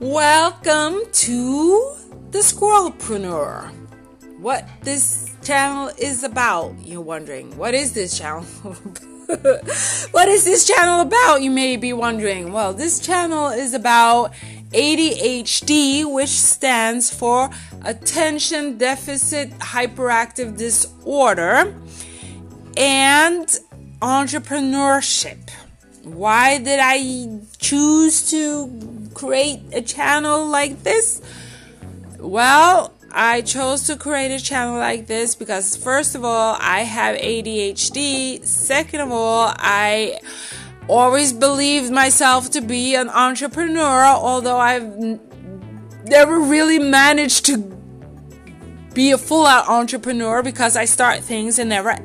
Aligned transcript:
Welcome 0.00 1.00
to 1.10 1.96
the 2.30 2.38
Squirrelpreneur. 2.38 3.68
What 4.38 4.64
this 4.82 5.34
channel 5.42 5.90
is 5.98 6.22
about, 6.22 6.76
you're 6.84 7.00
wondering. 7.00 7.56
What 7.58 7.74
is 7.74 7.94
this 7.94 8.16
channel? 8.16 8.42
what 8.62 10.28
is 10.28 10.44
this 10.44 10.68
channel 10.68 11.00
about? 11.00 11.42
You 11.42 11.50
may 11.50 11.76
be 11.76 11.92
wondering. 11.92 12.52
Well, 12.52 12.72
this 12.72 13.00
channel 13.00 13.48
is 13.48 13.74
about 13.74 14.34
ADHD, 14.70 16.04
which 16.08 16.28
stands 16.28 17.12
for 17.12 17.50
Attention 17.84 18.78
Deficit 18.78 19.50
Hyperactive 19.58 20.56
Disorder, 20.56 21.74
and 22.76 23.48
entrepreneurship. 24.00 25.50
Why 26.04 26.58
did 26.58 26.78
I 26.80 27.40
choose 27.58 28.30
to 28.30 28.97
create 29.18 29.60
a 29.72 29.82
channel 29.82 30.46
like 30.46 30.84
this? 30.84 31.20
Well, 32.18 32.94
I 33.10 33.40
chose 33.40 33.82
to 33.88 33.96
create 33.96 34.30
a 34.30 34.42
channel 34.42 34.78
like 34.78 35.06
this 35.06 35.34
because, 35.34 35.76
first 35.76 36.14
of 36.14 36.24
all, 36.24 36.56
I 36.60 36.80
have 36.80 37.16
ADHD. 37.16 38.44
Second 38.46 39.00
of 39.00 39.10
all, 39.10 39.52
I 39.56 40.20
always 40.88 41.32
believed 41.32 41.90
myself 41.90 42.50
to 42.50 42.60
be 42.60 42.94
an 42.94 43.08
entrepreneur, 43.08 44.04
although 44.04 44.58
I've 44.58 44.86
never 46.06 46.38
really 46.38 46.78
managed 46.78 47.44
to 47.46 47.58
be 48.94 49.10
a 49.10 49.18
full 49.18 49.46
out 49.46 49.68
entrepreneur 49.68 50.42
because 50.42 50.76
I 50.76 50.84
start 50.84 51.20
things 51.20 51.58
and 51.58 51.70
never 51.70 51.98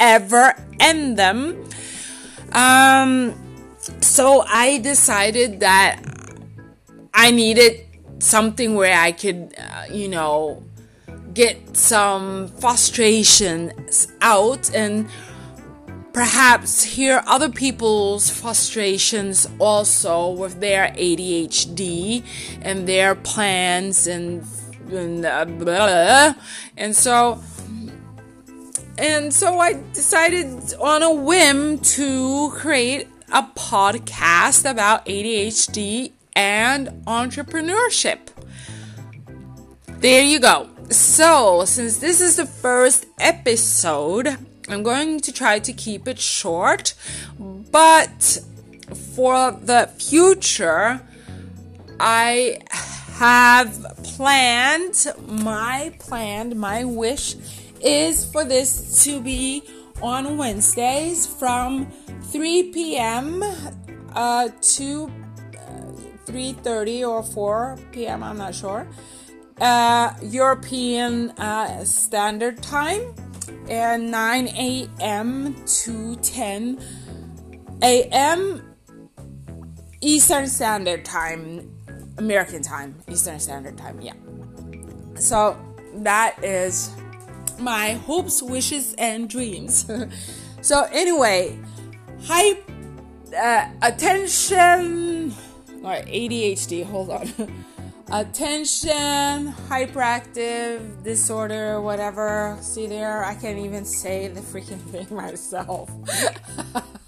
ever 0.00 0.54
end 0.80 1.18
them. 1.18 1.64
Um, 2.52 3.34
so 4.00 4.44
I 4.46 4.78
decided 4.78 5.60
that 5.60 6.03
I 7.14 7.30
needed 7.30 7.86
something 8.18 8.74
where 8.74 8.98
I 8.98 9.12
could, 9.12 9.54
uh, 9.56 9.84
you 9.90 10.08
know, 10.08 10.62
get 11.32 11.76
some 11.76 12.48
frustrations 12.48 14.08
out 14.20 14.74
and 14.74 15.08
perhaps 16.12 16.82
hear 16.82 17.22
other 17.26 17.48
people's 17.48 18.30
frustrations 18.30 19.48
also 19.58 20.30
with 20.30 20.60
their 20.60 20.88
ADHD 20.96 22.24
and 22.62 22.88
their 22.88 23.14
plans 23.14 24.06
and 24.06 24.44
and 24.92 25.24
uh, 25.24 25.44
blah, 25.44 26.34
and 26.76 26.94
so 26.94 27.42
and 28.98 29.32
so 29.32 29.58
I 29.58 29.82
decided 29.92 30.74
on 30.74 31.02
a 31.02 31.12
whim 31.12 31.78
to 31.78 32.50
create 32.50 33.08
a 33.32 33.42
podcast 33.42 34.70
about 34.70 35.06
ADHD 35.06 36.12
and 36.36 36.88
entrepreneurship. 37.06 38.18
There 39.98 40.22
you 40.22 40.40
go. 40.40 40.68
So, 40.90 41.64
since 41.64 41.98
this 41.98 42.20
is 42.20 42.36
the 42.36 42.46
first 42.46 43.06
episode, 43.18 44.36
I'm 44.68 44.82
going 44.82 45.20
to 45.20 45.32
try 45.32 45.58
to 45.58 45.72
keep 45.72 46.06
it 46.06 46.18
short, 46.18 46.94
but 47.38 48.38
for 49.14 49.52
the 49.52 49.90
future, 49.98 51.00
I 51.98 52.58
have 53.14 53.96
planned 54.02 55.06
my 55.26 55.94
plan, 56.00 56.58
my 56.58 56.84
wish 56.84 57.36
is 57.80 58.24
for 58.24 58.44
this 58.44 59.04
to 59.04 59.20
be 59.20 59.62
on 60.02 60.36
Wednesdays 60.36 61.26
from 61.26 61.90
3 62.32 62.72
p.m. 62.72 63.42
Uh, 64.12 64.48
to 64.60 65.10
3:30 66.26 67.08
or 67.08 67.22
4 67.22 67.78
p.m. 67.92 68.22
I'm 68.22 68.38
not 68.38 68.54
sure. 68.54 68.86
Uh, 69.60 70.12
European 70.22 71.30
uh, 71.30 71.84
Standard 71.84 72.62
Time 72.62 73.14
and 73.68 74.10
9 74.10 74.48
a.m. 74.48 75.54
to 75.64 76.16
10 76.16 76.80
a.m. 77.82 78.74
Eastern 80.00 80.46
Standard 80.48 81.04
Time, 81.04 81.70
American 82.18 82.62
Time, 82.62 82.96
Eastern 83.08 83.38
Standard 83.38 83.78
Time. 83.78 84.00
Yeah. 84.00 84.14
So 85.14 85.56
that 85.96 86.42
is 86.42 86.90
my 87.58 87.92
hopes, 87.92 88.42
wishes, 88.42 88.94
and 88.94 89.28
dreams. 89.28 89.90
so 90.60 90.86
anyway, 90.92 91.58
hype, 92.24 92.70
uh, 93.36 93.68
attention 93.82 95.34
or 95.84 95.92
ADHD, 95.92 96.84
hold 96.84 97.10
on. 97.10 97.30
Attention, 98.10 99.52
hyperactive 99.68 101.02
disorder, 101.02 101.80
whatever. 101.80 102.56
See 102.60 102.86
there, 102.86 103.24
I 103.24 103.34
can't 103.34 103.58
even 103.58 103.84
say 103.84 104.28
the 104.28 104.40
freaking 104.40 104.80
thing 104.90 105.06
myself. 105.14 105.90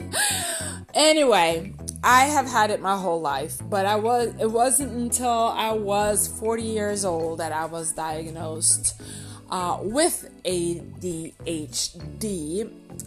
anyway, 0.94 1.72
I 2.02 2.24
have 2.24 2.46
had 2.46 2.70
it 2.70 2.80
my 2.80 2.96
whole 2.96 3.20
life, 3.20 3.58
but 3.68 3.84
I 3.86 3.96
was 3.96 4.34
it 4.40 4.50
wasn't 4.50 4.92
until 4.92 5.28
I 5.28 5.72
was 5.72 6.28
40 6.28 6.62
years 6.62 7.04
old 7.04 7.40
that 7.40 7.52
I 7.52 7.66
was 7.66 7.92
diagnosed 7.92 9.00
uh, 9.50 9.78
with 9.82 10.30
ADHD. 10.44 11.34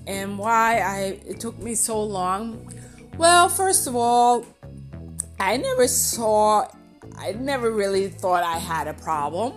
And 0.06 0.38
why 0.38 0.80
I 0.80 1.20
it 1.26 1.40
took 1.40 1.58
me 1.60 1.76
so 1.76 2.04
long? 2.04 2.72
Well, 3.18 3.50
first 3.50 3.88
of 3.88 3.96
all, 3.96 4.46
I 5.40 5.58
never 5.58 5.88
saw, 5.88 6.68
I 7.18 7.32
never 7.34 7.72
really 7.72 8.10
thought 8.10 8.44
I 8.44 8.58
had 8.58 8.88
a 8.88 8.94
problem. 8.94 9.54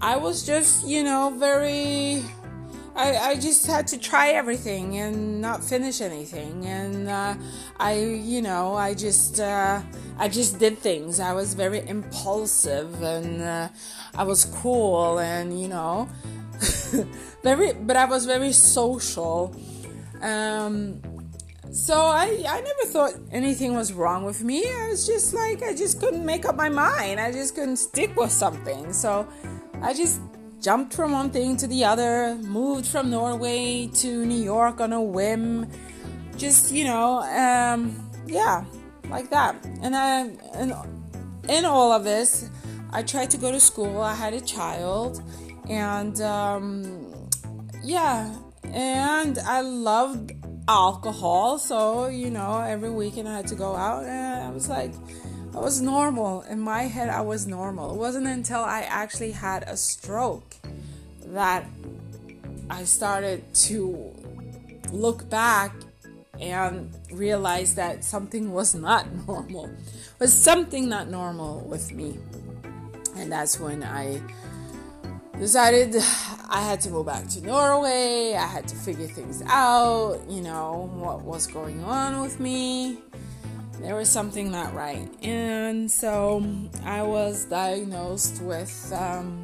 I 0.00 0.16
was 0.16 0.46
just, 0.46 0.86
you 0.86 1.02
know, 1.02 1.34
very. 1.36 2.22
I, 2.96 3.16
I 3.16 3.34
just 3.36 3.66
had 3.66 3.86
to 3.88 3.98
try 3.98 4.30
everything 4.30 4.98
and 4.98 5.40
not 5.40 5.62
finish 5.62 6.00
anything. 6.00 6.66
And 6.66 7.08
uh, 7.08 7.34
I, 7.78 7.98
you 7.98 8.42
know, 8.42 8.74
I 8.74 8.94
just. 8.94 9.40
Uh, 9.40 9.82
I 10.20 10.28
just 10.28 10.58
did 10.58 10.78
things. 10.78 11.18
I 11.18 11.32
was 11.32 11.54
very 11.54 11.86
impulsive 11.88 13.02
and 13.02 13.40
uh, 13.40 13.68
I 14.14 14.24
was 14.24 14.44
cool 14.44 15.18
and 15.18 15.58
you 15.58 15.68
know, 15.68 16.10
very. 17.42 17.72
But 17.72 17.96
I 17.96 18.04
was 18.04 18.26
very 18.26 18.52
social. 18.52 19.56
Um, 20.20 21.00
so 21.72 21.94
I, 21.94 22.44
I 22.48 22.60
never 22.60 22.84
thought 22.86 23.14
anything 23.30 23.74
was 23.74 23.92
wrong 23.92 24.24
with 24.24 24.42
me. 24.42 24.64
I 24.64 24.88
was 24.90 25.06
just 25.06 25.32
like, 25.32 25.62
I 25.62 25.74
just 25.74 26.00
couldn't 26.00 26.24
make 26.24 26.44
up 26.44 26.56
my 26.56 26.68
mind. 26.68 27.20
I 27.20 27.30
just 27.30 27.54
couldn't 27.54 27.76
stick 27.76 28.16
with 28.16 28.32
something. 28.32 28.92
So 28.92 29.28
I 29.80 29.94
just 29.94 30.20
jumped 30.60 30.94
from 30.94 31.12
one 31.12 31.30
thing 31.30 31.56
to 31.58 31.66
the 31.66 31.84
other, 31.84 32.34
moved 32.36 32.86
from 32.86 33.10
Norway 33.10 33.88
to 33.94 34.26
New 34.26 34.42
York 34.42 34.80
on 34.80 34.92
a 34.92 35.00
whim. 35.00 35.70
Just, 36.36 36.72
you 36.72 36.84
know, 36.84 37.20
um, 37.20 38.10
yeah, 38.26 38.64
like 39.08 39.30
that. 39.30 39.64
And 39.82 39.94
I, 39.94 40.30
and 40.54 40.74
in 41.48 41.64
all 41.64 41.92
of 41.92 42.04
this, 42.04 42.50
I 42.92 43.02
tried 43.02 43.30
to 43.30 43.36
go 43.36 43.52
to 43.52 43.60
school. 43.60 44.00
I 44.00 44.14
had 44.14 44.34
a 44.34 44.40
child. 44.40 45.22
And, 45.68 46.20
um, 46.20 47.28
yeah, 47.82 48.34
and 48.64 49.38
I 49.38 49.60
loved 49.60 50.32
alcohol. 50.70 51.58
So, 51.58 52.06
you 52.06 52.30
know, 52.30 52.60
every 52.60 52.90
weekend 52.90 53.28
I 53.28 53.36
had 53.36 53.48
to 53.48 53.56
go 53.56 53.74
out 53.74 54.04
and 54.04 54.44
I 54.44 54.50
was 54.50 54.68
like, 54.68 54.92
I 55.52 55.58
was 55.58 55.80
normal. 55.80 56.42
In 56.42 56.60
my 56.60 56.82
head, 56.82 57.08
I 57.08 57.22
was 57.22 57.46
normal. 57.46 57.92
It 57.92 57.96
wasn't 57.96 58.28
until 58.28 58.60
I 58.60 58.82
actually 58.82 59.32
had 59.32 59.64
a 59.64 59.76
stroke 59.76 60.54
that 61.26 61.66
I 62.70 62.84
started 62.84 63.52
to 63.66 64.14
look 64.92 65.28
back 65.28 65.74
and 66.40 66.96
realize 67.10 67.74
that 67.74 68.04
something 68.04 68.52
was 68.52 68.72
not 68.74 69.12
normal. 69.26 69.70
Was 70.20 70.32
something 70.32 70.88
not 70.88 71.10
normal 71.10 71.62
with 71.62 71.92
me. 71.92 72.16
And 73.16 73.32
that's 73.32 73.58
when 73.58 73.82
I 73.82 74.22
decided 75.40 75.96
I 76.48 76.62
had 76.62 76.80
to 76.82 76.90
go 76.90 77.02
back 77.02 77.26
to 77.28 77.40
Norway. 77.40 78.34
I 78.34 78.46
had 78.46 78.68
to 78.68 78.76
figure 78.76 79.06
things 79.06 79.42
out, 79.46 80.20
you 80.28 80.42
know, 80.42 80.90
what 80.94 81.22
was 81.22 81.46
going 81.46 81.82
on 81.82 82.20
with 82.20 82.38
me. 82.38 82.98
There 83.80 83.94
was 83.94 84.10
something 84.10 84.52
not 84.52 84.74
right. 84.74 85.08
And 85.24 85.90
so 85.90 86.44
I 86.84 87.00
was 87.02 87.46
diagnosed 87.46 88.42
with 88.42 88.92
um, 88.94 89.42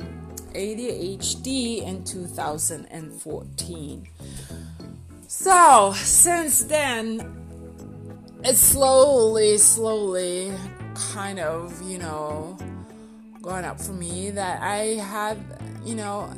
ADHD 0.52 1.82
in 1.82 2.04
2014. 2.04 4.08
So 5.28 5.94
since 5.96 6.64
then, 6.64 7.43
it's 8.44 8.60
slowly, 8.60 9.56
slowly 9.56 10.52
kind 10.94 11.38
of, 11.38 11.81
you 11.82 11.96
know, 11.98 12.58
gone 13.46 13.64
up 13.64 13.81
for 13.81 13.93
me 13.93 14.31
that 14.31 14.60
I 14.60 14.98
have 14.98 15.38
you 15.87 15.94
know, 15.94 16.28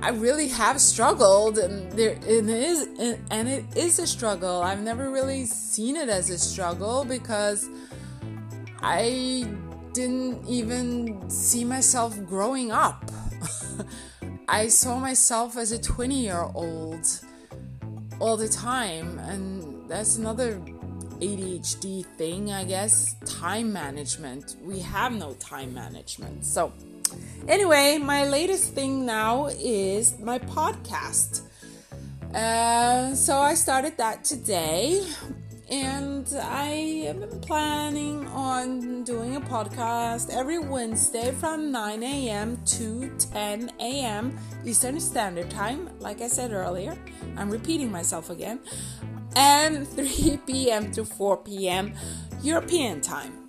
I 0.00 0.10
really 0.10 0.48
have 0.48 0.80
struggled, 0.80 1.58
and 1.58 1.92
there 1.92 2.12
it 2.12 2.48
is, 2.48 2.88
and 3.30 3.48
it 3.48 3.64
is 3.76 3.98
a 3.98 4.06
struggle. 4.06 4.62
I've 4.62 4.80
never 4.80 5.10
really 5.10 5.44
seen 5.44 5.94
it 5.94 6.08
as 6.08 6.30
a 6.30 6.38
struggle 6.38 7.04
because 7.04 7.68
I 8.80 9.46
didn't 9.92 10.46
even 10.48 11.28
see 11.28 11.64
myself 11.64 12.18
growing 12.24 12.72
up. 12.72 13.10
I 14.48 14.68
saw 14.68 14.98
myself 14.98 15.58
as 15.58 15.72
a 15.72 15.78
20 15.78 16.18
year 16.18 16.48
old 16.54 17.06
all 18.20 18.38
the 18.38 18.48
time, 18.48 19.18
and 19.18 19.86
that's 19.88 20.16
another 20.16 20.62
ADHD 21.20 22.04
thing, 22.16 22.52
I 22.52 22.64
guess. 22.64 23.14
Time 23.24 23.72
management. 23.72 24.56
We 24.62 24.80
have 24.80 25.12
no 25.12 25.34
time 25.34 25.74
management. 25.74 26.44
So, 26.44 26.72
anyway, 27.46 27.98
my 27.98 28.26
latest 28.26 28.74
thing 28.74 29.04
now 29.04 29.46
is 29.46 30.18
my 30.18 30.38
podcast. 30.38 31.42
Uh, 32.34 33.14
so, 33.14 33.38
I 33.38 33.54
started 33.54 33.96
that 33.96 34.24
today 34.24 35.02
and 35.70 36.26
I 36.40 37.14
been 37.18 37.40
planning 37.40 38.26
on 38.28 39.04
doing 39.04 39.36
a 39.36 39.40
podcast 39.40 40.30
every 40.34 40.58
Wednesday 40.58 41.32
from 41.32 41.70
9 41.70 42.02
a.m. 42.02 42.62
to 42.64 43.14
10 43.18 43.72
a.m. 43.78 44.38
Eastern 44.64 44.98
Standard 44.98 45.50
Time, 45.50 45.90
like 46.00 46.22
I 46.22 46.28
said 46.28 46.52
earlier. 46.52 46.96
I'm 47.36 47.50
repeating 47.50 47.90
myself 47.90 48.30
again. 48.30 48.60
And 49.36 49.86
3 49.96 50.40
p.m. 50.46 50.90
to 50.92 51.04
4 51.04 51.36
p.m. 51.38 51.94
European 52.42 53.00
time. 53.00 53.48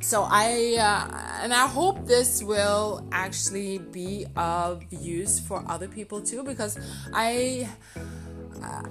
So 0.00 0.26
I 0.28 0.76
uh, 0.80 1.42
and 1.42 1.54
I 1.54 1.68
hope 1.68 2.06
this 2.06 2.42
will 2.42 3.06
actually 3.12 3.78
be 3.78 4.26
of 4.34 4.82
use 4.90 5.38
for 5.38 5.62
other 5.68 5.86
people 5.86 6.20
too 6.20 6.42
because 6.42 6.76
I 7.14 7.68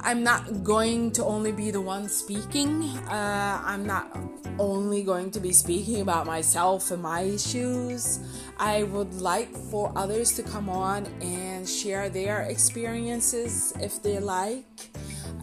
I'm 0.02 0.24
not 0.24 0.64
going 0.64 1.12
to 1.14 1.26
only 1.26 1.52
be 1.52 1.72
the 1.72 1.82
one 1.82 2.10
speaking. 2.10 2.84
Uh, 3.08 3.62
I'm 3.64 3.86
not 3.86 4.18
only 4.60 5.04
going 5.04 5.32
to 5.32 5.40
be 5.40 5.54
speaking 5.54 6.02
about 6.02 6.26
myself 6.26 6.92
and 6.92 7.02
my 7.02 7.22
issues. 7.22 8.20
I 8.58 8.84
would 8.84 9.14
like 9.16 9.56
for 9.56 9.92
others 9.96 10.34
to 10.34 10.44
come 10.44 10.70
on 10.70 11.06
and 11.22 11.68
share 11.68 12.10
their 12.10 12.42
experiences 12.44 13.74
if 13.80 14.02
they 14.04 14.20
like. 14.20 14.92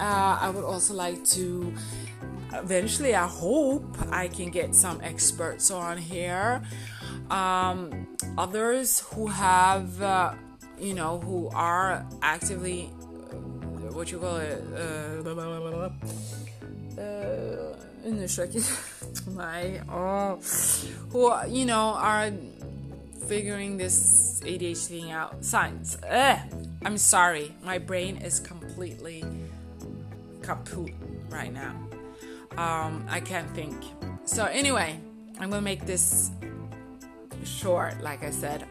Uh, 0.01 0.39
I 0.41 0.51
would 0.51 0.65
also 0.65 0.95
like 0.95 1.25
to 1.37 1.75
eventually, 2.53 3.15
I 3.15 3.27
hope 3.27 3.97
I 4.11 4.29
can 4.29 4.51
get 4.51 4.75
some 4.75 5.01
experts 5.03 5.71
on 5.71 5.99
here. 5.99 6.63
Um, 7.31 8.07
others 8.37 9.01
who 9.13 9.27
have, 9.27 10.01
uh, 10.01 10.35
you 10.79 10.95
know, 10.95 11.19
who 11.19 11.49
are 11.49 12.07
actively 12.23 12.91
what 13.93 14.13
you 14.13 14.19
call 14.19 14.37
it 14.37 14.63
uh, 14.77 15.29
uh, 16.99 17.77
undersöker 18.07 18.63
my 19.35 19.81
oh 19.91 20.39
who 21.11 21.33
you 21.49 21.67
know 21.67 21.95
are 21.99 22.31
figuring 23.27 23.77
this 23.77 24.41
ADHD 24.45 24.87
thing 24.87 25.11
out 25.11 25.45
science. 25.45 25.97
I'm 26.85 26.97
sorry 26.97 27.55
my 27.65 27.79
brain 27.79 28.19
is 28.19 28.39
completely 28.41 29.25
kaput 30.49 30.95
right 31.29 31.53
now. 31.53 31.77
Um, 32.57 33.05
I 33.09 33.21
can't 33.21 33.51
think. 33.55 33.77
So 34.25 34.47
anyway 34.47 34.99
I'm 35.39 35.51
gonna 35.51 35.61
make 35.61 35.85
this 35.85 36.31
short 37.45 38.01
like 38.01 38.25
I 38.25 38.31
said. 38.31 38.65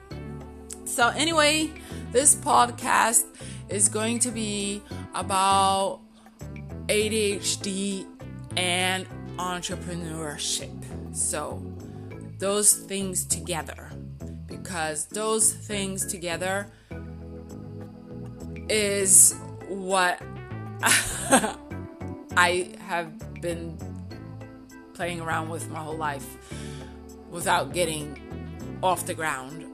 So 0.85 1.09
anyway 1.09 1.71
this 2.11 2.35
podcast 2.35 3.25
is 3.69 3.89
going 3.89 4.19
to 4.19 4.31
be 4.31 4.81
about 5.13 5.99
ADHD 6.87 8.07
and 8.55 9.05
entrepreneurship. 9.37 10.73
So, 11.15 11.61
those 12.39 12.73
things 12.73 13.25
together, 13.25 13.91
because 14.47 15.05
those 15.07 15.53
things 15.53 16.05
together 16.05 16.71
is 18.69 19.35
what 19.67 20.21
I 22.39 22.69
have 22.81 23.41
been 23.41 23.75
playing 24.93 25.21
around 25.21 25.49
with 25.49 25.71
my 25.71 25.79
whole 25.79 25.97
life 25.97 26.37
without 27.31 27.73
getting 27.73 28.21
off 28.83 29.07
the 29.07 29.15
ground. 29.15 29.65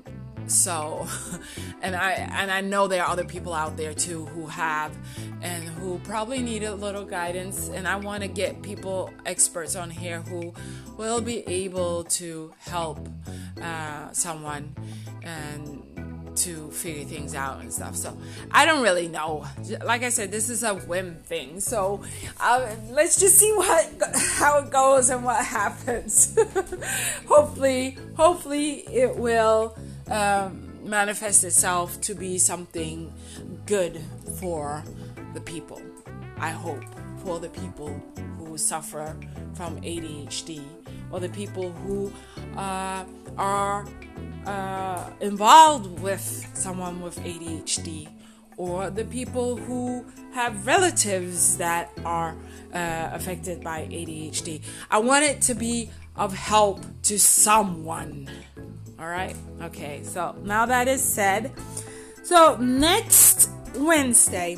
So 0.48 1.06
and 1.82 1.94
i 1.94 2.12
and 2.12 2.52
i 2.52 2.62
know 2.62 2.88
there 2.88 3.04
are 3.04 3.10
other 3.10 3.26
people 3.26 3.54
out 3.54 3.76
there 3.76 3.94
too 3.94 4.26
who 4.28 4.48
have 4.48 4.96
and 5.42 5.64
who 5.64 6.00
probably 6.00 6.40
need 6.40 6.64
a 6.64 6.74
little 6.74 7.04
guidance. 7.04 7.68
And 7.68 7.86
i 7.86 7.98
want 7.98 8.24
to 8.24 8.30
get 8.30 8.62
people 8.62 9.14
experts 9.26 9.76
on 9.76 9.90
here 9.90 10.22
who 10.22 10.54
will 10.96 11.20
be 11.20 11.46
able 11.48 12.06
to 12.06 12.54
help 12.60 13.10
uh, 13.62 14.10
someone. 14.14 14.74
And 15.22 16.13
to 16.38 16.72
figure 16.72 17.06
things 17.06 17.36
out 17.36 17.62
and 17.62 17.72
stuff. 17.72 17.96
So 17.96 18.18
I 18.52 18.66
don't 18.66 18.82
really 18.82 19.08
know. 19.08 19.46
Like 19.84 20.04
I 20.04 20.10
said, 20.10 20.32
this 20.32 20.50
is 20.50 20.64
a 20.64 20.76
whim 20.76 21.16
thing. 21.24 21.60
So 21.60 22.04
uh, 22.40 22.76
let's 22.90 23.20
just 23.20 23.38
see 23.38 23.52
what 23.54 23.92
how 24.14 24.60
it 24.60 24.72
goes 24.72 25.10
and 25.10 25.24
what 25.24 25.44
happens. 25.46 26.38
hopefully, 27.28 27.98
hopefully 28.16 28.84
it 28.88 29.16
will 29.16 29.78
um, 30.10 30.74
manifest 30.84 31.44
itself 31.44 32.00
to 32.02 32.14
be 32.14 32.38
something 32.38 33.14
good 33.66 34.02
for 34.40 34.84
the 35.34 35.42
people. 35.42 35.82
I 36.38 36.50
hope 36.50 36.84
for 37.24 37.40
the 37.40 37.50
people 37.50 38.02
who 38.38 38.58
suffer 38.58 39.16
from 39.54 39.80
ADHD 39.82 40.62
or 41.14 41.20
the 41.20 41.30
people 41.30 41.72
who 41.72 42.12
uh, 42.58 43.06
are 43.38 43.88
uh, 44.48 45.10
involved 45.22 46.00
with 46.02 46.50
someone 46.54 47.02
with 47.02 47.18
ADHD 47.20 48.10
or 48.58 48.90
the 48.90 49.06
people 49.06 49.56
who 49.56 50.06
have 50.34 50.66
relatives 50.66 51.58
that 51.58 51.92
are 52.04 52.36
uh, 52.74 53.10
affected 53.14 53.64
by 53.64 53.82
ADHD. 53.82 54.62
I 54.90 54.98
want 55.00 55.24
it 55.24 55.42
to 55.44 55.54
be 55.54 55.92
of 56.16 56.34
help 56.34 56.82
to 57.04 57.20
someone. 57.20 58.30
All 59.00 59.08
right. 59.08 59.36
Okay. 59.62 60.02
So 60.04 60.36
now 60.44 60.66
that 60.66 60.88
is 60.88 61.04
said, 61.04 61.52
so 62.24 62.56
next 62.58 63.50
Wednesday, 63.76 64.58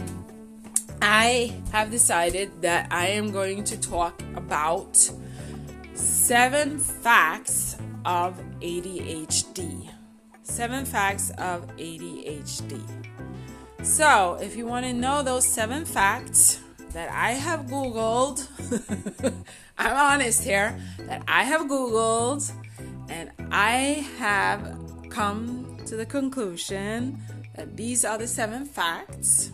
I 1.01 1.53
have 1.71 1.91
decided 1.91 2.61
that 2.61 2.87
I 2.91 3.07
am 3.07 3.31
going 3.31 3.63
to 3.65 3.79
talk 3.79 4.21
about 4.35 5.11
seven 6.25 6.79
facts 6.79 7.77
of 8.03 8.41
ADHD. 8.59 9.91
Seven 10.41 10.83
facts 10.83 11.29
of 11.37 11.67
ADHD. 11.77 12.81
So, 13.83 14.35
if 14.41 14.55
you 14.55 14.65
want 14.65 14.87
to 14.87 14.93
know 14.93 15.21
those 15.21 15.47
seven 15.47 15.85
facts 15.85 16.61
that 16.93 17.11
I 17.11 17.33
have 17.33 17.67
Googled, 17.67 18.47
I'm 19.77 19.95
honest 19.95 20.43
here, 20.43 20.75
that 21.01 21.21
I 21.27 21.43
have 21.43 21.67
Googled 21.67 22.51
and 23.07 23.29
I 23.51 24.03
have 24.17 24.79
come 25.09 25.77
to 25.85 25.95
the 25.95 26.07
conclusion 26.07 27.21
that 27.55 27.77
these 27.77 28.03
are 28.03 28.17
the 28.17 28.25
seven 28.25 28.65
facts. 28.65 29.51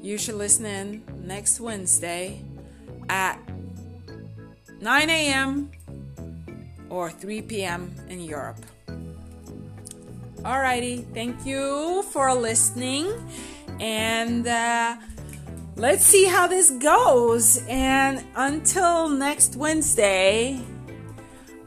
You 0.00 0.18
should 0.18 0.36
listen 0.36 0.66
in 0.66 1.02
next 1.26 1.58
Wednesday 1.58 2.44
at 3.08 3.40
9 4.84 5.08
a.m. 5.08 5.70
or 6.90 7.10
3 7.10 7.40
p.m. 7.40 7.90
in 8.10 8.20
Europe. 8.20 8.60
Alrighty, 10.42 11.10
thank 11.14 11.46
you 11.46 12.02
for 12.12 12.34
listening, 12.34 13.08
and 13.80 14.46
uh, 14.46 14.96
let's 15.76 16.04
see 16.04 16.26
how 16.26 16.46
this 16.46 16.68
goes. 16.70 17.64
And 17.66 18.22
until 18.36 19.08
next 19.08 19.56
Wednesday, 19.56 20.60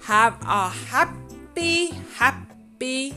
have 0.04 0.38
a 0.44 0.70
happy, 0.70 1.88
happy 2.14 3.16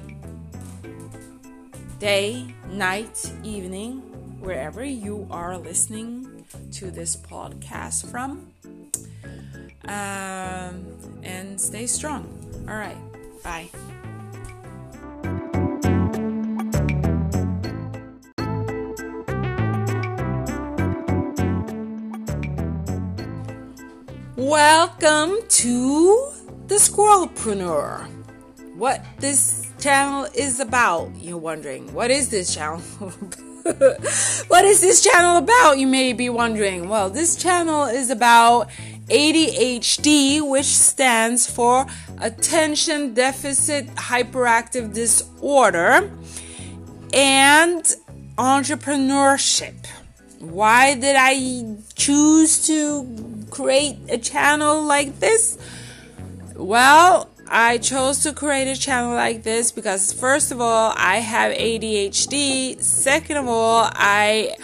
day, 1.98 2.54
night, 2.70 3.30
evening, 3.44 4.00
wherever 4.40 4.82
you 4.82 5.28
are 5.30 5.58
listening 5.58 6.46
to 6.72 6.90
this 6.90 7.14
podcast 7.16 8.10
from. 8.10 8.49
Um, 9.84 10.84
and 11.22 11.60
stay 11.60 11.86
strong. 11.86 12.28
All 12.68 12.76
right. 12.76 12.96
Bye. 13.42 13.70
Welcome 24.36 25.38
to 25.48 26.32
the 26.66 26.76
Squirrelpreneur. 26.76 28.06
What 28.74 29.04
this 29.18 29.70
channel 29.78 30.26
is 30.34 30.60
about, 30.60 31.10
you're 31.16 31.36
wondering. 31.36 31.92
What 31.92 32.10
is 32.10 32.30
this 32.30 32.54
channel? 32.54 32.80
what 34.48 34.64
is 34.64 34.80
this 34.80 35.02
channel 35.02 35.36
about? 35.36 35.78
You 35.78 35.86
may 35.86 36.12
be 36.12 36.30
wondering. 36.30 36.88
Well, 36.88 37.10
this 37.10 37.36
channel 37.36 37.84
is 37.84 38.10
about 38.10 38.70
ADHD, 39.10 40.40
which 40.48 40.66
stands 40.66 41.50
for 41.50 41.86
Attention 42.20 43.14
Deficit 43.14 43.86
Hyperactive 43.96 44.94
Disorder, 44.94 46.10
and 47.12 47.82
entrepreneurship. 48.38 49.86
Why 50.38 50.94
did 50.94 51.16
I 51.18 51.76
choose 51.94 52.66
to 52.68 53.46
create 53.50 53.98
a 54.08 54.16
channel 54.16 54.82
like 54.82 55.18
this? 55.18 55.58
Well, 56.54 57.28
I 57.48 57.78
chose 57.78 58.22
to 58.22 58.32
create 58.32 58.68
a 58.68 58.76
channel 58.78 59.14
like 59.14 59.42
this 59.42 59.72
because, 59.72 60.12
first 60.12 60.52
of 60.52 60.60
all, 60.60 60.94
I 60.96 61.16
have 61.16 61.52
ADHD. 61.52 62.80
Second 62.80 63.38
of 63.38 63.48
all, 63.48 63.90
I 63.92 64.54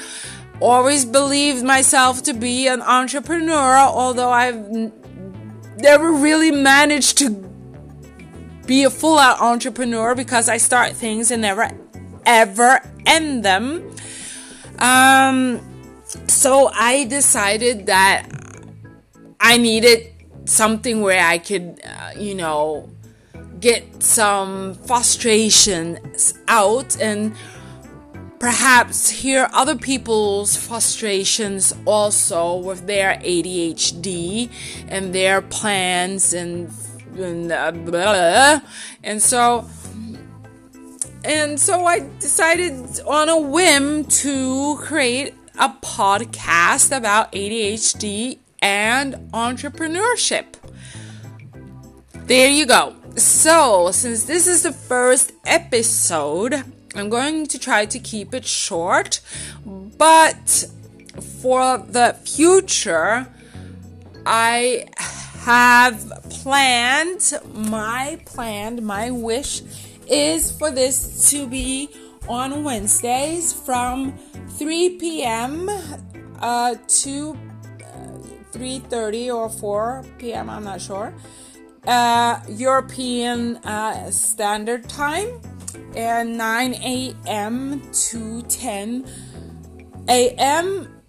always 0.61 1.05
believed 1.05 1.65
myself 1.65 2.23
to 2.25 2.33
be 2.33 2.67
an 2.67 2.83
entrepreneur, 2.83 3.77
although 3.77 4.31
I've 4.31 4.93
never 5.79 6.13
really 6.13 6.51
managed 6.51 7.19
to 7.19 7.31
be 8.67 8.85
a 8.85 8.91
full 8.91 9.19
out 9.19 9.41
entrepreneur 9.41 10.15
because 10.15 10.49
I 10.49 10.57
start 10.57 10.93
things 10.93 11.31
and 11.31 11.43
never 11.43 11.71
ever 12.25 12.81
end 13.07 13.45
them. 13.45 13.95
Um, 14.79 15.61
so 16.27 16.71
I 16.73 17.05
decided 17.05 17.87
that 17.87 18.29
I 19.41 19.57
needed 19.57 20.13
something 20.45 21.01
where 21.01 21.25
I 21.25 21.39
could, 21.39 21.81
uh, 21.85 22.11
you 22.19 22.35
know, 22.35 22.91
get 23.61 24.03
some 24.03 24.75
frustration 24.75 25.99
out 26.49 27.01
and 27.01 27.35
perhaps 28.47 29.11
hear 29.11 29.49
other 29.53 29.75
people's 29.75 30.55
frustrations 30.57 31.75
also 31.85 32.55
with 32.55 32.87
their 32.87 33.15
ADHD 33.15 34.49
and 34.87 35.13
their 35.13 35.43
plans 35.43 36.33
and 36.33 36.71
and, 37.19 37.51
uh, 37.51 37.73
blah. 37.73 38.61
and 39.03 39.21
so 39.21 39.69
and 41.25 41.59
so 41.59 41.87
I 41.87 42.09
decided 42.21 43.01
on 43.01 43.29
a 43.29 43.41
whim 43.41 44.05
to 44.23 44.77
create 44.77 45.35
a 45.59 45.69
podcast 45.69 46.97
about 46.97 47.33
ADHD 47.33 48.39
and 48.63 49.15
entrepreneurship. 49.33 50.55
There 52.15 52.49
you 52.49 52.67
go. 52.67 52.95
So, 53.17 53.91
since 53.93 54.25
this 54.25 54.47
is 54.47 54.63
the 54.63 54.73
first 54.73 55.33
episode, 55.47 56.76
I'm 56.97 57.11
going 57.11 57.47
to 57.47 57.59
try 57.59 57.85
to 57.87 57.99
keep 57.99 58.33
it 58.33 58.47
short, 58.47 59.21
but 59.65 60.65
for 61.43 61.79
the 61.79 62.17
future, 62.25 63.27
I 64.25 64.89
have 65.47 66.11
planned 66.31 67.33
my 67.55 68.19
planned 68.27 68.83
my 68.83 69.11
wish 69.13 69.63
is 70.09 70.51
for 70.51 70.71
this 70.71 71.31
to 71.31 71.47
be 71.47 71.89
on 72.29 72.65
Wednesdays 72.65 73.53
from 73.53 74.19
3 74.59 74.97
p.m. 74.99 75.69
Uh, 76.41 76.75
to 76.89 77.39
3:30 78.53 79.35
or 79.35 79.49
4 79.49 80.05
p.m. 80.19 80.51
I'm 80.51 80.65
not 80.65 80.81
sure. 80.81 81.15
Uh, 81.87 82.41
European 82.49 83.57
uh, 83.59 84.11
Standard 84.11 84.89
Time 84.89 85.41
and 85.95 86.37
9 86.37 86.75
a.m. 86.75 87.83
to 87.93 88.43
10 88.43 89.07
a.m. 90.09 91.03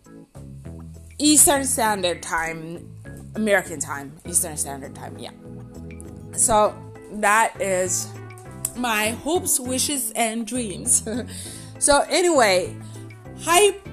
Eastern 1.19 1.65
Standard 1.65 2.21
Time, 2.21 2.87
American 3.35 3.79
Time, 3.79 4.15
Eastern 4.25 4.57
Standard 4.57 4.95
Time. 4.95 5.17
Yeah. 5.17 5.31
So 6.33 6.75
that 7.13 7.59
is 7.61 8.07
my 8.75 9.09
hopes, 9.09 9.59
wishes, 9.59 10.11
and 10.15 10.45
dreams. 10.45 11.07
so 11.79 12.01
anyway, 12.09 12.75
hype, 13.39 13.87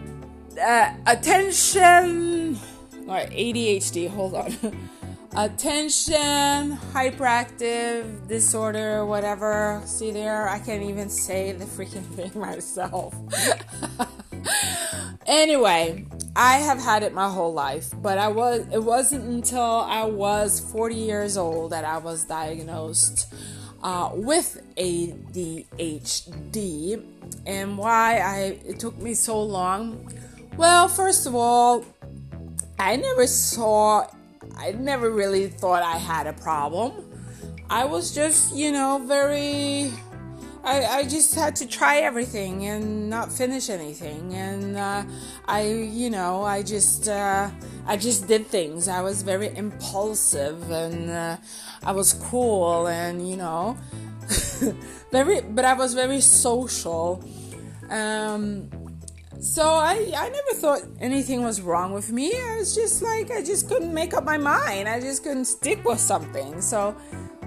uh, 0.60 0.94
attention, 1.06 2.58
or 3.06 3.16
ADHD. 3.16 4.08
Hold 4.08 4.34
on. 4.34 4.88
attention 5.36 6.76
hyperactive 6.92 8.28
disorder 8.28 9.04
whatever. 9.04 9.82
See 9.84 10.12
there 10.12 10.48
i 10.48 10.58
can't 10.58 10.82
even 10.82 11.08
say 11.08 11.52
the 11.52 11.64
freaking 11.64 12.04
thing 12.14 12.30
myself. 12.40 13.14
Anyway 15.26 16.06
i 16.36 16.56
have 16.56 16.78
had 16.78 17.02
it 17.02 17.12
my 17.12 17.28
whole 17.28 17.52
life 17.52 17.92
but 18.02 18.18
i 18.18 18.26
was 18.26 18.66
it 18.72 18.82
wasn't 18.82 19.24
until 19.24 19.62
i 19.62 20.02
was 20.04 20.58
40 20.72 20.94
years 20.96 21.36
old 21.36 21.70
that 21.70 21.84
i 21.84 21.98
was 21.98 22.24
diagnosed 22.24 23.32
uh, 23.84 24.10
with 24.14 24.60
adhd 24.76 26.56
and 27.46 27.78
why 27.78 28.18
i 28.18 28.58
it 28.66 28.80
took 28.80 28.96
me 28.98 29.14
so 29.14 29.40
long? 29.40 30.12
Well 30.56 30.88
first 30.88 31.26
of 31.26 31.34
all 31.34 31.84
i 32.78 32.96
never 32.96 33.26
saw 33.26 34.06
I 34.56 34.72
never 34.72 35.10
really 35.10 35.48
thought 35.48 35.82
I 35.82 35.96
had 35.96 36.26
a 36.26 36.32
problem. 36.32 36.92
I 37.70 37.84
was 37.84 38.14
just, 38.14 38.54
you 38.54 38.72
know, 38.72 39.02
very. 39.06 39.92
I, 40.62 40.84
I 40.86 41.02
just 41.04 41.34
had 41.34 41.56
to 41.56 41.66
try 41.66 41.98
everything 41.98 42.64
and 42.66 43.10
not 43.10 43.30
finish 43.30 43.68
anything. 43.68 44.32
And 44.32 44.76
uh, 44.76 45.04
I, 45.46 45.66
you 45.68 46.10
know, 46.10 46.42
I 46.42 46.62
just. 46.62 47.08
Uh, 47.08 47.50
I 47.86 47.96
just 47.98 48.26
did 48.26 48.46
things. 48.46 48.88
I 48.88 49.02
was 49.02 49.22
very 49.22 49.54
impulsive 49.54 50.70
and 50.70 51.10
uh, 51.10 51.36
I 51.82 51.92
was 51.92 52.14
cool 52.14 52.88
and, 52.88 53.28
you 53.28 53.36
know, 53.36 53.76
very, 55.12 55.42
but 55.42 55.66
I 55.66 55.74
was 55.74 55.92
very 55.92 56.20
social. 56.22 57.22
Um, 57.90 58.70
so 59.44 59.74
I, 59.74 60.10
I 60.16 60.30
never 60.30 60.52
thought 60.54 60.80
anything 61.00 61.42
was 61.42 61.60
wrong 61.60 61.92
with 61.92 62.10
me. 62.10 62.32
I 62.32 62.56
was 62.56 62.74
just 62.74 63.02
like, 63.02 63.30
I 63.30 63.42
just 63.42 63.68
couldn't 63.68 63.92
make 63.92 64.14
up 64.14 64.24
my 64.24 64.38
mind. 64.38 64.88
I 64.88 64.98
just 65.00 65.22
couldn't 65.22 65.44
stick 65.44 65.84
with 65.84 66.00
something. 66.00 66.62
So 66.62 66.96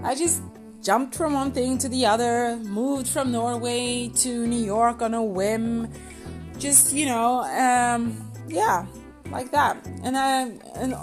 I 0.04 0.14
just 0.14 0.44
jumped 0.84 1.16
from 1.16 1.34
one 1.34 1.52
thing 1.52 1.80
to 1.80 1.90
the 1.90 2.06
other, 2.06 2.58
moved 2.58 3.08
from 3.08 3.32
Norway 3.32 4.10
to 4.10 4.46
New 4.46 4.64
York 4.64 5.02
on 5.02 5.16
a 5.16 5.24
whim. 5.24 5.90
Just, 6.60 6.94
you 6.94 7.08
know, 7.08 7.40
um, 7.42 8.32
yeah, 8.48 8.86
like 9.32 9.50
that. 9.52 9.84
And 10.04 10.16
I, 10.16 10.52
and 10.76 10.96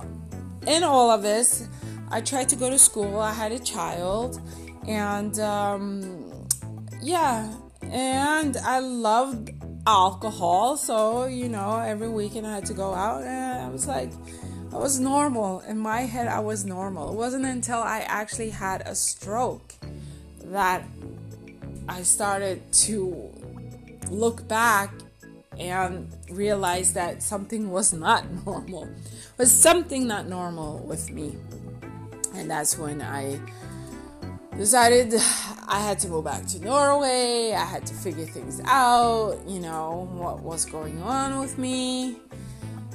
in 0.68 0.84
all 0.84 1.10
of 1.10 1.22
this, 1.22 1.68
I 2.08 2.20
tried 2.20 2.48
to 2.50 2.56
go 2.56 2.70
to 2.70 2.78
school. 2.78 3.18
I 3.18 3.32
had 3.32 3.50
a 3.50 3.58
child, 3.58 4.40
and 4.86 5.40
um, 5.40 6.46
yeah, 7.02 7.52
and 7.82 8.56
I 8.58 8.78
loved 8.78 9.50
alcohol. 9.86 10.76
So, 10.76 11.26
you 11.26 11.48
know, 11.48 11.78
every 11.78 12.08
weekend 12.08 12.46
I 12.46 12.54
had 12.54 12.66
to 12.66 12.74
go 12.74 12.94
out 12.94 13.22
and 13.22 13.62
I 13.62 13.68
was 13.68 13.86
like, 13.86 14.10
I 14.72 14.76
was 14.76 14.98
normal. 14.98 15.60
In 15.60 15.78
my 15.78 16.00
head, 16.00 16.26
I 16.26 16.40
was 16.40 16.64
normal. 16.64 17.10
It 17.10 17.16
wasn't 17.16 17.44
until 17.44 17.78
I 17.78 18.00
actually 18.00 18.50
had 18.50 18.82
a 18.86 18.94
stroke 18.94 19.74
that 20.46 20.84
I 21.88 22.02
started 22.02 22.72
to 22.72 23.30
look 24.10 24.46
back 24.48 24.92
and 25.58 26.12
realize 26.30 26.94
that 26.94 27.22
something 27.22 27.70
was 27.70 27.92
not 27.92 28.24
normal. 28.46 28.88
Was 29.38 29.52
something 29.52 30.06
not 30.06 30.26
normal 30.26 30.78
with 30.78 31.10
me. 31.10 31.36
And 32.34 32.50
that's 32.50 32.76
when 32.76 33.00
I 33.00 33.38
decided 34.56 35.14
I 35.66 35.80
had 35.80 35.98
to 36.00 36.08
go 36.08 36.20
back 36.22 36.46
to 36.46 36.58
Norway. 36.60 37.52
I 37.52 37.64
had 37.64 37.86
to 37.86 37.94
figure 37.94 38.26
things 38.26 38.60
out, 38.64 39.40
you 39.46 39.60
know, 39.60 40.08
what 40.12 40.40
was 40.40 40.64
going 40.64 41.00
on 41.02 41.40
with 41.40 41.58
me. 41.58 42.16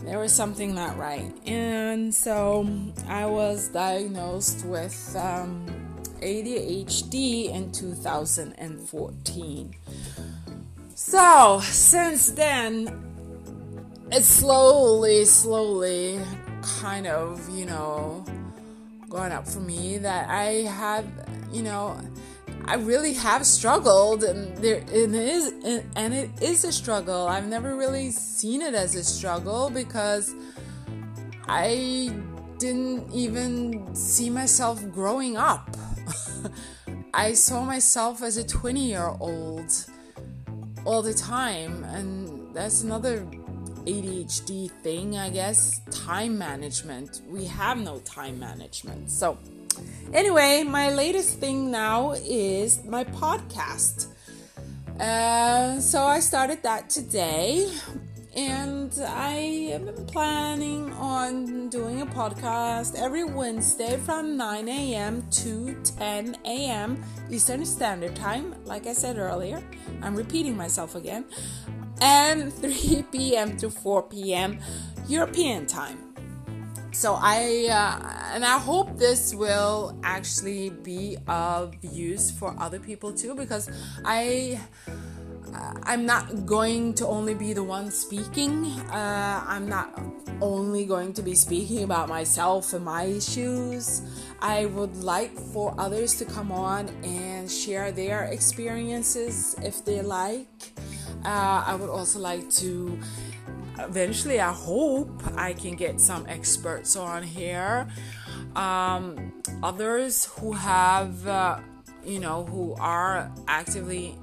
There 0.03 0.19
was 0.19 0.33
something 0.33 0.73
not 0.73 0.97
right. 0.97 1.33
And 1.45 2.15
so 2.15 2.67
I 3.07 3.25
was 3.25 3.67
diagnosed 3.67 4.65
with 4.65 5.15
um, 5.17 5.65
ADHD 6.21 7.53
in 7.53 7.71
2014. 7.71 9.75
So 10.95 11.59
since 11.63 12.31
then, 12.31 13.05
it's 14.11 14.27
slowly, 14.27 15.25
slowly 15.25 16.19
kind 16.61 17.07
of, 17.07 17.49
you 17.49 17.65
know, 17.65 18.23
gone 19.09 19.31
up 19.31 19.47
for 19.47 19.59
me 19.59 19.97
that 19.97 20.29
I 20.29 20.63
have 20.69 21.05
you 21.51 21.63
know, 21.63 21.99
I 22.65 22.75
really 22.75 23.13
have 23.13 23.45
struggled, 23.45 24.23
and 24.23 24.55
there 24.57 24.83
it 24.91 25.13
is, 25.13 25.53
and 25.95 26.13
it 26.13 26.29
is 26.41 26.63
a 26.63 26.71
struggle. 26.71 27.27
I've 27.27 27.47
never 27.47 27.75
really 27.75 28.11
seen 28.11 28.61
it 28.61 28.73
as 28.73 28.95
a 28.95 29.03
struggle 29.03 29.69
because 29.69 30.33
I 31.47 32.11
didn't 32.59 33.11
even 33.11 33.95
see 33.95 34.29
myself 34.29 34.83
growing 34.91 35.37
up. 35.37 35.75
I 37.13 37.33
saw 37.33 37.63
myself 37.63 38.21
as 38.21 38.37
a 38.37 38.45
20 38.45 38.79
year 38.79 39.15
old 39.19 39.71
all 40.85 41.01
the 41.01 41.13
time, 41.13 41.83
and 41.85 42.53
that's 42.53 42.83
another 42.83 43.27
ADHD 43.85 44.69
thing, 44.69 45.17
I 45.17 45.29
guess. 45.29 45.81
Time 45.91 46.37
management. 46.37 47.21
We 47.27 47.45
have 47.45 47.77
no 47.77 47.99
time 47.99 48.39
management. 48.39 49.11
So, 49.11 49.37
anyway, 50.13 50.63
my 50.63 50.91
latest 50.91 51.39
thing 51.39 51.71
now 51.71 52.11
is 52.11 52.83
my 52.85 53.03
podcast. 53.03 54.07
Uh, 54.99 55.79
so, 55.79 56.03
I 56.03 56.19
started 56.19 56.63
that 56.63 56.89
today 56.89 57.69
and 58.35 58.93
I 59.05 59.79
been 59.83 60.05
planning 60.05 60.93
on 60.93 61.69
doing 61.69 62.01
a 62.01 62.05
podcast 62.05 62.95
every 62.95 63.23
Wednesday 63.23 63.97
from 63.97 64.37
9 64.37 64.67
a.m. 64.69 65.27
to 65.31 65.75
10 65.97 66.37
a.m. 66.45 67.03
Eastern 67.29 67.65
Standard 67.65 68.15
Time. 68.15 68.55
Like 68.65 68.87
I 68.87 68.93
said 68.93 69.17
earlier, 69.17 69.63
I'm 70.01 70.15
repeating 70.15 70.55
myself 70.55 70.95
again, 70.95 71.25
and 72.01 72.53
3 72.61 73.05
p.m. 73.11 73.57
to 73.57 73.69
4 73.69 74.03
p.m. 74.03 74.59
European 75.07 75.65
time. 75.65 76.09
So 76.91 77.17
I 77.19 77.67
uh, 77.71 78.33
and 78.33 78.43
I 78.43 78.57
hope 78.57 78.97
this 78.97 79.33
will 79.33 79.97
actually 80.03 80.71
be 80.71 81.17
of 81.27 81.75
use 81.83 82.31
for 82.31 82.55
other 82.59 82.79
people 82.79 83.13
too 83.13 83.35
because 83.35 83.69
I 84.03 84.59
I'm 85.83 86.05
not 86.05 86.45
going 86.45 86.93
to 86.95 87.07
only 87.07 87.33
be 87.33 87.53
the 87.53 87.63
one 87.63 87.91
speaking. 87.91 88.65
Uh, 88.91 89.43
I'm 89.47 89.67
not 89.67 89.99
only 90.41 90.85
going 90.85 91.13
to 91.13 91.21
be 91.21 91.35
speaking 91.35 91.83
about 91.83 92.09
myself 92.09 92.73
and 92.73 92.85
my 92.85 93.03
issues. 93.03 94.01
I 94.41 94.65
would 94.65 95.03
like 95.03 95.37
for 95.37 95.73
others 95.77 96.15
to 96.17 96.25
come 96.25 96.51
on 96.51 96.89
and 97.03 97.49
share 97.49 97.91
their 97.91 98.25
experiences 98.25 99.55
if 99.63 99.83
they 99.83 100.01
like. 100.01 100.73
Uh, 101.25 101.63
I 101.65 101.75
would 101.75 101.89
also 101.89 102.19
like 102.19 102.49
to 102.61 102.97
eventually, 103.77 104.39
I 104.39 104.51
hope 104.51 105.21
I 105.35 105.53
can 105.53 105.75
get 105.75 105.99
some 105.99 106.25
experts 106.27 106.95
on 106.95 107.23
here. 107.23 107.87
Um, 108.55 109.41
others 109.61 110.25
who 110.25 110.53
have, 110.53 111.27
uh, 111.27 111.59
you 112.05 112.19
know, 112.19 112.45
who 112.45 112.73
are 112.79 113.31
actively 113.47 114.15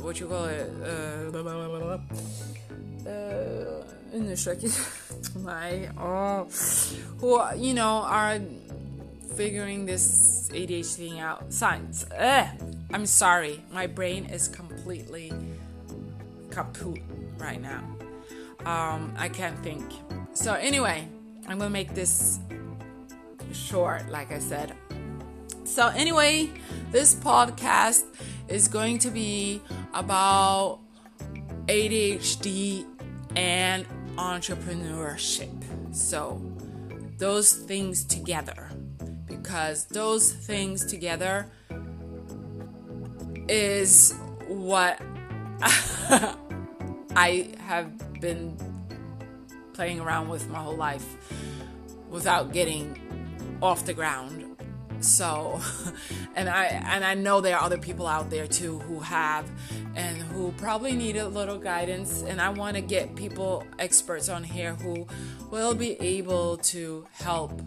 what 0.00 0.18
you 0.18 0.26
call 0.26 0.46
it 0.46 0.68
uh, 0.82 1.30
uh, 3.06 3.84
undersöker 4.14 4.68
my 5.44 5.88
oh 5.96 6.48
who 7.18 7.40
you 7.56 7.72
know 7.72 8.02
are 8.02 8.40
figuring 9.36 9.86
this 9.86 10.50
ADHD 10.52 10.94
thing 10.94 11.20
out. 11.20 11.52
Science. 11.52 12.04
Uh, 12.10 12.46
I'm 12.92 13.06
sorry. 13.06 13.62
My 13.72 13.86
brain 13.86 14.26
is 14.26 14.48
completely 14.48 15.32
kaput 16.52 17.00
right 17.38 17.60
now. 17.60 17.82
Um, 18.64 19.12
I 19.16 19.28
can't 19.28 19.58
think. 19.64 19.82
So 20.34 20.54
anyway 20.54 21.08
I'm 21.48 21.58
gonna 21.58 21.70
make 21.70 21.94
this 21.94 22.38
short 23.52 24.08
like 24.10 24.30
I 24.30 24.38
said. 24.38 24.74
So 25.64 25.88
anyway 25.88 26.50
this 26.90 27.14
podcast 27.14 28.04
is 28.48 28.68
going 28.68 28.98
to 28.98 29.10
be 29.10 29.62
about 29.94 30.80
ADHD 31.66 32.84
and 33.36 33.86
entrepreneurship. 34.16 35.94
So, 35.94 36.40
those 37.18 37.52
things 37.52 38.04
together, 38.04 38.70
because 39.26 39.86
those 39.86 40.32
things 40.32 40.84
together 40.84 41.50
is 43.48 44.14
what 44.48 45.00
I 47.14 47.54
have 47.66 48.20
been 48.20 48.56
playing 49.72 50.00
around 50.00 50.28
with 50.28 50.48
my 50.48 50.58
whole 50.58 50.76
life 50.76 51.06
without 52.08 52.52
getting 52.52 52.98
off 53.62 53.86
the 53.86 53.94
ground 53.94 54.52
so, 55.02 55.60
and 56.36 56.48
I 56.48 56.64
and 56.66 57.04
I 57.04 57.14
know 57.14 57.40
there 57.40 57.56
are 57.56 57.62
other 57.62 57.78
people 57.78 58.06
out 58.06 58.30
there 58.30 58.46
too 58.46 58.78
who 58.80 59.00
have 59.00 59.50
and 59.94 60.16
who 60.16 60.52
probably 60.52 60.92
need 60.92 61.16
a 61.16 61.28
little 61.28 61.58
guidance. 61.58 62.22
And 62.22 62.40
I 62.40 62.50
want 62.50 62.76
to 62.76 62.80
get 62.80 63.14
people 63.16 63.64
experts 63.78 64.28
on 64.28 64.44
here 64.44 64.74
who 64.74 65.06
will 65.50 65.74
be 65.74 66.00
able 66.00 66.58
to 66.58 67.06
help 67.12 67.60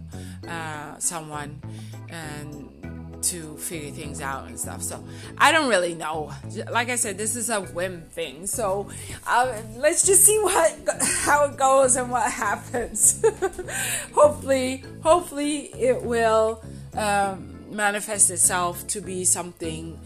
uh, 0.47 0.97
someone 0.97 1.61
and 2.09 3.04
to 3.25 3.57
figure 3.57 3.91
things 3.91 4.21
out 4.21 4.47
and 4.47 4.59
stuff. 4.59 4.81
So 4.81 5.03
I 5.37 5.51
don't 5.51 5.69
really 5.69 5.93
know. 5.93 6.31
Like 6.71 6.89
I 6.89 6.95
said, 6.95 7.17
this 7.17 7.35
is 7.35 7.49
a 7.49 7.61
whim 7.61 8.01
thing. 8.11 8.47
So 8.47 8.89
uh, 9.27 9.61
let's 9.77 10.05
just 10.05 10.23
see 10.23 10.37
what 10.39 10.77
how 11.01 11.45
it 11.45 11.57
goes 11.57 11.95
and 11.95 12.11
what 12.11 12.31
happens. 12.31 13.23
hopefully, 14.13 14.83
hopefully 15.01 15.71
it 15.73 16.01
will 16.01 16.63
um, 16.95 17.55
manifest 17.69 18.29
itself 18.29 18.85
to 18.87 19.01
be 19.01 19.25
something 19.25 19.99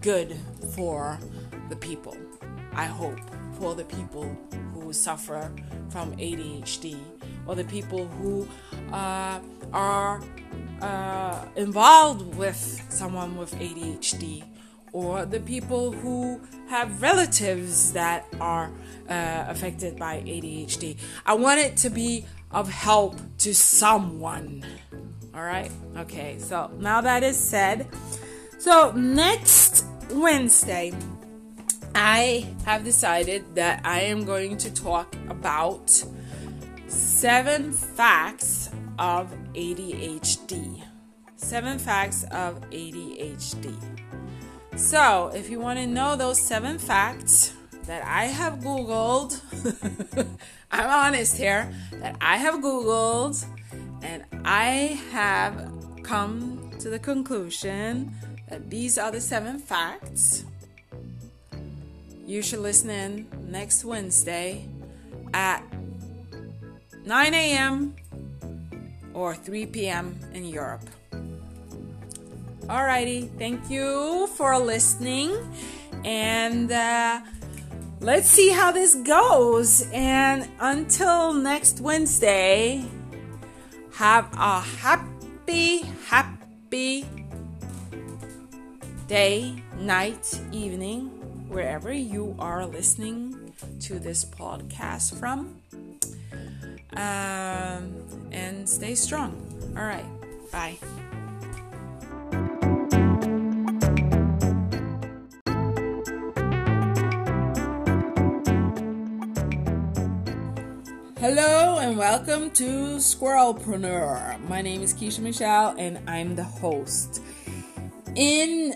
good 0.00 0.36
for 0.74 1.18
the 1.68 1.76
people. 1.76 2.16
I 2.72 2.86
hope 2.86 3.20
for 3.58 3.74
the 3.74 3.84
people 3.84 4.36
who 4.74 4.92
suffer 4.92 5.50
from 5.88 6.12
ADHD 6.16 6.98
or 7.46 7.54
the 7.54 7.64
people 7.64 8.06
who 8.06 8.48
uh, 8.92 9.40
are 9.72 10.22
uh, 10.80 11.44
involved 11.56 12.34
with 12.36 12.82
someone 12.88 13.36
with 13.36 13.54
ADHD 13.56 14.44
or 14.92 15.26
the 15.26 15.40
people 15.40 15.92
who 15.92 16.40
have 16.68 17.02
relatives 17.02 17.92
that 17.92 18.26
are 18.40 18.70
uh, 19.08 19.44
affected 19.48 19.96
by 19.98 20.20
ADHD. 20.20 20.96
I 21.26 21.34
want 21.34 21.60
it 21.60 21.76
to 21.78 21.90
be 21.90 22.24
of 22.50 22.70
help 22.70 23.20
to 23.38 23.54
someone. 23.54 24.64
All 25.34 25.42
right. 25.42 25.70
Okay. 25.96 26.38
So 26.38 26.70
now 26.78 27.00
that 27.00 27.22
is 27.24 27.36
said, 27.36 27.88
so 28.58 28.92
next 28.92 29.84
Wednesday, 30.12 30.92
I 31.94 32.46
have 32.64 32.84
decided 32.84 33.56
that 33.56 33.80
I 33.84 34.00
am 34.02 34.24
going 34.24 34.56
to 34.58 34.72
talk 34.72 35.14
about 35.28 36.04
seven 37.14 37.72
facts 37.72 38.70
of 38.98 39.32
ADHD. 39.54 40.82
Seven 41.36 41.78
facts 41.78 42.24
of 42.32 42.60
ADHD. 42.70 43.72
So, 44.74 45.30
if 45.32 45.48
you 45.48 45.60
want 45.60 45.78
to 45.78 45.86
know 45.86 46.16
those 46.16 46.40
seven 46.40 46.76
facts 46.76 47.54
that 47.86 48.04
I 48.04 48.24
have 48.24 48.54
Googled, 48.54 49.40
I'm 50.72 50.90
honest 50.90 51.36
here, 51.36 51.72
that 51.92 52.16
I 52.20 52.36
have 52.36 52.56
Googled 52.56 53.46
and 54.02 54.24
I 54.44 54.98
have 55.12 55.72
come 56.02 56.72
to 56.80 56.90
the 56.90 56.98
conclusion 56.98 58.12
that 58.48 58.68
these 58.68 58.98
are 58.98 59.12
the 59.12 59.20
seven 59.20 59.60
facts. 59.60 60.44
You 62.26 62.42
should 62.42 62.58
listen 62.58 62.90
in 62.90 63.28
next 63.48 63.84
Wednesday 63.84 64.68
at 65.32 65.62
9 67.04 67.34
a.m. 67.34 67.94
or 69.12 69.34
3 69.34 69.66
p.m. 69.66 70.18
in 70.32 70.44
Europe. 70.46 70.88
Alrighty, 72.66 73.28
thank 73.38 73.68
you 73.68 74.26
for 74.36 74.58
listening, 74.58 75.36
and 76.02 76.72
uh, 76.72 77.20
let's 78.00 78.26
see 78.26 78.48
how 78.48 78.72
this 78.72 78.94
goes. 78.94 79.86
And 79.92 80.48
until 80.60 81.34
next 81.34 81.80
Wednesday, 81.80 82.84
have 83.92 84.32
a 84.32 84.60
happy, 84.60 85.82
happy 86.08 87.04
day, 89.08 89.62
night, 89.78 90.40
evening, 90.52 91.08
wherever 91.48 91.92
you 91.92 92.34
are 92.38 92.66
listening 92.66 93.52
to 93.80 93.98
this 93.98 94.24
podcast 94.24 95.18
from. 95.18 95.63
Um, 96.96 97.94
and 98.30 98.68
stay 98.68 98.94
strong. 98.94 99.34
All 99.76 99.84
right. 99.84 100.04
Bye. 100.52 100.78
Hello 111.18 111.78
and 111.78 111.96
welcome 111.96 112.50
to 112.50 112.96
Squirrelpreneur. 112.96 114.46
My 114.46 114.60
name 114.60 114.82
is 114.82 114.92
Keisha 114.92 115.20
Michelle 115.20 115.74
and 115.78 115.98
I'm 116.06 116.36
the 116.36 116.44
host. 116.44 117.22
In 118.14 118.74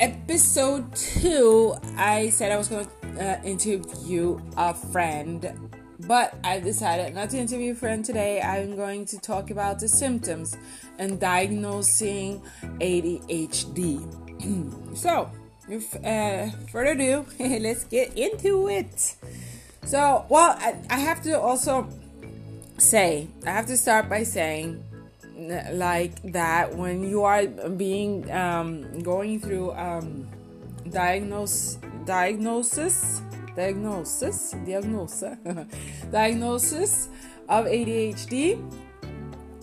episode 0.00 0.96
two, 0.96 1.74
I 1.98 2.30
said 2.30 2.52
I 2.52 2.56
was 2.56 2.68
going 2.68 2.86
to 2.86 3.22
uh, 3.22 3.42
interview 3.44 4.40
a 4.56 4.72
friend, 4.72 5.69
but 6.10 6.34
I've 6.42 6.64
decided 6.64 7.14
not 7.14 7.30
to 7.30 7.38
interview 7.38 7.72
friend 7.72 8.04
today. 8.04 8.42
I'm 8.42 8.74
going 8.74 9.06
to 9.06 9.18
talk 9.20 9.52
about 9.52 9.78
the 9.78 9.86
symptoms 9.86 10.56
and 10.98 11.20
diagnosing 11.20 12.42
ADHD. 12.80 14.02
so, 14.96 15.30
with 15.68 16.04
uh, 16.04 16.50
further 16.72 16.90
ado, 16.98 17.26
let's 17.38 17.84
get 17.84 18.18
into 18.18 18.68
it. 18.68 19.14
So, 19.84 20.26
well, 20.28 20.56
I, 20.58 20.74
I 20.90 20.98
have 20.98 21.22
to 21.22 21.38
also 21.38 21.88
say, 22.76 23.28
I 23.46 23.50
have 23.52 23.66
to 23.66 23.76
start 23.76 24.08
by 24.08 24.24
saying, 24.24 24.82
like 25.70 26.20
that 26.32 26.74
when 26.74 27.08
you 27.08 27.22
are 27.22 27.46
being 27.46 28.28
um, 28.32 28.98
going 28.98 29.38
through 29.38 29.74
um, 29.74 30.26
diagnose 30.90 31.78
diagnosis 32.04 33.22
diagnosis 33.56 34.54
diagnosis 34.64 35.36
diagnosis 36.10 37.08
of 37.48 37.66
ADHD 37.66 38.60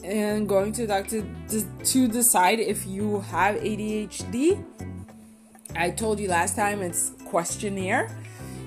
and 0.04 0.48
going 0.48 0.72
to 0.72 0.88
doctor 0.88 1.24
to 1.84 2.08
decide 2.08 2.60
if 2.60 2.86
you 2.88 3.22
have 3.22 3.56
ADHD. 3.56 4.64
I 5.76 5.92
told 5.92 6.20
you 6.20 6.28
last 6.28 6.56
time 6.56 6.82
it's 6.82 7.12
questionnaire 7.26 8.10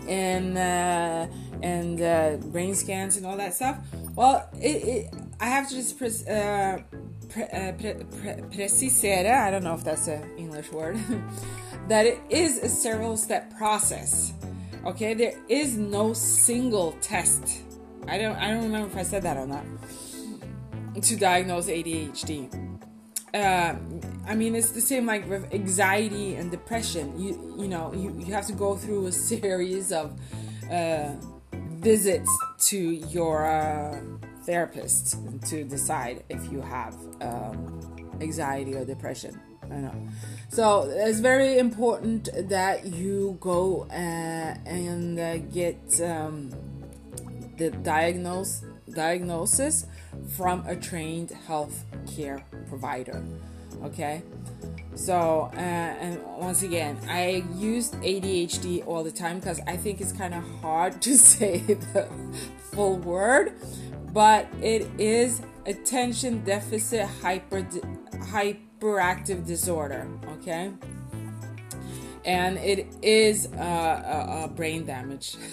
and 0.08 0.56
uh, 0.56 1.26
and 1.62 2.00
uh, 2.00 2.36
brain 2.48 2.74
scans 2.74 3.16
and 3.16 3.26
all 3.26 3.36
that 3.36 3.54
stuff. 3.54 3.78
Well, 4.14 4.48
it, 4.54 4.84
it 4.84 5.14
I 5.40 5.46
have 5.46 5.68
to 5.68 5.74
just 5.74 5.98
pre- 5.98 6.08
uh, 6.08 6.78
pre- 7.30 7.44
uh, 7.44 7.72
pre- 7.72 8.42
precisere, 8.52 9.32
I 9.32 9.50
don't 9.50 9.64
know 9.64 9.74
if 9.74 9.84
that's 9.84 10.08
an 10.08 10.22
English 10.36 10.70
word, 10.72 10.98
that 11.88 12.04
it 12.06 12.18
is 12.28 12.58
a 12.58 12.68
several 12.68 13.16
step 13.16 13.56
process. 13.56 14.34
Okay, 14.86 15.12
there 15.12 15.34
is 15.48 15.76
no 15.76 16.14
single 16.14 16.92
test. 17.02 17.62
I 18.08 18.16
don't 18.16 18.36
I 18.36 18.50
don't 18.50 18.62
remember 18.62 18.88
if 18.88 18.96
I 18.96 19.02
said 19.02 19.22
that 19.24 19.36
or 19.36 19.46
not. 19.46 19.64
To 21.02 21.16
diagnose 21.16 21.66
ADHD. 21.66 22.52
Uh, 23.32 23.74
I 24.26 24.34
mean, 24.34 24.54
it's 24.54 24.72
the 24.72 24.80
same 24.80 25.06
like 25.06 25.28
with 25.28 25.52
anxiety 25.52 26.34
and 26.34 26.50
depression. 26.50 27.18
You 27.20 27.54
you 27.58 27.68
know 27.68 27.92
you, 27.92 28.14
you 28.18 28.32
have 28.32 28.46
to 28.46 28.54
go 28.54 28.74
through 28.74 29.06
a 29.06 29.12
series 29.30 29.92
of 29.92 30.18
uh, 30.70 31.12
visits 31.52 32.30
to 32.70 32.78
your 32.78 33.46
uh, 33.46 34.00
therapist 34.44 35.16
to 35.50 35.62
decide 35.64 36.24
if 36.30 36.50
you 36.50 36.62
have 36.62 36.96
um, 37.20 38.16
anxiety 38.20 38.74
or 38.74 38.84
depression. 38.86 39.38
I 39.64 39.76
know. 39.76 40.08
So 40.50 40.90
it's 40.92 41.20
very 41.20 41.58
important 41.58 42.28
that 42.48 42.84
you 42.84 43.38
go 43.40 43.86
uh, 43.88 43.94
and 43.94 45.18
uh, 45.18 45.36
get 45.38 45.78
um, 46.00 46.50
the 47.56 47.70
diagnose, 47.70 48.64
diagnosis 48.92 49.86
from 50.36 50.66
a 50.66 50.74
trained 50.74 51.30
health 51.30 51.84
care 52.12 52.44
provider. 52.68 53.24
Okay. 53.84 54.22
So, 54.96 55.50
uh, 55.54 55.56
and 55.56 56.20
once 56.36 56.64
again, 56.64 56.98
I 57.08 57.44
use 57.54 57.92
ADHD 57.92 58.84
all 58.88 59.04
the 59.04 59.12
time 59.12 59.38
because 59.38 59.60
I 59.68 59.76
think 59.76 60.00
it's 60.00 60.12
kind 60.12 60.34
of 60.34 60.42
hard 60.60 61.00
to 61.02 61.16
say 61.30 61.58
the 61.58 62.08
full 62.72 62.96
word 62.98 63.54
but 64.12 64.48
it 64.60 64.88
is 64.98 65.42
attention 65.66 66.42
deficit 66.44 67.06
hyper 67.22 67.64
hyper 68.30 68.58
hyperactive 68.80 69.46
disorder 69.46 70.08
okay? 70.38 70.72
And 72.24 72.58
it 72.58 72.86
is 73.00 73.46
uh, 73.46 73.58
a, 73.58 74.44
a 74.44 74.48
brain 74.48 74.84
damage. 74.84 75.36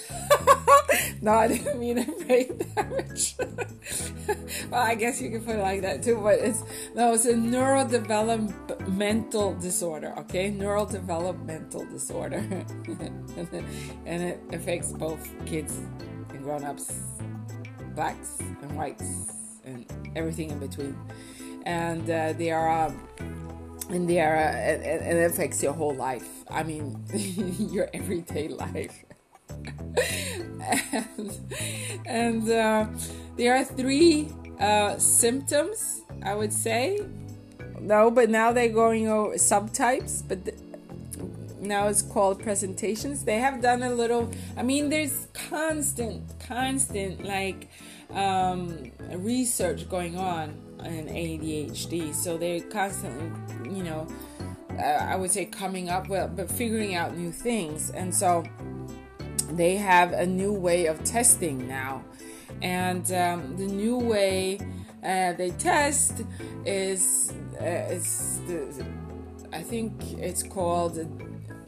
No 1.22 1.32
i 1.34 1.48
didn't 1.48 1.80
mean 1.80 2.00
a 2.00 2.06
brain 2.26 2.60
damage. 2.76 3.36
Well 4.70 4.82
i 4.82 4.96
guess 4.96 5.22
you 5.22 5.30
can 5.30 5.42
put 5.42 5.56
it 5.56 5.62
like 5.62 5.82
that 5.82 6.04
too 6.04 6.20
but 6.22 6.40
it's 6.40 6.62
no 6.96 7.13
it's 7.13 7.26
a 7.26 7.34
neurodevelopmental 7.34 9.62
disorder 9.62 10.13
okay? 10.20 10.52
Neurodevelopmental 10.52 11.90
disorder. 11.90 12.40
And 14.06 14.24
it 14.24 14.40
affects 14.54 14.92
both 14.92 15.28
kids 15.46 15.80
and 16.30 16.44
grown-ups 16.44 16.92
blacks 17.96 18.38
and 18.40 18.78
whites 18.78 19.32
and 19.66 19.86
everything 20.16 20.52
in 20.52 20.60
between. 20.60 20.96
And 21.68 22.10
uh, 22.10 22.32
they 22.32 22.50
are, 22.50 22.70
uh, 22.70 22.94
and 23.90 24.10
they 24.10 24.22
are, 24.22 24.38
uh, 24.38 24.56
and, 24.56 24.84
and, 24.84 25.18
it 25.20 25.30
affects 25.30 25.62
your 25.62 25.74
whole 25.74 25.94
life. 25.94 26.26
I 26.50 26.64
mean, 26.64 27.04
your 27.60 27.90
everyday 27.94 28.48
life. 28.48 29.04
and, 30.94 31.32
and 32.06 32.50
uh, 32.50 32.86
there 33.36 33.58
are 33.58 33.66
three 33.66 34.30
uh, 34.62 34.98
symptoms, 34.98 36.04
I 36.24 36.36
would 36.36 36.54
say. 36.54 37.06
No, 37.82 38.12
but 38.12 38.30
now 38.30 38.54
they're 38.54 38.70
going 38.70 39.10
over 39.10 39.36
subtypes, 39.36 40.24
but. 40.26 40.40
Now 41.60 41.88
it's 41.88 42.04
called 42.04 42.42
presentations 42.42 43.26
they 43.26 43.40
have 43.40 43.64
done 43.64 43.82
a 43.82 43.90
little 43.90 44.32
i 44.56 44.62
mean 44.62 44.90
there's 44.90 45.28
constant 45.34 46.22
constant 46.40 47.26
like 47.26 47.68
um, 48.14 48.92
research 49.16 49.90
going 49.90 50.18
on 50.18 50.54
in 50.86 51.08
adhd 51.08 52.13
so 52.13 52.38
they're 52.38 52.62
constantly 52.62 53.32
you 53.76 53.84
know 53.84 54.08
uh, 54.78 54.82
i 54.82 55.16
would 55.16 55.32
say 55.32 55.46
coming 55.46 55.90
up 55.90 56.08
with 56.08 56.36
but 56.36 56.50
figuring 56.50 56.96
out 56.96 57.18
new 57.18 57.32
things. 57.32 57.90
And 57.92 58.13
so 58.13 58.44
they 59.52 59.78
have 59.78 60.13
a 60.13 60.26
new 60.26 60.54
way 60.54 60.88
of 60.88 61.04
testing 61.04 61.68
now. 61.68 62.04
And 62.62 63.12
um, 63.12 63.56
the 63.58 63.68
new 63.68 63.98
way 63.98 64.60
uh, 65.04 65.34
they 65.34 65.52
test 65.58 66.24
is 66.66 67.34
uh, 67.62 67.66
is 67.66 68.42
the, 68.48 68.86
I 69.54 69.62
think 69.62 70.13
it's 70.13 70.44
called 70.44 70.96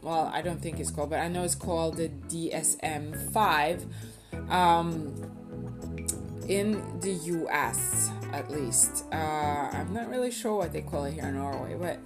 well, 0.02 0.30
I 0.32 0.40
don't 0.40 0.60
think 0.60 0.80
it's 0.80 0.90
called, 0.90 1.10
but 1.10 1.20
I 1.20 1.28
know 1.28 1.44
it's 1.44 1.54
called 1.54 1.98
the 1.98 2.08
DSM 2.08 3.32
5 3.32 3.86
um, 4.48 5.14
in 6.48 7.00
the 7.00 7.12
US 7.12 8.10
at 8.32 8.50
least. 8.50 9.04
Uh, 9.12 9.16
I'm 9.16 9.92
not 9.92 10.08
really 10.08 10.30
sure 10.30 10.56
what 10.56 10.72
they 10.72 10.82
call 10.82 11.04
it 11.04 11.14
here 11.14 11.26
in 11.26 11.34
Norway, 11.34 11.76
but 11.78 11.98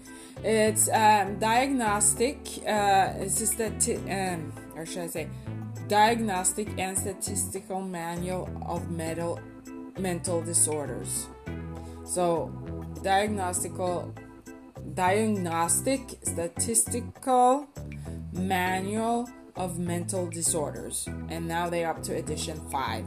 it's 0.44 0.88
um, 0.88 1.38
diagnostic, 1.38 2.38
uh, 2.66 3.12
it's 3.16 3.38
just 3.38 3.58
that, 3.58 3.88
um, 4.10 4.52
or 4.76 4.86
should 4.86 5.02
I 5.02 5.06
say, 5.06 5.28
diagnostic 5.88 6.68
and 6.78 6.96
statistical 6.96 7.80
manual 7.82 8.50
of 8.66 8.90
mental 8.90 9.40
mental 9.98 10.42
disorders. 10.42 11.28
So, 12.04 12.52
diagnostical 13.02 14.12
Diagnostic 14.92 16.18
Statistical 16.22 17.66
Manual 18.32 19.28
of 19.56 19.78
Mental 19.78 20.28
Disorders. 20.28 21.08
And 21.28 21.48
now 21.48 21.68
they're 21.70 21.88
up 21.88 22.02
to 22.04 22.14
edition 22.14 22.60
5. 22.70 23.04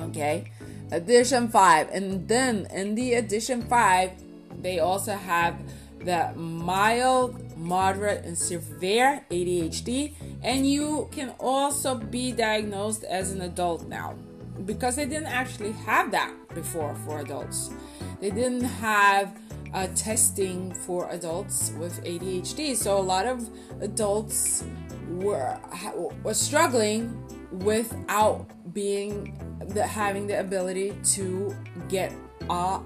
Okay? 0.00 0.50
Edition 0.90 1.48
5. 1.48 1.90
And 1.90 2.26
then 2.28 2.66
in 2.72 2.94
the 2.94 3.14
edition 3.14 3.62
5, 3.62 4.10
they 4.62 4.78
also 4.80 5.12
have 5.12 5.58
the 6.00 6.32
mild, 6.34 7.56
moderate, 7.56 8.24
and 8.24 8.36
severe 8.36 9.24
ADHD. 9.30 10.14
And 10.42 10.66
you 10.68 11.08
can 11.12 11.34
also 11.38 11.94
be 11.94 12.32
diagnosed 12.32 13.04
as 13.04 13.32
an 13.32 13.42
adult 13.42 13.88
now 13.88 14.14
because 14.64 14.96
they 14.96 15.06
didn't 15.06 15.26
actually 15.26 15.72
have 15.72 16.10
that 16.10 16.32
before 16.54 16.94
for 17.06 17.20
adults. 17.20 17.70
They 18.20 18.30
didn't 18.30 18.64
have 18.64 19.38
uh, 19.74 19.88
testing 19.94 20.72
for 20.72 21.08
adults 21.10 21.72
with 21.78 22.02
ADHD. 22.04 22.76
So 22.76 22.98
a 22.98 23.00
lot 23.00 23.26
of 23.26 23.48
adults 23.80 24.64
were 25.08 25.58
were 26.22 26.34
struggling 26.34 27.16
without 27.50 28.46
being 28.78 29.34
the, 29.74 29.84
having 29.84 30.28
the 30.28 30.38
ability 30.38 30.94
to 31.02 31.52
get 31.88 32.12
uh, 32.48 32.78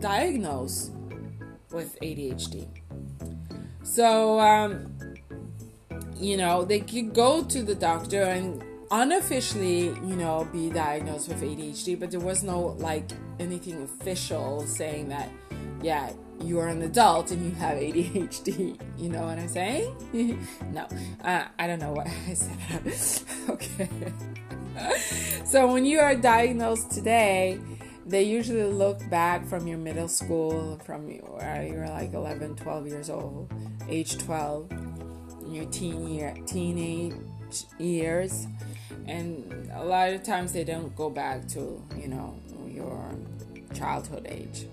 diagnosed 0.00 0.92
with 1.72 1.98
ADHD. 2.02 2.68
So 3.82 4.38
um, 4.38 4.92
you 6.14 6.36
know 6.36 6.62
they 6.62 6.80
could 6.80 7.14
go 7.14 7.42
to 7.42 7.62
the 7.62 7.74
doctor 7.74 8.22
and 8.22 8.62
unofficially, 8.90 9.84
you 10.10 10.16
know, 10.22 10.46
be 10.52 10.68
diagnosed 10.68 11.28
with 11.28 11.40
ADHD, 11.40 11.98
but 11.98 12.10
there 12.10 12.20
was 12.20 12.42
no 12.42 12.76
like 12.88 13.08
anything 13.40 13.82
official 13.82 14.66
saying 14.66 15.08
that 15.08 15.30
yeah, 15.80 16.10
you 16.44 16.58
are 16.58 16.68
an 16.68 16.82
adult 16.82 17.30
and 17.30 17.42
you 17.46 17.52
have 17.52 17.78
ADHD. 17.78 18.78
You 18.98 19.10
know 19.10 19.22
what 19.22 19.38
I'm 19.38 19.48
saying? 19.48 19.94
no, 20.72 20.84
uh, 21.22 21.44
I 21.56 21.66
don't 21.68 21.78
know 21.78 21.92
what 21.92 22.08
I 22.28 22.34
said. 22.34 23.30
okay. 23.48 23.88
so 25.44 25.72
when 25.72 25.84
you 25.84 26.00
are 26.00 26.14
diagnosed 26.14 26.90
today, 26.90 27.60
they 28.06 28.22
usually 28.22 28.64
look 28.64 28.98
back 29.10 29.46
from 29.46 29.66
your 29.66 29.78
middle 29.78 30.08
school, 30.08 30.80
from 30.84 31.08
where 31.08 31.66
you're 31.66 31.88
like 31.88 32.14
11, 32.14 32.56
12 32.56 32.86
years 32.86 33.10
old, 33.10 33.52
age 33.88 34.16
12, 34.18 34.72
your 35.48 35.66
teen 35.66 36.08
year, 36.08 36.34
teenage 36.46 37.14
years, 37.78 38.46
and 39.06 39.70
a 39.74 39.84
lot 39.84 40.10
of 40.10 40.22
times 40.22 40.52
they 40.52 40.64
don't 40.64 40.94
go 40.96 41.08
back 41.10 41.46
to 41.48 41.82
you 41.98 42.08
know 42.08 42.38
your 42.66 43.14
childhood 43.74 44.26
age. 44.28 44.66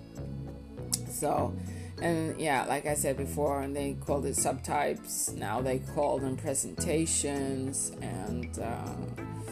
So 1.10 1.54
and 2.02 2.40
yeah, 2.40 2.66
like 2.66 2.86
I 2.86 2.94
said 2.94 3.18
before, 3.18 3.62
and 3.62 3.76
they 3.76 3.94
called 4.06 4.26
it 4.26 4.36
subtypes. 4.36 5.34
Now 5.36 5.62
they 5.62 5.80
call 5.80 6.20
them 6.20 6.36
presentations, 6.36 7.92
and 8.02 8.60
um, 8.60 9.45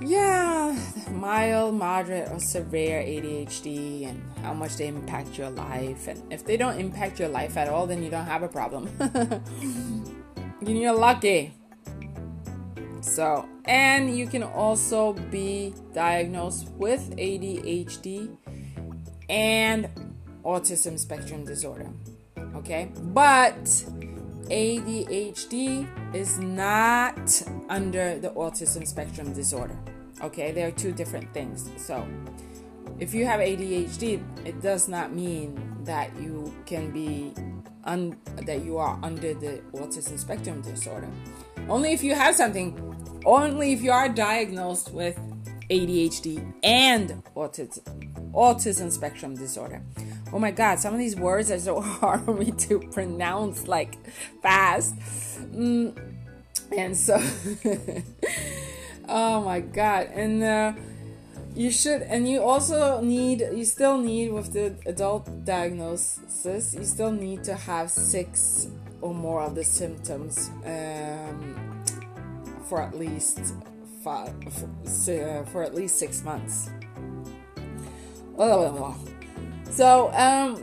yeah, 0.00 0.76
mild, 1.10 1.74
moderate, 1.74 2.30
or 2.30 2.38
severe 2.38 3.00
ADHD, 3.00 4.08
and 4.08 4.22
how 4.42 4.54
much 4.54 4.76
they 4.76 4.88
impact 4.88 5.38
your 5.38 5.50
life. 5.50 6.08
And 6.08 6.22
if 6.32 6.44
they 6.44 6.56
don't 6.56 6.78
impact 6.78 7.18
your 7.18 7.28
life 7.28 7.56
at 7.56 7.68
all, 7.68 7.86
then 7.86 8.02
you 8.02 8.10
don't 8.10 8.26
have 8.26 8.42
a 8.42 8.48
problem. 8.48 8.88
You're 10.60 10.96
lucky. 10.96 11.52
So, 13.00 13.46
and 13.66 14.16
you 14.16 14.26
can 14.26 14.42
also 14.42 15.12
be 15.12 15.74
diagnosed 15.92 16.70
with 16.70 17.14
ADHD 17.16 18.34
and 19.28 19.88
autism 20.44 20.98
spectrum 20.98 21.44
disorder. 21.44 21.90
Okay, 22.56 22.90
but 22.96 23.84
ADHD 24.50 25.86
is 26.14 26.38
not 26.38 27.42
under 27.68 28.18
the 28.18 28.30
autism 28.30 28.86
spectrum 28.86 29.32
disorder. 29.32 29.76
Okay, 30.22 30.52
they 30.52 30.62
are 30.62 30.70
two 30.70 30.92
different 30.92 31.32
things. 31.32 31.70
So, 31.76 32.06
if 32.98 33.14
you 33.14 33.26
have 33.26 33.40
ADHD, 33.40 34.22
it 34.46 34.60
does 34.60 34.88
not 34.88 35.12
mean 35.12 35.58
that 35.84 36.14
you 36.20 36.54
can 36.66 36.90
be 36.90 37.32
un- 37.84 38.16
that 38.42 38.64
you 38.64 38.78
are 38.78 38.98
under 39.02 39.34
the 39.34 39.60
autism 39.72 40.18
spectrum 40.18 40.60
disorder. 40.62 41.08
Only 41.68 41.92
if 41.92 42.02
you 42.02 42.14
have 42.14 42.34
something, 42.34 42.78
only 43.24 43.72
if 43.72 43.82
you 43.82 43.90
are 43.90 44.08
diagnosed 44.08 44.92
with 44.92 45.18
ADHD 45.70 46.54
and 46.62 47.22
autism, 47.34 47.82
autism 48.32 48.90
spectrum 48.90 49.34
disorder. 49.34 49.82
Oh 50.34 50.40
my 50.40 50.50
god, 50.50 50.80
some 50.80 50.92
of 50.92 50.98
these 50.98 51.14
words 51.14 51.48
are 51.52 51.60
so 51.60 51.80
hard 52.00 52.22
for 52.22 52.34
me 52.34 52.50
to 52.50 52.80
pronounce 52.90 53.68
like 53.68 53.94
fast. 54.42 54.96
Mm, 55.52 55.96
and 56.76 56.96
so, 56.96 57.22
oh 59.08 59.44
my 59.44 59.60
god, 59.60 60.08
and 60.12 60.42
uh, 60.42 60.72
you 61.54 61.70
should, 61.70 62.02
and 62.02 62.28
you 62.28 62.42
also 62.42 63.00
need, 63.00 63.42
you 63.54 63.64
still 63.64 63.96
need 63.96 64.32
with 64.32 64.52
the 64.52 64.74
adult 64.86 65.44
diagnosis, 65.44 66.74
you 66.74 66.84
still 66.84 67.12
need 67.12 67.44
to 67.44 67.54
have 67.54 67.88
six 67.88 68.66
or 69.00 69.14
more 69.14 69.40
of 69.40 69.54
the 69.54 69.62
symptoms 69.62 70.50
um, 70.64 71.84
for 72.68 72.82
at 72.82 72.98
least 72.98 73.54
five, 74.02 74.34
for, 74.52 75.46
for 75.52 75.62
at 75.62 75.76
least 75.76 75.96
six 75.96 76.24
months. 76.24 76.70
So, 79.70 80.12
um, 80.12 80.62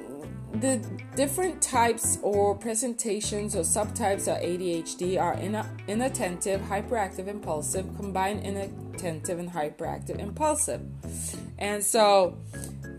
the 0.53 0.77
different 1.15 1.61
types 1.61 2.19
or 2.21 2.55
presentations 2.55 3.55
or 3.55 3.61
subtypes 3.61 4.27
of 4.27 4.41
ADHD 4.41 5.19
are 5.19 5.35
inattentive, 5.87 6.61
hyperactive, 6.61 7.27
impulsive, 7.27 7.85
combined 7.95 8.45
inattentive 8.45 9.39
and 9.39 9.49
hyperactive 9.49 10.19
impulsive. 10.19 10.81
And 11.57 11.83
so 11.83 12.37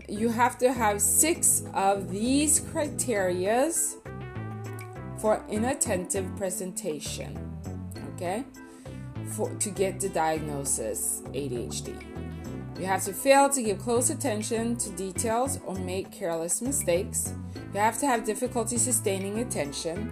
you 0.09 0.29
have 0.29 0.57
to 0.59 0.73
have 0.73 1.01
six 1.01 1.63
of 1.73 2.09
these 2.09 2.59
criterias 2.59 3.95
for 5.19 5.43
inattentive 5.49 6.35
presentation. 6.35 7.37
Okay? 8.15 8.43
For 9.27 9.49
to 9.49 9.69
get 9.69 9.99
the 9.99 10.09
diagnosis 10.09 11.21
ADHD. 11.27 12.32
You 12.79 12.85
have 12.85 13.03
to 13.03 13.13
fail 13.13 13.49
to 13.49 13.61
give 13.61 13.79
close 13.79 14.09
attention 14.09 14.75
to 14.77 14.89
details 14.91 15.59
or 15.65 15.75
make 15.75 16.11
careless 16.11 16.61
mistakes. 16.61 17.31
You 17.73 17.79
have 17.79 17.99
to 17.99 18.07
have 18.07 18.25
difficulty 18.25 18.77
sustaining 18.77 19.39
attention. 19.39 20.11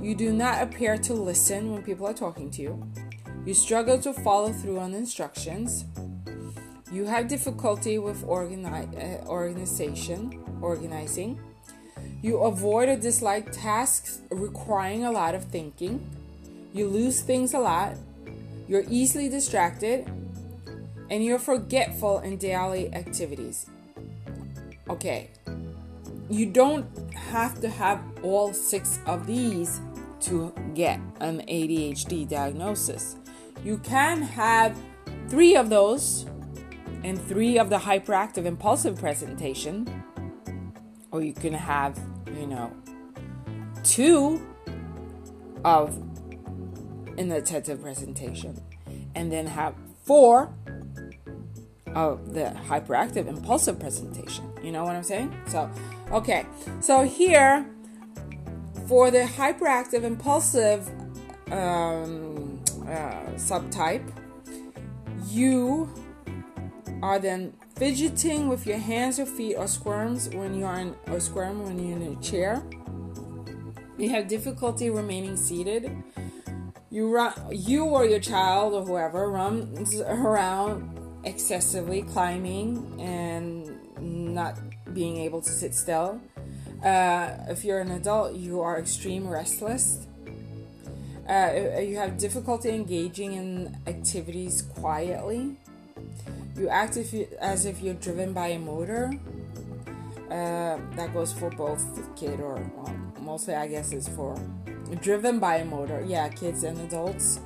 You 0.00 0.14
do 0.14 0.32
not 0.32 0.62
appear 0.62 0.96
to 0.96 1.14
listen 1.14 1.72
when 1.72 1.82
people 1.82 2.06
are 2.06 2.14
talking 2.14 2.50
to 2.52 2.62
you. 2.62 2.86
You 3.44 3.52
struggle 3.52 3.98
to 3.98 4.14
follow 4.14 4.52
through 4.52 4.78
on 4.80 4.94
instructions. 4.94 5.84
You 6.90 7.04
have 7.04 7.28
difficulty 7.28 7.98
with 7.98 8.24
organi- 8.24 9.22
uh, 9.22 9.26
organization, 9.26 10.42
organizing. 10.62 11.38
You 12.22 12.38
avoid 12.38 12.88
or 12.88 12.96
dislike 12.96 13.52
tasks 13.52 14.20
requiring 14.30 15.04
a 15.04 15.10
lot 15.10 15.34
of 15.34 15.44
thinking. 15.44 16.04
You 16.72 16.88
lose 16.88 17.20
things 17.20 17.52
a 17.52 17.58
lot. 17.58 17.96
You're 18.66 18.84
easily 18.88 19.28
distracted 19.28 20.10
and 21.14 21.24
you're 21.24 21.38
forgetful 21.38 22.18
in 22.18 22.36
daily 22.36 22.92
activities. 22.92 23.66
Okay, 24.90 25.30
you 26.28 26.44
don't 26.44 27.14
have 27.14 27.60
to 27.60 27.68
have 27.68 28.02
all 28.24 28.52
six 28.52 28.98
of 29.06 29.24
these 29.24 29.80
to 30.18 30.52
get 30.74 30.98
an 31.20 31.40
ADHD 31.42 32.28
diagnosis. 32.28 33.14
You 33.62 33.78
can 33.78 34.22
have 34.22 34.76
three 35.28 35.54
of 35.54 35.70
those 35.70 36.26
and 37.04 37.22
three 37.28 37.60
of 37.60 37.70
the 37.70 37.78
hyperactive 37.78 38.44
impulsive 38.44 38.98
presentation, 38.98 39.86
or 41.12 41.22
you 41.22 41.32
can 41.32 41.52
have, 41.52 41.96
you 42.36 42.48
know, 42.48 42.72
two 43.84 44.44
of 45.64 45.96
inattentive 47.16 47.80
presentation, 47.80 48.60
and 49.14 49.30
then 49.30 49.46
have 49.46 49.76
four 50.02 50.52
of 51.94 52.34
the 52.34 52.52
hyperactive 52.68 53.26
impulsive 53.28 53.78
presentation. 53.78 54.50
You 54.62 54.72
know 54.72 54.84
what 54.84 54.96
I'm 54.96 55.02
saying? 55.02 55.34
So, 55.46 55.70
okay. 56.10 56.46
So 56.80 57.02
here, 57.02 57.66
for 58.86 59.10
the 59.10 59.22
hyperactive 59.22 60.02
impulsive 60.02 60.88
um, 61.50 62.60
uh, 62.82 63.30
subtype, 63.36 64.10
you 65.28 65.88
are 67.02 67.18
then 67.18 67.52
fidgeting 67.76 68.48
with 68.48 68.66
your 68.66 68.78
hands 68.78 69.18
or 69.18 69.26
feet 69.26 69.56
or 69.56 69.66
squirms 69.66 70.28
when 70.30 70.54
you 70.54 70.64
are 70.64 70.78
in 70.78 70.94
or 71.08 71.20
squirm 71.20 71.62
when 71.64 71.78
you're 71.78 71.96
in 71.96 72.16
a 72.16 72.22
chair. 72.22 72.62
You 73.98 74.08
have 74.10 74.26
difficulty 74.26 74.90
remaining 74.90 75.36
seated. 75.36 75.90
You 76.90 77.12
run, 77.12 77.32
you 77.50 77.84
or 77.84 78.04
your 78.04 78.20
child 78.20 78.74
or 78.74 78.84
whoever 78.84 79.30
runs 79.30 80.00
around 80.00 80.93
excessively 81.24 82.02
climbing 82.02 83.00
and 83.00 83.78
not 84.34 84.58
being 84.92 85.18
able 85.18 85.40
to 85.40 85.50
sit 85.50 85.74
still. 85.74 86.20
Uh, 86.84 87.30
if 87.48 87.64
you're 87.64 87.80
an 87.80 87.92
adult, 87.92 88.34
you 88.34 88.60
are 88.60 88.78
extreme 88.78 89.26
restless. 89.26 90.06
Uh, 91.28 91.78
you 91.80 91.96
have 91.96 92.18
difficulty 92.18 92.68
engaging 92.68 93.32
in 93.32 93.76
activities 93.86 94.62
quietly. 94.62 95.56
You 96.56 96.68
act 96.68 96.96
if 96.96 97.12
you, 97.12 97.26
as 97.40 97.64
if 97.64 97.80
you're 97.80 97.94
driven 97.94 98.32
by 98.32 98.48
a 98.48 98.58
motor. 98.58 99.10
Uh, 100.30 100.78
that 100.96 101.12
goes 101.12 101.32
for 101.32 101.50
both 101.50 101.84
kid 102.16 102.40
or 102.40 102.54
well, 102.76 102.96
mostly, 103.20 103.54
I 103.54 103.66
guess, 103.68 103.92
is 103.92 104.08
for 104.08 104.36
driven 105.00 105.38
by 105.38 105.56
a 105.56 105.64
motor. 105.64 106.04
Yeah, 106.06 106.28
kids 106.28 106.64
and 106.64 106.78
adults. 106.80 107.40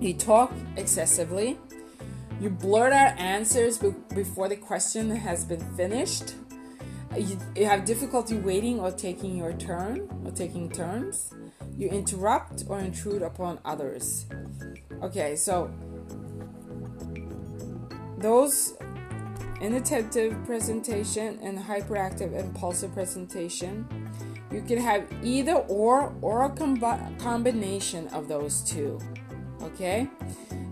You 0.00 0.14
talk 0.14 0.52
excessively. 0.76 1.58
You 2.40 2.50
blurt 2.50 2.92
out 2.92 3.18
answers 3.18 3.78
be- 3.78 3.94
before 4.14 4.48
the 4.48 4.56
question 4.56 5.10
has 5.10 5.44
been 5.44 5.60
finished. 5.76 6.34
You, 7.16 7.38
you 7.56 7.66
have 7.66 7.84
difficulty 7.84 8.36
waiting 8.36 8.78
or 8.78 8.90
taking 8.92 9.36
your 9.36 9.52
turn 9.54 10.08
or 10.24 10.30
taking 10.30 10.70
turns. 10.70 11.34
You 11.76 11.88
interrupt 11.88 12.64
or 12.68 12.78
intrude 12.78 13.22
upon 13.22 13.58
others. 13.64 14.26
Okay, 15.02 15.34
so 15.34 15.70
those 18.18 18.74
inattentive 19.60 20.36
presentation 20.44 21.38
and 21.42 21.58
hyperactive 21.58 22.38
impulsive 22.38 22.92
presentation 22.92 23.86
you 24.52 24.62
can 24.62 24.78
have 24.78 25.04
either 25.22 25.54
or 25.68 26.14
or 26.22 26.44
a 26.44 26.50
com- 26.50 26.78
combination 27.18 28.06
of 28.08 28.28
those 28.28 28.62
two 28.62 28.98
okay 29.62 30.08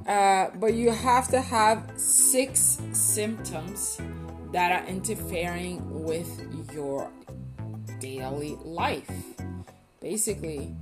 uh, 0.07 0.51
but 0.57 0.75
you 0.75 0.91
have 0.91 1.29
to 1.29 1.41
have 1.41 1.91
six 1.97 2.79
symptoms 2.93 4.01
that 4.53 4.73
are 4.73 4.87
interfering 4.87 6.05
with 6.05 6.73
your 6.73 7.11
daily 7.99 8.57
life. 8.65 9.11
Basically, 10.01 10.75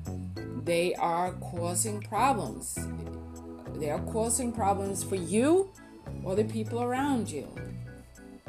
they 0.64 0.94
are 0.94 1.32
causing 1.34 2.00
problems. 2.02 2.78
They 3.76 3.90
are 3.90 4.00
causing 4.00 4.52
problems 4.52 5.02
for 5.02 5.16
you 5.16 5.70
or 6.22 6.34
the 6.34 6.44
people 6.44 6.82
around 6.82 7.30
you. 7.30 7.48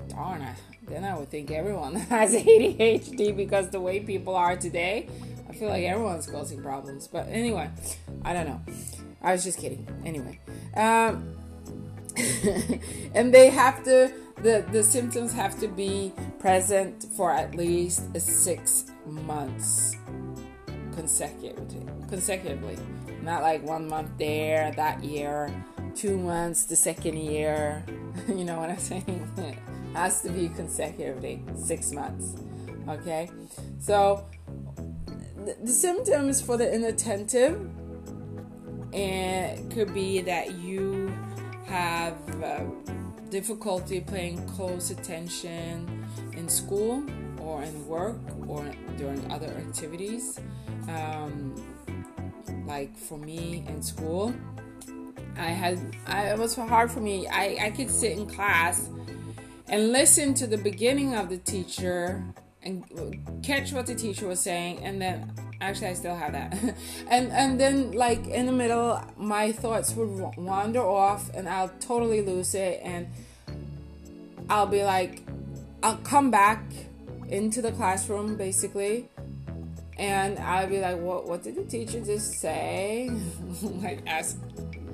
Darn 0.09 0.41
it. 0.41 0.55
Then 0.87 1.03
I 1.03 1.17
would 1.17 1.29
think 1.29 1.51
everyone 1.51 1.95
has 2.11 2.33
ADHD 2.33 3.35
because 3.35 3.69
the 3.69 3.79
way 3.79 4.01
people 4.01 4.35
are 4.35 4.55
today, 4.55 5.07
I 5.49 5.53
feel 5.53 5.69
like 5.69 5.83
everyone's 5.83 6.27
causing 6.27 6.61
problems. 6.61 7.07
But 7.07 7.27
anyway, 7.29 7.69
I 8.23 8.33
don't 8.33 8.47
know. 8.47 8.61
I 9.25 9.31
was 9.31 9.43
just 9.43 9.57
kidding. 9.57 9.87
Anyway, 10.05 10.39
um, 10.77 11.35
and 13.15 13.33
they 13.33 13.49
have 13.49 13.83
to 13.83 14.13
the 14.37 14.63
the 14.71 14.83
symptoms 14.83 15.33
have 15.33 15.59
to 15.59 15.67
be 15.67 16.13
present 16.39 17.07
for 17.17 17.31
at 17.31 17.55
least 17.55 18.15
six 18.21 18.85
months 19.07 19.95
consecutively. 20.93 21.81
Consecutively, 22.07 22.77
not 23.23 23.41
like 23.41 23.63
one 23.63 23.87
month 23.87 24.11
there 24.19 24.71
that 24.75 25.03
year, 25.03 25.51
two 25.95 26.17
months 26.19 26.65
the 26.65 26.75
second 26.75 27.17
year. 27.17 27.83
you 28.27 28.45
know 28.45 28.59
what 28.59 28.69
I'm 28.69 28.77
saying? 28.77 29.57
has 29.95 30.21
to 30.21 30.29
be 30.29 30.49
consecutively 30.49 31.41
six 31.57 31.91
months. 31.91 32.35
Okay, 32.87 33.31
so 33.79 34.23
the, 35.43 35.57
the 35.63 35.71
symptoms 35.71 36.41
for 36.41 36.57
the 36.57 36.71
inattentive 36.71 37.71
and 38.95 39.69
could 39.73 39.93
be 39.93 40.21
that 40.21 40.55
you 40.55 41.13
have 41.65 42.15
uh, 42.41 42.61
difficulty 43.29 43.99
paying 43.99 44.47
close 44.47 44.89
attention 44.89 46.07
in 46.33 46.47
school 46.47 47.03
or 47.41 47.61
in 47.63 47.87
work 47.87 48.17
or 48.47 48.65
during 48.97 49.29
other 49.31 49.47
activities. 49.47 50.39
Um, 50.87 51.53
like 52.65 52.95
for 52.95 53.17
me 53.17 53.65
in 53.67 53.83
school, 53.83 54.33
I 55.37 55.49
had 55.49 55.95
I, 56.07 56.29
it 56.29 56.39
was 56.39 56.55
hard 56.55 56.89
for 56.89 57.01
me. 57.01 57.27
I, 57.27 57.57
I 57.65 57.69
could 57.71 57.91
sit 57.91 58.17
in 58.17 58.25
class 58.27 58.89
and 59.67 59.91
listen 59.91 60.33
to 60.35 60.47
the 60.47 60.57
beginning 60.57 61.15
of 61.15 61.27
the 61.27 61.37
teacher 61.37 62.23
and 62.63 63.43
catch 63.43 63.73
what 63.73 63.87
the 63.87 63.95
teacher 63.95 64.27
was 64.27 64.39
saying 64.39 64.79
and 64.83 65.01
then 65.01 65.31
actually 65.61 65.87
I 65.87 65.93
still 65.93 66.15
have 66.15 66.33
that. 66.33 66.53
and 67.09 67.31
and 67.31 67.59
then 67.59 67.91
like 67.91 68.27
in 68.27 68.45
the 68.45 68.51
middle 68.51 69.01
my 69.17 69.51
thoughts 69.51 69.93
would 69.95 70.35
wander 70.37 70.81
off 70.81 71.29
and 71.33 71.47
I'll 71.47 71.71
totally 71.79 72.21
lose 72.21 72.55
it 72.55 72.81
and 72.83 73.07
I'll 74.49 74.67
be 74.67 74.83
like 74.83 75.23
I'll 75.83 75.97
come 75.97 76.31
back 76.31 76.63
into 77.29 77.61
the 77.61 77.71
classroom 77.71 78.35
basically 78.35 79.09
and 79.97 80.37
I'll 80.39 80.67
be 80.67 80.79
like 80.79 80.99
what 80.99 81.27
what 81.27 81.43
did 81.43 81.55
the 81.55 81.63
teacher 81.63 81.99
just 82.01 82.39
say? 82.39 83.09
like 83.61 84.01
ask 84.07 84.37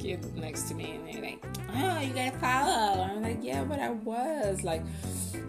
kid 0.02 0.36
next 0.36 0.64
to 0.64 0.74
me 0.74 0.96
and 0.96 1.08
they're 1.08 1.22
like, 1.22 1.46
"Oh, 1.74 2.00
you 2.00 2.14
gotta 2.14 2.38
follow." 2.40 3.04
I'm 3.04 3.22
like, 3.22 3.40
"Yeah, 3.42 3.64
but 3.64 3.80
I 3.80 3.92
was 3.92 4.64
like, 4.64 4.82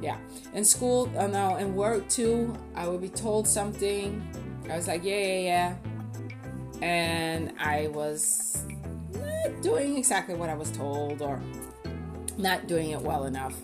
yeah." 0.02 0.18
In 0.54 0.64
school, 0.64 1.10
oh 1.16 1.26
no, 1.26 1.56
in 1.56 1.74
work 1.74 2.08
too, 2.08 2.54
I 2.74 2.86
would 2.86 3.00
be 3.00 3.08
told 3.08 3.48
something. 3.48 4.22
I 4.70 4.76
was 4.76 4.88
like, 4.88 5.04
"Yeah, 5.04 5.18
yeah, 5.18 5.40
yeah," 5.40 5.74
and 6.82 7.52
I 7.58 7.88
was 7.88 8.64
not 9.12 9.62
doing 9.62 9.96
exactly 9.96 10.34
what 10.34 10.48
I 10.48 10.54
was 10.54 10.70
told 10.70 11.22
or 11.22 11.40
not 12.38 12.66
doing 12.66 12.90
it 12.90 13.00
well 13.00 13.24
enough. 13.24 13.54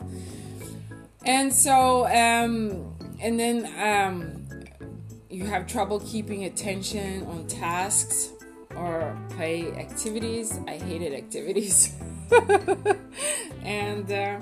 And 1.25 1.53
so, 1.53 2.07
um, 2.07 2.95
and 3.21 3.39
then 3.39 3.67
um, 3.79 4.49
you 5.29 5.45
have 5.45 5.67
trouble 5.67 6.01
keeping 6.01 6.45
attention 6.45 7.25
on 7.27 7.47
tasks 7.47 8.31
or 8.77 9.17
play 9.31 9.73
activities. 9.73 10.59
I 10.67 10.77
hated 10.79 11.13
activities. 11.13 11.95
and 13.63 14.11
uh, 14.11 14.39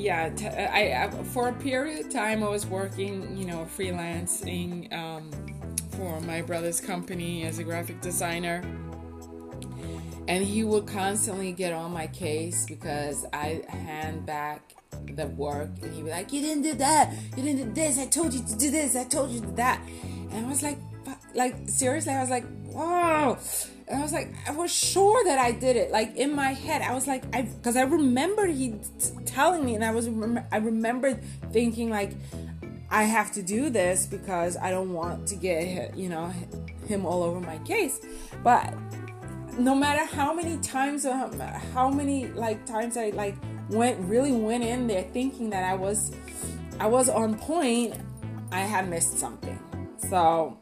yeah, 0.00 0.30
t- 0.30 0.46
I, 0.46 1.04
I, 1.04 1.10
for 1.24 1.48
a 1.48 1.52
period 1.52 2.06
of 2.06 2.12
time 2.12 2.42
I 2.42 2.48
was 2.48 2.66
working, 2.66 3.36
you 3.36 3.44
know, 3.44 3.66
freelancing 3.76 4.92
um, 4.92 5.30
for 5.92 6.20
my 6.22 6.42
brother's 6.42 6.80
company 6.80 7.44
as 7.44 7.58
a 7.58 7.64
graphic 7.64 8.00
designer. 8.00 8.62
And 10.28 10.44
he 10.44 10.64
would 10.64 10.86
constantly 10.86 11.52
get 11.52 11.72
on 11.72 11.92
my 11.92 12.06
case 12.06 12.64
because 12.66 13.26
I 13.32 13.62
hand 13.68 14.24
back 14.26 14.74
the 15.16 15.26
work 15.26 15.70
and 15.82 15.92
he'd 15.94 16.04
be 16.04 16.10
like, 16.10 16.32
You 16.32 16.40
didn't 16.40 16.62
do 16.62 16.74
that, 16.74 17.12
you 17.36 17.42
didn't 17.42 17.74
do 17.74 17.82
this, 17.82 17.98
I 17.98 18.06
told 18.06 18.32
you 18.32 18.42
to 18.42 18.56
do 18.56 18.70
this, 18.70 18.96
I 18.96 19.04
told 19.04 19.30
you 19.30 19.40
to 19.40 19.46
do 19.46 19.56
that. 19.56 19.80
And 20.30 20.46
I 20.46 20.48
was 20.48 20.62
like, 20.62 20.78
like 21.34 21.56
seriously, 21.68 22.12
I 22.12 22.20
was 22.20 22.30
like, 22.30 22.44
wow. 22.66 23.38
And 23.90 23.98
I 23.98 24.02
was 24.02 24.12
like, 24.12 24.32
I 24.46 24.52
was 24.52 24.72
sure 24.72 25.24
that 25.24 25.38
I 25.38 25.50
did 25.50 25.74
it. 25.74 25.90
Like 25.90 26.14
in 26.14 26.32
my 26.32 26.52
head, 26.52 26.80
I 26.80 26.94
was 26.94 27.08
like, 27.08 27.24
I 27.34 27.42
because 27.42 27.74
I 27.74 27.82
remembered 27.82 28.50
he 28.50 28.70
t- 28.70 28.78
telling 29.26 29.64
me, 29.64 29.74
and 29.74 29.84
I 29.84 29.90
was 29.90 30.06
I 30.52 30.58
remembered 30.58 31.20
thinking 31.52 31.90
like, 31.90 32.12
I 32.88 33.02
have 33.02 33.32
to 33.32 33.42
do 33.42 33.68
this 33.68 34.06
because 34.06 34.56
I 34.56 34.70
don't 34.70 34.92
want 34.92 35.26
to 35.28 35.34
get 35.34 35.96
you 35.96 36.08
know 36.08 36.32
him 36.86 37.04
all 37.04 37.24
over 37.24 37.40
my 37.40 37.58
case. 37.58 38.00
But 38.44 38.72
no 39.58 39.74
matter 39.74 40.04
how 40.04 40.32
many 40.32 40.56
times, 40.58 41.04
um, 41.04 41.40
how 41.74 41.90
many 41.90 42.28
like 42.28 42.64
times 42.66 42.96
I 42.96 43.10
like 43.10 43.34
went 43.70 43.98
really 44.08 44.30
went 44.30 44.62
in 44.62 44.86
there 44.86 45.02
thinking 45.02 45.50
that 45.50 45.64
I 45.64 45.74
was 45.74 46.12
I 46.78 46.86
was 46.86 47.08
on 47.08 47.36
point, 47.36 47.94
I 48.52 48.60
had 48.60 48.88
missed 48.88 49.18
something. 49.18 49.58
So 50.08 50.56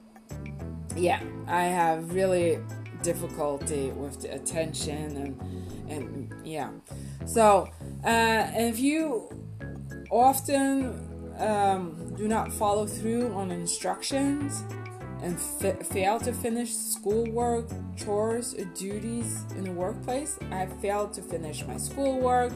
yeah, 0.96 1.20
I 1.46 1.64
have 1.64 2.14
really 2.14 2.58
difficulty 3.02 3.90
with 3.90 4.22
the 4.22 4.34
attention 4.34 5.16
and 5.16 5.90
and 5.90 6.34
yeah. 6.44 6.70
So 7.26 7.68
uh, 8.04 8.46
if 8.54 8.78
you 8.78 9.30
often 10.10 11.34
um, 11.38 12.14
do 12.16 12.28
not 12.28 12.52
follow 12.52 12.86
through 12.86 13.32
on 13.32 13.50
instructions 13.50 14.64
and 15.22 15.38
fail 15.40 16.20
to 16.20 16.32
finish 16.32 16.74
schoolwork, 16.74 17.68
chores, 17.96 18.54
or 18.54 18.64
duties 18.66 19.44
in 19.56 19.64
the 19.64 19.72
workplace, 19.72 20.38
I 20.52 20.66
failed 20.66 21.12
to 21.14 21.22
finish 21.22 21.66
my 21.66 21.76
schoolwork 21.76 22.52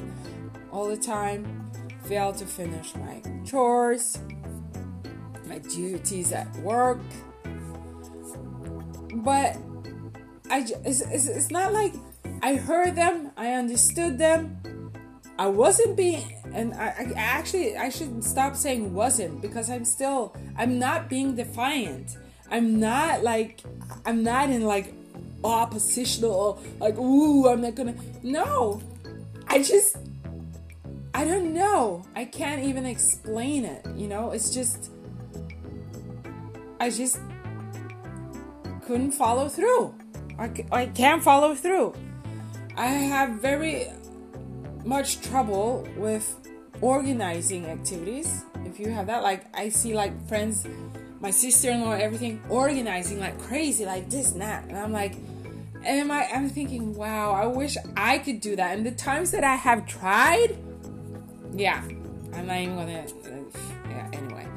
all 0.71 0.89
the 0.89 0.97
time, 0.97 1.71
failed 2.05 2.37
to 2.37 2.47
finish 2.47 2.95
my 2.97 3.21
chores, 3.45 4.19
my 5.47 5.59
duties 5.59 6.33
at 6.33 6.55
work 6.57 7.01
but 9.15 9.57
I 10.51 10.67
it's, 10.85 11.01
it's, 11.01 11.27
it's 11.27 11.51
not 11.51 11.73
like 11.73 11.95
I 12.43 12.55
heard 12.57 12.97
them, 12.97 13.31
I 13.37 13.53
understood 13.53 14.19
them. 14.19 14.59
I 15.39 15.47
wasn't 15.47 15.97
being, 15.97 16.41
and 16.53 16.75
I, 16.75 16.89
I 16.89 17.13
actually 17.17 17.77
I 17.77 17.89
should 17.89 18.23
stop 18.23 18.55
saying 18.55 18.93
wasn't 18.93 19.41
because 19.41 19.71
I'm 19.71 19.85
still 19.85 20.37
I'm 20.57 20.79
not 20.79 21.09
being 21.09 21.37
defiant. 21.37 22.17
I'm 22.51 22.79
not 22.79 23.23
like 23.23 23.63
I'm 24.05 24.23
not 24.23 24.51
in 24.51 24.63
like 24.63 24.95
oppositional 25.43 26.63
like 26.79 26.97
ooh 26.99 27.49
I'm 27.49 27.63
not 27.63 27.75
gonna 27.75 27.95
no. 28.23 28.83
I 29.49 29.63
just 29.63 29.97
I 31.15 31.25
don't 31.25 31.53
know. 31.53 32.05
I 32.15 32.25
can't 32.25 32.63
even 32.65 32.87
explain 32.87 33.65
it. 33.65 33.87
You 33.97 34.09
know, 34.09 34.31
it's 34.31 34.51
just 34.51 34.91
I 36.79 36.91
just 36.91 37.19
couldn't 38.83 39.13
follow 39.13 39.49
through. 39.49 39.95
I, 40.39 40.51
I 40.73 40.87
can't 40.87 41.23
follow 41.23 41.55
through. 41.55 41.95
I 42.77 42.87
have 42.87 43.41
very 43.41 43.89
much 44.85 45.21
trouble 45.21 45.87
with 45.97 46.37
organizing 46.81 47.67
activities. 47.67 48.45
If 48.65 48.81
you 48.81 48.91
have 48.91 49.07
that, 49.07 49.23
like 49.23 49.45
I 49.55 49.69
see 49.69 49.95
like 49.95 50.13
friends, 50.29 50.67
my 51.21 51.31
sister-in-law, 51.31 51.93
everything 51.93 52.43
organizing 52.49 53.21
like 53.21 53.39
crazy, 53.39 53.85
like 53.85 54.09
this 54.11 54.33
and 54.33 54.41
that, 54.41 54.65
and 54.69 54.77
I'm 54.77 54.93
like, 54.93 55.15
am 55.85 56.11
I? 56.11 56.27
I'm 56.33 56.49
thinking, 56.49 56.95
wow, 56.95 57.33
I 57.33 57.47
wish 57.47 57.77
I 57.97 58.19
could 58.19 58.41
do 58.41 58.57
that. 58.57 58.77
And 58.77 58.87
the 58.87 58.93
times 58.93 59.31
that 59.33 59.45
I 59.45 59.57
have 59.57 59.87
tried, 59.87 60.57
yeah, 61.55 61.83
I'm 62.33 62.47
not 62.47 62.57
even 62.57 62.77
gonna. 62.77 63.05
Yeah, 63.91 64.09
anyway, 64.13 64.49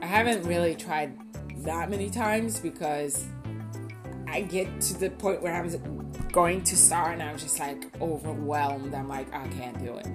I 0.00 0.06
haven't 0.06 0.44
really 0.44 0.74
tried 0.74 1.16
that 1.64 1.90
many 1.90 2.10
times 2.10 2.58
because 2.58 3.26
I 4.32 4.40
get 4.40 4.80
to 4.80 4.98
the 4.98 5.10
point 5.10 5.42
where 5.42 5.54
I'm 5.54 5.68
going 6.32 6.64
to 6.64 6.74
start 6.74 7.12
and 7.12 7.22
I'm 7.22 7.36
just 7.36 7.58
like 7.60 8.00
overwhelmed. 8.00 8.94
I'm 8.94 9.06
like, 9.06 9.32
I 9.34 9.46
can't 9.48 9.78
do 9.78 9.98
it. 9.98 10.08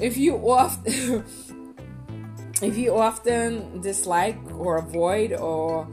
If 0.00 0.16
you 0.16 0.36
often 0.36 1.22
if 2.62 2.78
you 2.78 2.96
often 2.96 3.82
dislike 3.82 4.38
or 4.54 4.78
avoid 4.78 5.34
or 5.34 5.86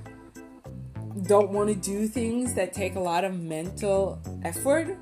don't 1.23 1.49
want 1.49 1.67
to 1.67 1.75
do 1.75 2.07
things 2.07 2.53
that 2.53 2.71
take 2.71 2.95
a 2.95 2.99
lot 2.99 3.25
of 3.25 3.37
mental 3.37 4.21
effort 4.45 4.97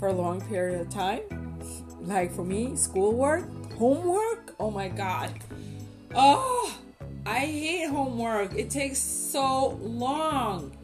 for 0.00 0.08
a 0.08 0.12
long 0.12 0.40
period 0.40 0.80
of 0.80 0.90
time, 0.90 1.20
like 2.00 2.34
for 2.34 2.44
me, 2.44 2.74
schoolwork, 2.74 3.48
homework, 3.74 4.52
oh 4.58 4.72
my 4.72 4.88
god. 4.88 5.32
Oh, 6.12 6.76
I 7.24 7.38
hate 7.38 7.88
homework. 7.88 8.54
It 8.54 8.68
takes 8.68 8.98
so 8.98 9.78
long. 9.80 10.77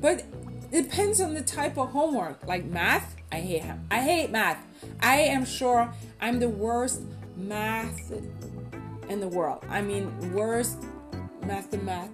But 0.00 0.24
it 0.72 0.84
depends 0.84 1.20
on 1.20 1.34
the 1.34 1.42
type 1.42 1.78
of 1.78 1.90
homework. 1.90 2.46
Like 2.46 2.64
math, 2.64 3.16
I 3.32 3.40
hate 3.40 3.64
I 3.90 4.00
hate 4.00 4.30
math. 4.30 4.64
I 5.00 5.16
am 5.16 5.44
sure 5.44 5.92
I'm 6.20 6.38
the 6.38 6.48
worst 6.48 7.02
math 7.36 8.12
in 9.08 9.20
the 9.20 9.28
world. 9.28 9.64
I 9.68 9.82
mean, 9.82 10.32
worst 10.32 10.78
math 11.42 11.72
math 11.82 12.10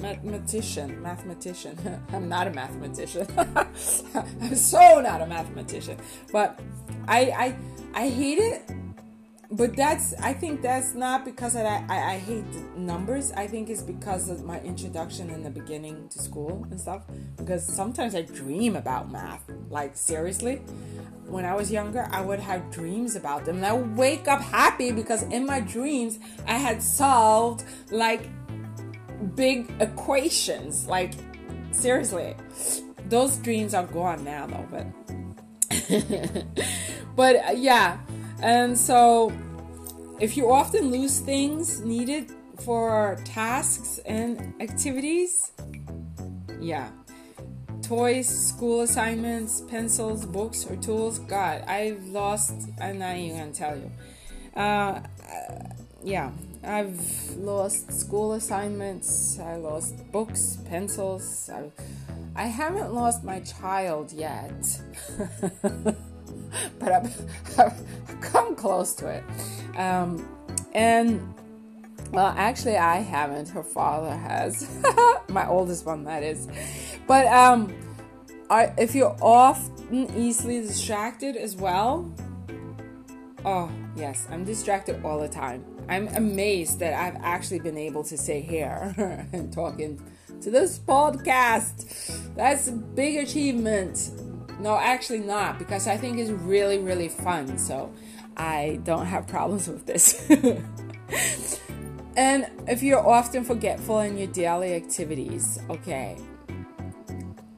mathematician. 0.00 1.02
Mathematician. 1.02 2.02
I'm 2.12 2.28
not 2.28 2.46
a 2.46 2.50
mathematician. 2.50 3.26
I'm 3.38 4.54
so 4.54 5.00
not 5.00 5.20
a 5.20 5.26
mathematician. 5.26 5.98
But 6.32 6.60
I 7.08 7.20
I 7.30 7.56
I 7.94 8.08
hate 8.08 8.38
it. 8.38 8.62
But 9.50 9.76
that's 9.76 10.12
I 10.14 10.32
think 10.32 10.62
that's 10.62 10.94
not 10.94 11.24
because 11.24 11.54
I, 11.54 11.84
I, 11.88 12.14
I 12.14 12.18
hate 12.18 12.44
numbers. 12.76 13.32
I 13.32 13.46
think 13.46 13.70
it's 13.70 13.82
because 13.82 14.28
of 14.28 14.44
my 14.44 14.60
introduction 14.60 15.30
in 15.30 15.42
the 15.42 15.50
beginning 15.50 16.08
to 16.10 16.18
school 16.18 16.66
and 16.70 16.80
stuff. 16.80 17.04
Because 17.36 17.64
sometimes 17.64 18.14
I 18.14 18.22
dream 18.22 18.76
about 18.76 19.10
math. 19.10 19.44
Like 19.70 19.96
seriously, 19.96 20.56
when 21.26 21.44
I 21.44 21.54
was 21.54 21.70
younger, 21.70 22.08
I 22.10 22.22
would 22.22 22.40
have 22.40 22.70
dreams 22.70 23.14
about 23.14 23.44
them, 23.44 23.56
and 23.56 23.66
I 23.66 23.72
would 23.72 23.96
wake 23.96 24.26
up 24.26 24.40
happy 24.40 24.90
because 24.90 25.22
in 25.24 25.46
my 25.46 25.60
dreams 25.60 26.18
I 26.46 26.54
had 26.54 26.82
solved 26.82 27.64
like 27.90 28.28
big 29.36 29.70
equations. 29.80 30.86
Like 30.88 31.14
seriously, 31.70 32.34
those 33.08 33.36
dreams 33.38 33.74
are 33.74 33.86
gone 33.86 34.24
now 34.24 34.46
though. 34.46 34.66
But 34.70 34.86
but 37.16 37.36
uh, 37.36 37.52
yeah 37.54 37.98
and 38.42 38.76
so, 38.76 39.32
if 40.20 40.36
you 40.36 40.50
often 40.52 40.90
lose 40.90 41.20
things 41.20 41.80
needed 41.80 42.30
for 42.64 43.18
tasks 43.24 43.98
and 44.06 44.54
activities, 44.60 45.52
yeah. 46.60 46.90
Toys, 47.82 48.28
school 48.28 48.80
assignments, 48.80 49.60
pencils, 49.60 50.26
books, 50.26 50.66
or 50.66 50.76
tools. 50.76 51.20
God, 51.20 51.62
I've 51.68 52.04
lost, 52.06 52.52
I'm 52.80 52.98
not 52.98 53.16
even 53.16 53.38
gonna 53.38 53.52
tell 53.52 53.76
you. 53.76 53.90
Uh, 54.60 55.00
yeah, 56.02 56.32
I've 56.64 57.36
lost 57.36 57.92
school 57.92 58.32
assignments, 58.32 59.38
I 59.38 59.56
lost 59.56 60.10
books, 60.10 60.58
pencils. 60.68 61.48
I, 61.52 61.70
I 62.34 62.46
haven't 62.46 62.92
lost 62.92 63.22
my 63.22 63.40
child 63.40 64.12
yet. 64.12 64.80
but 66.78 66.92
I've, 66.92 67.58
I've, 67.58 68.20
come 68.20 68.54
close 68.56 68.94
to 68.94 69.08
it. 69.08 69.24
Um, 69.78 70.28
and 70.74 71.34
well, 72.12 72.34
actually, 72.36 72.76
I 72.76 72.96
haven't. 72.96 73.48
Her 73.48 73.62
father 73.62 74.14
has. 74.16 74.68
My 75.28 75.46
oldest 75.48 75.84
one, 75.84 76.04
that 76.04 76.22
is. 76.22 76.48
But 77.06 77.26
um, 77.26 77.74
if 78.50 78.94
you're 78.94 79.16
often 79.20 80.14
easily 80.16 80.60
distracted 80.60 81.36
as 81.36 81.56
well, 81.56 82.12
oh 83.44 83.70
yes, 83.96 84.26
I'm 84.30 84.44
distracted 84.44 85.04
all 85.04 85.20
the 85.20 85.28
time. 85.28 85.64
I'm 85.88 86.08
amazed 86.08 86.80
that 86.80 86.94
I've 86.94 87.20
actually 87.22 87.60
been 87.60 87.78
able 87.78 88.02
to 88.04 88.18
stay 88.18 88.40
here 88.40 88.94
and 89.32 89.52
talking 89.52 90.00
to 90.40 90.50
this 90.50 90.78
podcast. 90.78 92.34
That's 92.34 92.68
a 92.68 92.72
big 92.72 93.16
achievement. 93.16 94.10
No, 94.58 94.76
actually 94.76 95.20
not, 95.20 95.58
because 95.58 95.86
I 95.86 95.96
think 95.96 96.18
it's 96.18 96.30
really, 96.30 96.78
really 96.78 97.08
fun. 97.08 97.58
So 97.58 97.92
I 98.36 98.80
don't 98.84 99.06
have 99.06 99.26
problems 99.36 99.68
with 99.68 99.86
this. 99.86 100.28
and 102.16 102.50
if 102.66 102.82
you're 102.82 103.06
often 103.06 103.44
forgetful 103.44 104.00
in 104.00 104.16
your 104.16 104.28
daily 104.28 104.74
activities, 104.74 105.58
okay. 105.70 106.16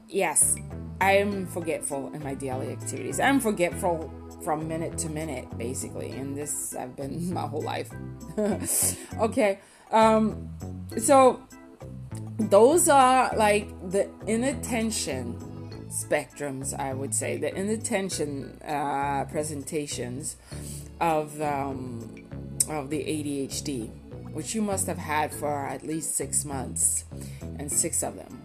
Yes, 0.07 0.55
I'm 1.01 1.45
forgetful 1.47 2.11
in 2.13 2.23
my 2.23 2.33
daily 2.33 2.71
activities. 2.71 3.19
I'm 3.19 3.39
forgetful 3.39 4.11
from 4.43 4.67
minute 4.67 4.97
to 4.99 5.09
minute, 5.09 5.57
basically. 5.57 6.11
And 6.11 6.35
this 6.35 6.75
I've 6.75 6.95
been 6.95 7.33
my 7.33 7.47
whole 7.47 7.61
life. 7.61 7.91
okay. 9.19 9.59
Um, 9.91 10.49
so 10.97 11.41
those 12.37 12.89
are 12.89 13.35
like 13.35 13.69
the 13.91 14.09
inattention 14.27 15.37
spectrums, 15.89 16.77
I 16.77 16.93
would 16.93 17.13
say, 17.13 17.37
the 17.37 17.53
inattention 17.53 18.59
uh, 18.65 19.25
presentations 19.25 20.37
of 20.99 21.41
um, 21.41 22.25
of 22.69 22.89
the 22.89 22.99
ADHD, 22.99 23.89
which 24.31 24.53
you 24.53 24.61
must 24.61 24.87
have 24.87 24.97
had 24.97 25.33
for 25.33 25.65
at 25.65 25.83
least 25.85 26.15
six 26.15 26.45
months, 26.45 27.05
and 27.57 27.71
six 27.71 28.03
of 28.03 28.15
them. 28.15 28.41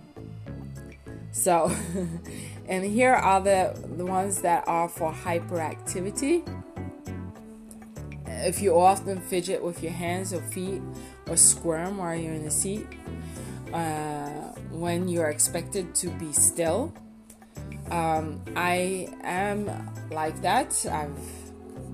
So, 1.32 1.70
and 2.68 2.84
here 2.84 3.12
are 3.12 3.40
the 3.40 3.74
the 3.96 4.06
ones 4.06 4.40
that 4.42 4.66
are 4.66 4.88
for 4.88 5.12
hyperactivity. 5.12 6.48
If 8.26 8.60
you 8.60 8.78
often 8.78 9.20
fidget 9.20 9.62
with 9.62 9.82
your 9.82 9.92
hands 9.92 10.32
or 10.32 10.40
feet 10.40 10.82
or 11.28 11.36
squirm 11.36 11.98
while 11.98 12.14
you're 12.14 12.34
in 12.34 12.44
the 12.44 12.50
seat, 12.50 12.86
uh, 13.72 14.52
when 14.70 15.08
you're 15.08 15.28
expected 15.28 15.94
to 15.96 16.10
be 16.10 16.32
still, 16.32 16.92
um, 17.90 18.42
I 18.56 19.08
am 19.22 19.70
like 20.10 20.40
that. 20.42 20.86
I've 20.90 21.18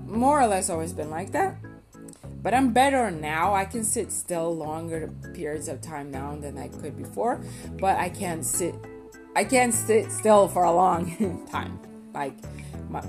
more 0.05 0.41
or 0.41 0.47
less 0.47 0.69
always 0.69 0.93
been 0.93 1.09
like 1.09 1.31
that. 1.31 1.57
But 2.41 2.53
I'm 2.53 2.73
better 2.73 3.11
now. 3.11 3.53
I 3.53 3.65
can 3.65 3.83
sit 3.83 4.11
still 4.11 4.55
longer 4.55 5.11
periods 5.33 5.67
of 5.67 5.79
time 5.81 6.09
now 6.09 6.35
than 6.35 6.57
I 6.57 6.69
could 6.69 6.97
before. 6.97 7.39
But 7.79 7.97
I 7.97 8.09
can't 8.09 8.43
sit. 8.43 8.73
I 9.35 9.43
can't 9.43 9.73
sit 9.73 10.11
still 10.11 10.47
for 10.47 10.63
a 10.63 10.71
long 10.71 11.47
time. 11.51 11.79
Like 12.13 12.33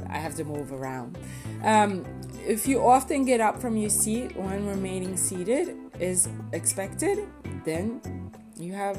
I 0.09 0.19
have 0.19 0.37
to 0.37 0.45
move 0.45 0.73
around. 0.73 1.19
Um, 1.63 2.05
if 2.47 2.67
you 2.67 2.85
often 2.85 3.25
get 3.25 3.41
up 3.41 3.61
from 3.61 3.77
your 3.77 3.91
seat 3.91 4.37
when 4.37 4.67
remaining 4.67 5.17
seated 5.17 5.77
is 5.99 6.29
expected, 6.53 7.27
then 7.65 8.01
you 8.57 8.73
have 8.73 8.99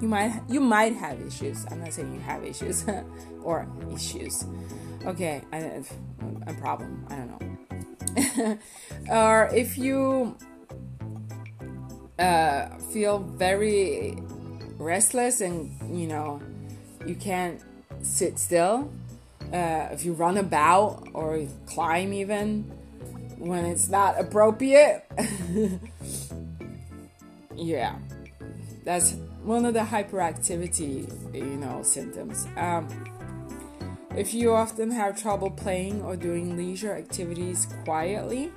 you 0.00 0.08
might 0.08 0.42
you 0.48 0.60
might 0.60 0.94
have 0.94 1.20
issues. 1.20 1.66
I'm 1.70 1.80
not 1.80 1.92
saying 1.92 2.12
you 2.12 2.20
have 2.20 2.44
issues 2.44 2.84
or 3.42 3.66
issues. 3.92 4.44
Okay, 5.06 5.42
I, 5.52 5.82
a 6.46 6.54
problem. 6.54 7.06
I 7.08 7.16
don't 7.16 7.40
know. 7.40 8.58
or 9.10 9.48
if 9.52 9.78
you 9.78 10.36
uh, 12.18 12.68
feel 12.92 13.18
very 13.18 14.16
restless 14.78 15.40
and 15.40 15.98
you 15.98 16.06
know 16.06 16.40
you 17.06 17.14
can't 17.14 17.60
sit 18.02 18.38
still, 18.38 18.90
uh, 19.52 19.88
if 19.92 20.04
you 20.04 20.12
run 20.12 20.36
about 20.36 21.08
or 21.14 21.46
climb 21.66 22.12
even 22.12 22.62
when 23.38 23.64
it's 23.64 23.88
not 23.88 24.18
appropriate, 24.18 25.04
yeah, 27.56 27.96
that's 28.84 29.16
one 29.48 29.64
of 29.64 29.72
the 29.72 29.80
hyperactivity, 29.80 31.08
you 31.34 31.56
know, 31.56 31.82
symptoms. 31.82 32.46
Um, 32.58 32.86
if 34.14 34.34
you 34.34 34.52
often 34.52 34.90
have 34.90 35.18
trouble 35.18 35.50
playing 35.50 36.02
or 36.02 36.16
doing 36.16 36.54
leisure 36.54 36.92
activities 36.92 37.66
quietly, 37.84 38.52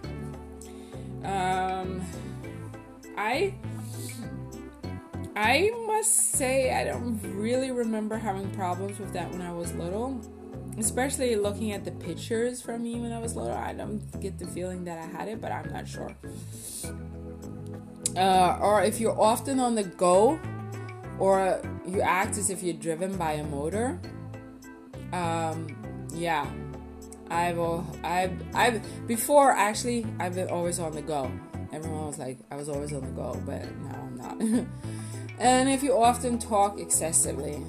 um, 1.24 2.02
I 3.18 3.54
I 5.34 5.72
must 5.88 6.34
say 6.34 6.74
I 6.74 6.84
don't 6.84 7.22
really 7.38 7.72
remember 7.72 8.18
having 8.18 8.52
problems 8.52 9.00
with 9.00 9.14
that 9.14 9.32
when 9.32 9.42
I 9.42 9.54
was 9.54 9.74
little. 9.76 10.20
Especially 10.78 11.36
looking 11.38 11.72
at 11.72 11.86
the 11.86 11.92
pictures 11.92 12.62
from 12.62 12.84
me 12.84 13.00
when 13.00 13.14
I 13.14 13.20
was 13.20 13.36
little, 13.36 13.56
I 13.56 13.74
don't 13.74 14.00
get 14.20 14.39
the 14.39 14.48
feeling 14.48 14.84
that 14.86 14.98
I 14.98 15.06
had 15.06 15.28
it, 15.30 15.39
but 15.39 15.52
I'm 15.52 15.72
not 15.72 15.88
sure. 15.88 16.16
Uh, 18.18 18.58
or 18.62 18.84
if 18.84 19.00
you're 19.00 19.20
often 19.20 19.60
on 19.60 19.76
the 19.76 19.84
go, 19.84 20.39
or 21.22 21.61
you 21.86 22.01
act 22.01 22.36
as 22.39 22.49
if 22.49 22.63
you're 22.63 22.74
driven 22.74 23.15
by 23.15 23.34
a 23.34 23.43
motor. 23.43 23.99
Um, 25.13 25.67
yeah, 26.15 26.49
I've 27.30 27.59
I've 28.03 28.41
I've 28.55 29.07
before 29.07 29.51
actually 29.51 30.03
I've 30.19 30.34
been 30.34 30.49
always 30.49 30.80
on 30.80 30.93
the 30.93 31.03
go. 31.03 31.32
Everyone 31.72 32.07
was 32.07 32.17
like 32.17 32.39
I 32.49 32.55
was 32.55 32.69
always 32.69 32.91
on 32.91 33.01
the 33.01 33.11
go, 33.11 33.39
but 33.45 33.61
now 33.84 33.99
I'm 34.01 34.17
not. 34.17 34.41
and 35.39 35.69
if 35.69 35.84
you 35.84 35.95
often 35.95 36.39
talk 36.39 36.80
excessively, 36.80 37.59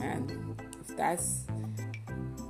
man, 0.00 0.56
that's 0.96 1.44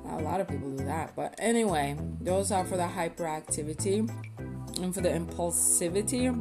a 0.09 0.23
lot 0.23 0.41
of 0.41 0.49
people 0.49 0.71
do 0.71 0.87
that. 0.87 1.15
But 1.15 1.35
anyway, 1.39 1.99
those 2.23 2.51
are 2.51 2.65
for 2.65 2.79
the 2.79 2.89
hyperactivity 2.89 4.09
and 4.81 4.95
for 4.95 5.03
the 5.03 5.11
impulsivity 5.11 6.33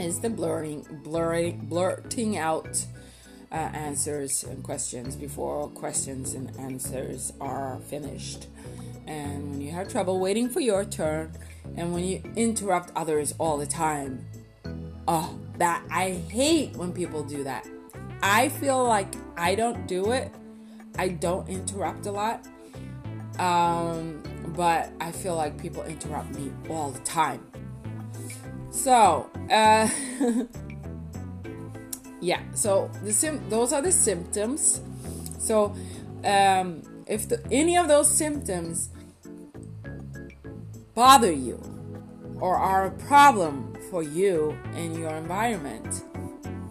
is 0.00 0.20
the 0.20 0.30
blurring 0.30 0.86
blurring 1.02 1.66
blurting 1.66 2.38
out 2.38 2.86
uh, 3.52 3.56
answers 3.56 4.44
and 4.44 4.62
questions 4.64 5.14
before 5.14 5.68
questions 5.68 6.34
and 6.34 6.56
answers 6.58 7.32
are 7.40 7.78
finished. 7.88 8.46
And 9.06 9.50
when 9.50 9.60
you 9.60 9.70
have 9.72 9.88
trouble 9.88 10.18
waiting 10.18 10.48
for 10.48 10.60
your 10.60 10.84
turn, 10.84 11.32
and 11.76 11.92
when 11.92 12.04
you 12.04 12.22
interrupt 12.34 12.90
others 12.96 13.34
all 13.38 13.58
the 13.58 13.66
time, 13.66 14.24
oh, 15.06 15.38
that 15.58 15.84
I 15.90 16.10
hate 16.10 16.76
when 16.76 16.92
people 16.92 17.22
do 17.22 17.44
that. 17.44 17.66
I 18.22 18.48
feel 18.48 18.82
like 18.84 19.12
I 19.36 19.54
don't 19.54 19.86
do 19.86 20.12
it. 20.12 20.32
I 20.96 21.08
don't 21.08 21.48
interrupt 21.48 22.06
a 22.06 22.12
lot. 22.12 22.46
Um, 23.38 24.22
but 24.56 24.92
I 25.00 25.12
feel 25.12 25.36
like 25.36 25.60
people 25.60 25.82
interrupt 25.82 26.30
me 26.34 26.52
all 26.70 26.90
the 26.90 27.00
time. 27.00 27.46
So, 28.70 29.30
uh, 29.50 29.88
yeah 32.22 32.40
so 32.54 32.90
the 33.04 33.12
sim- 33.12 33.46
those 33.50 33.74
are 33.74 33.82
the 33.82 33.92
symptoms 33.92 34.80
so 35.38 35.74
um, 36.24 36.82
if 37.06 37.28
the, 37.28 37.42
any 37.50 37.76
of 37.76 37.88
those 37.88 38.10
symptoms 38.10 38.90
bother 40.94 41.32
you 41.32 41.60
or 42.40 42.56
are 42.56 42.86
a 42.86 42.90
problem 42.92 43.76
for 43.90 44.02
you 44.02 44.56
in 44.76 44.98
your 44.98 45.10
environment, 45.10 46.04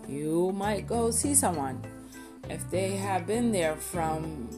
you 0.08 0.52
might 0.54 0.88
go 0.88 1.12
see 1.12 1.34
someone. 1.34 1.82
If 2.50 2.70
they 2.70 2.96
have 2.98 3.28
been 3.28 3.52
there 3.52 3.76
from 3.76 4.50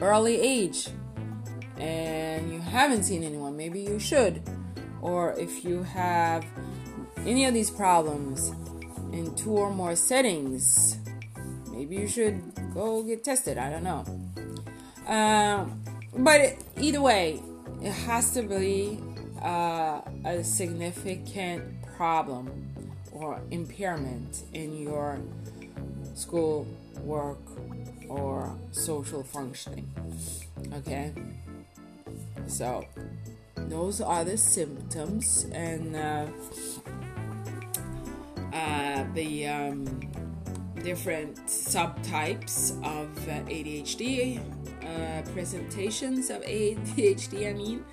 early 0.00 0.40
age 0.40 0.88
and 1.78 2.52
you 2.52 2.60
haven't 2.60 3.04
seen 3.04 3.22
anyone, 3.22 3.56
maybe 3.56 3.80
you 3.80 3.98
should. 3.98 4.42
Or 5.00 5.32
if 5.38 5.64
you 5.64 5.82
have 5.82 6.44
any 7.26 7.44
of 7.44 7.54
these 7.54 7.70
problems 7.70 8.52
in 9.14 9.34
two 9.36 9.52
or 9.52 9.70
more 9.70 9.94
settings, 9.94 10.98
maybe 11.70 11.96
you 11.96 12.08
should 12.08 12.42
go 12.74 13.02
get 13.02 13.22
tested. 13.22 13.58
I 13.58 13.70
don't 13.70 13.84
know. 13.84 14.04
Um, 15.06 15.80
but 16.18 16.56
either 16.78 17.00
way, 17.00 17.40
it 17.80 17.92
has 17.92 18.32
to 18.34 18.42
be 18.42 18.98
uh, 19.40 20.00
a 20.24 20.42
significant 20.42 21.62
problem 21.96 22.50
or 23.12 23.40
impairment 23.50 24.42
in 24.52 24.76
your 24.76 25.20
school 26.14 26.66
work 27.02 27.38
or 28.08 28.56
social 28.72 29.22
functioning. 29.22 29.88
Okay, 30.72 31.12
so 32.46 32.84
those 33.56 34.00
are 34.00 34.24
the 34.24 34.36
symptoms 34.36 35.46
and 35.52 35.94
uh, 35.94 36.26
uh, 38.54 39.04
the 39.14 39.46
um, 39.48 39.84
different 40.82 41.36
subtypes 41.46 42.70
of 42.84 43.28
uh, 43.28 43.32
ADHD, 43.50 44.38
uh, 44.84 45.22
presentations 45.32 46.30
of 46.30 46.42
ADHD, 46.42 47.50
I 47.50 47.52
mean. 47.52 47.84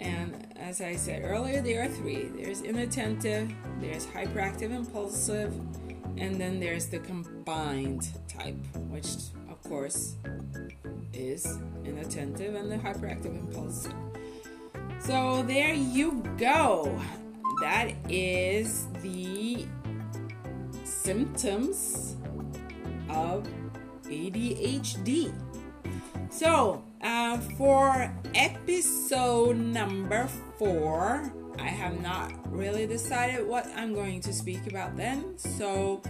And 0.00 0.48
as 0.56 0.80
I 0.80 0.96
said 0.96 1.22
earlier, 1.24 1.60
there 1.60 1.84
are 1.84 1.88
three 1.88 2.24
there's 2.36 2.62
inattentive, 2.62 3.52
there's 3.80 4.06
hyperactive 4.06 4.72
impulsive, 4.72 5.54
and 6.16 6.40
then 6.40 6.58
there's 6.58 6.86
the 6.86 6.98
combined 6.98 8.08
type, 8.28 8.56
which 8.88 9.08
of 9.48 9.62
course 9.62 10.16
is 11.12 11.58
inattentive 11.84 12.54
and 12.54 12.70
the 12.70 12.76
hyperactive 12.76 13.38
impulsive. 13.38 13.94
So 15.00 15.42
there 15.42 15.74
you 15.74 16.22
go. 16.38 17.00
That 17.60 17.92
is 18.08 18.86
the 19.02 19.66
symptoms 21.02 22.16
of 23.08 23.48
ADHD. 24.04 25.32
So, 26.30 26.84
uh, 27.02 27.38
for 27.58 28.12
episode 28.34 29.56
number 29.56 30.28
four, 30.58 31.32
I 31.58 31.66
have 31.66 32.00
not 32.00 32.32
really 32.50 32.86
decided 32.86 33.46
what 33.46 33.66
I'm 33.76 33.92
going 33.94 34.20
to 34.22 34.32
speak 34.32 34.66
about 34.68 34.96
then. 34.96 35.36
So, 35.38 36.02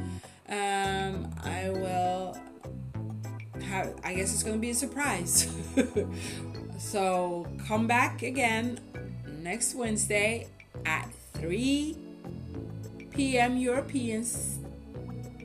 um, 0.49 1.31
I 1.43 1.71
will 1.71 2.37
have, 3.65 3.95
I 4.05 4.15
guess 4.15 4.35
it's 4.35 4.43
going 4.43 4.57
to 4.57 4.61
be 4.61 4.71
a 4.71 4.75
surprise. 4.75 5.49
so, 6.79 7.47
come 7.67 7.87
back 7.87 8.23
again 8.23 8.79
next 9.41 9.75
Wednesday 9.75 10.49
at 10.85 11.11
3 11.35 11.97
p.m. 13.11 13.57
European 13.57 14.25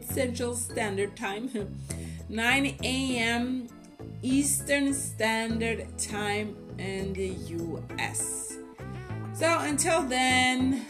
Central 0.07 0.55
Standard 0.55 1.15
Time, 1.15 1.49
9 2.29 2.75
a.m. 2.83 3.67
Eastern 4.21 4.93
Standard 4.93 5.85
Time 5.97 6.55
in 6.77 7.13
the 7.13 7.29
US. 7.29 8.57
So 9.33 9.59
until 9.59 10.01
then, 10.03 10.85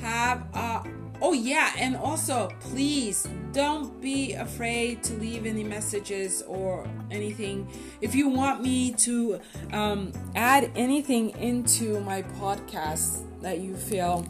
have 0.00 0.46
a 0.54 0.82
Oh, 1.24 1.34
yeah, 1.34 1.72
and 1.78 1.96
also 1.96 2.50
please 2.58 3.28
don't 3.52 4.00
be 4.02 4.32
afraid 4.32 5.04
to 5.04 5.14
leave 5.14 5.46
any 5.46 5.62
messages 5.62 6.42
or 6.48 6.84
anything. 7.12 7.70
If 8.00 8.16
you 8.16 8.28
want 8.28 8.60
me 8.60 8.90
to 9.06 9.40
um, 9.72 10.10
add 10.34 10.72
anything 10.74 11.30
into 11.38 12.00
my 12.00 12.22
podcast 12.22 13.22
that 13.40 13.60
you 13.60 13.76
feel 13.76 14.26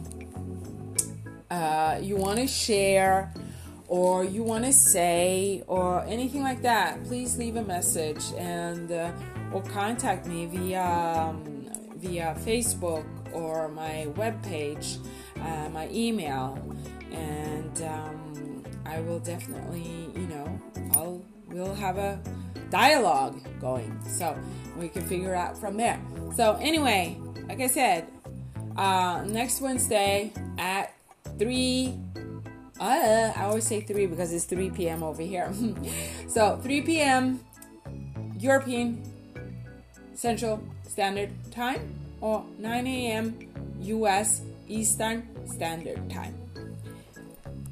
uh, 1.49 1.97
you 1.99 2.15
want 2.15 2.37
to 2.37 2.47
share, 2.47 3.33
or 3.87 4.23
you 4.23 4.43
want 4.43 4.65
to 4.65 4.73
say 4.73 5.63
or 5.67 6.03
anything 6.05 6.41
like 6.41 6.61
that, 6.61 7.03
please 7.05 7.37
leave 7.37 7.55
a 7.55 7.63
message 7.63 8.23
and 8.37 8.91
uh, 8.91 9.11
or 9.51 9.61
contact 9.63 10.25
me 10.25 10.45
via 10.45 10.83
um, 10.83 11.69
via 11.97 12.35
Facebook 12.39 13.05
or 13.33 13.69
my 13.69 14.07
webpage, 14.15 14.97
uh, 15.39 15.69
my 15.69 15.89
email, 15.91 16.57
and 17.11 17.81
um, 17.83 18.63
I 18.85 18.99
will 19.01 19.19
definitely, 19.19 20.09
you 20.15 20.27
know, 20.27 20.61
I'll 20.95 21.23
we'll 21.47 21.75
have 21.75 21.97
a 21.97 22.19
dialogue 22.69 23.39
going, 23.59 23.99
so 24.07 24.37
we 24.77 24.89
can 24.89 25.03
figure 25.03 25.35
out 25.35 25.57
from 25.57 25.77
there. 25.77 25.99
So 26.35 26.57
anyway, 26.61 27.17
like 27.47 27.61
I 27.61 27.67
said, 27.67 28.07
uh, 28.75 29.23
next 29.25 29.61
Wednesday 29.61 30.33
at 30.57 30.93
three 31.37 31.97
uh, 32.79 33.33
I 33.35 33.43
always 33.43 33.65
say 33.65 33.81
3 33.81 34.07
because 34.07 34.33
it's 34.33 34.45
3 34.45 34.71
p.m. 34.71 35.03
over 35.03 35.21
here. 35.21 35.51
so 36.27 36.59
3 36.61 36.81
p.m. 36.81 37.39
European 38.37 39.03
Central 40.13 40.61
Standard 40.87 41.31
Time 41.51 41.93
or 42.21 42.45
9 42.57 42.87
a.m. 42.87 43.37
U.S. 43.81 44.41
Eastern 44.67 45.27
Standard 45.47 46.09
Time. 46.09 46.35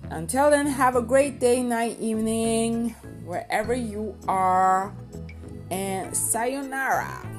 Until 0.10 0.50
then, 0.50 0.68
have 0.68 0.96
a 0.96 1.02
great 1.02 1.40
day, 1.40 1.64
night, 1.64 1.98
evening, 2.00 2.90
wherever 3.24 3.74
you 3.74 4.18
are, 4.28 4.94
and 5.70 6.16
sayonara. 6.16 7.31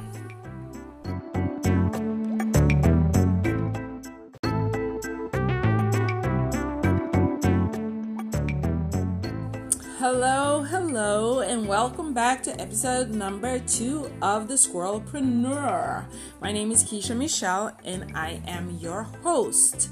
Hello, 10.03 10.65
hello, 10.65 11.43
and 11.43 11.69
welcome 11.69 12.13
back 12.13 12.43
to 12.43 12.61
episode 12.61 13.11
number 13.11 13.61
two 13.61 14.11
of 14.21 14.49
the 14.49 14.55
Squirrelpreneur. 14.55 16.05
My 16.41 16.51
name 16.51 16.73
is 16.73 16.83
Keisha 16.83 17.17
Michelle, 17.17 17.71
and 17.85 18.11
I 18.13 18.43
am 18.49 18.79
your 18.81 19.05
host. 19.23 19.91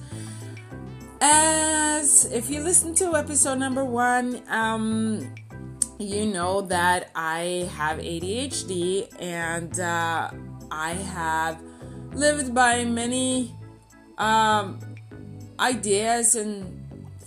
As 1.21 2.25
if 2.25 2.51
you 2.51 2.61
listen 2.61 2.93
to 2.97 3.15
episode 3.15 3.61
number 3.61 3.85
one, 3.85 4.43
um, 4.49 5.33
you 6.01 6.27
know 6.27 6.63
that 6.63 7.13
I 7.15 7.71
have 7.77 7.99
ADHD 7.99 9.15
and 9.21 9.79
uh, 9.79 10.33
I 10.73 10.95
have 10.95 11.63
lived 12.15 12.53
by 12.53 12.85
many 12.85 13.55
um, 14.19 14.81
ideas 15.61 16.35
and 16.35 16.80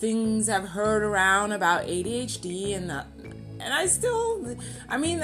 things 0.03 0.49
I've 0.49 0.67
heard 0.67 1.01
around 1.01 1.53
about 1.53 1.85
ADHD 1.87 2.75
and 2.75 2.91
uh, 2.91 3.05
and 3.61 3.73
I 3.73 3.85
still 3.85 4.57
I 4.89 4.97
mean 4.97 5.19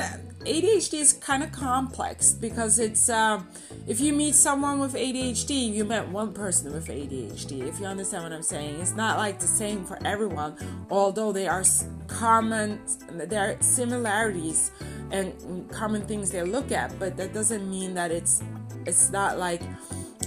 ADHD 0.46 0.94
is 0.94 1.12
kind 1.12 1.44
of 1.44 1.52
complex 1.52 2.32
because 2.32 2.80
it's 2.80 3.10
uh, 3.10 3.42
if 3.88 4.00
you 4.00 4.14
meet 4.14 4.36
someone 4.36 4.80
with 4.80 4.94
ADHD, 4.94 5.74
you 5.74 5.84
met 5.84 6.08
one 6.08 6.32
person 6.32 6.72
with 6.72 6.88
ADHD. 6.88 7.68
If 7.68 7.82
you 7.82 7.88
understand 7.88 8.24
what 8.24 8.32
I'm 8.32 8.42
saying, 8.42 8.80
it's 8.80 8.96
not 8.96 9.18
like 9.18 9.38
the 9.40 9.48
same 9.48 9.84
for 9.84 10.00
everyone. 10.06 10.56
Although 10.90 11.34
there 11.34 11.52
are 11.52 11.66
common, 12.08 12.80
there 13.10 13.50
are 13.50 13.62
similarities 13.62 14.72
and 15.12 15.70
common 15.70 16.04
things 16.04 16.32
they 16.32 16.44
look 16.44 16.72
at, 16.72 16.98
but 17.00 17.18
that 17.18 17.34
doesn't 17.34 17.70
mean 17.70 17.96
that 17.96 18.12
it's 18.12 18.42
it's 18.86 19.12
not 19.12 19.38
like 19.38 19.62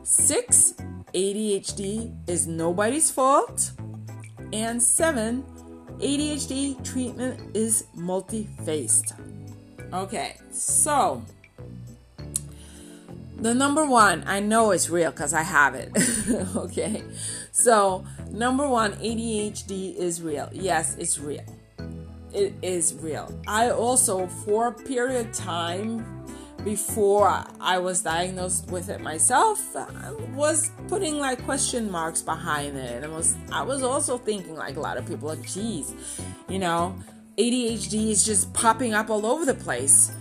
6. 0.03 0.75
ADHD 1.13 2.15
is 2.29 2.47
nobody's 2.47 3.11
fault. 3.11 3.71
And 4.53 4.81
7. 4.81 5.43
ADHD 5.99 6.81
treatment 6.85 7.55
is 7.55 7.85
multi 7.93 8.47
faced. 8.65 9.13
Okay, 9.93 10.35
so 10.51 11.23
the 13.37 13.53
number 13.53 13.85
one, 13.85 14.23
I 14.25 14.39
know 14.39 14.71
it's 14.71 14.89
real 14.89 15.11
because 15.11 15.33
I 15.33 15.43
have 15.43 15.75
it. 15.75 15.91
okay, 16.55 17.03
so 17.51 18.03
number 18.31 18.67
one, 18.67 18.93
ADHD 18.93 19.95
is 19.95 20.21
real. 20.21 20.49
Yes, 20.51 20.97
it's 20.97 21.19
real. 21.19 21.45
It 22.33 22.53
is 22.61 22.95
real. 22.95 23.33
I 23.47 23.69
also, 23.69 24.27
for 24.27 24.67
a 24.67 24.73
period 24.73 25.27
of 25.27 25.33
time, 25.33 26.17
before 26.63 27.45
I 27.61 27.77
was 27.77 28.01
diagnosed 28.01 28.69
with 28.69 28.89
it 28.89 28.99
myself, 28.99 29.73
I 29.73 30.11
was 30.35 30.71
putting 30.89 31.17
like 31.17 31.41
question 31.45 31.89
marks 31.89 32.21
behind 32.21 32.75
it. 32.75 33.03
And 33.03 33.13
was 33.13 33.35
I 33.51 33.61
was 33.63 33.83
also 33.83 34.17
thinking 34.17 34.55
like 34.55 34.75
a 34.75 34.81
lot 34.81 34.97
of 34.97 35.07
people, 35.07 35.29
like, 35.29 35.47
geez, 35.47 35.93
you 36.49 36.59
know, 36.59 36.93
ADHD 37.37 38.09
is 38.09 38.25
just 38.25 38.51
popping 38.53 38.93
up 38.93 39.09
all 39.09 39.25
over 39.25 39.45
the 39.45 39.53
place. 39.53 40.11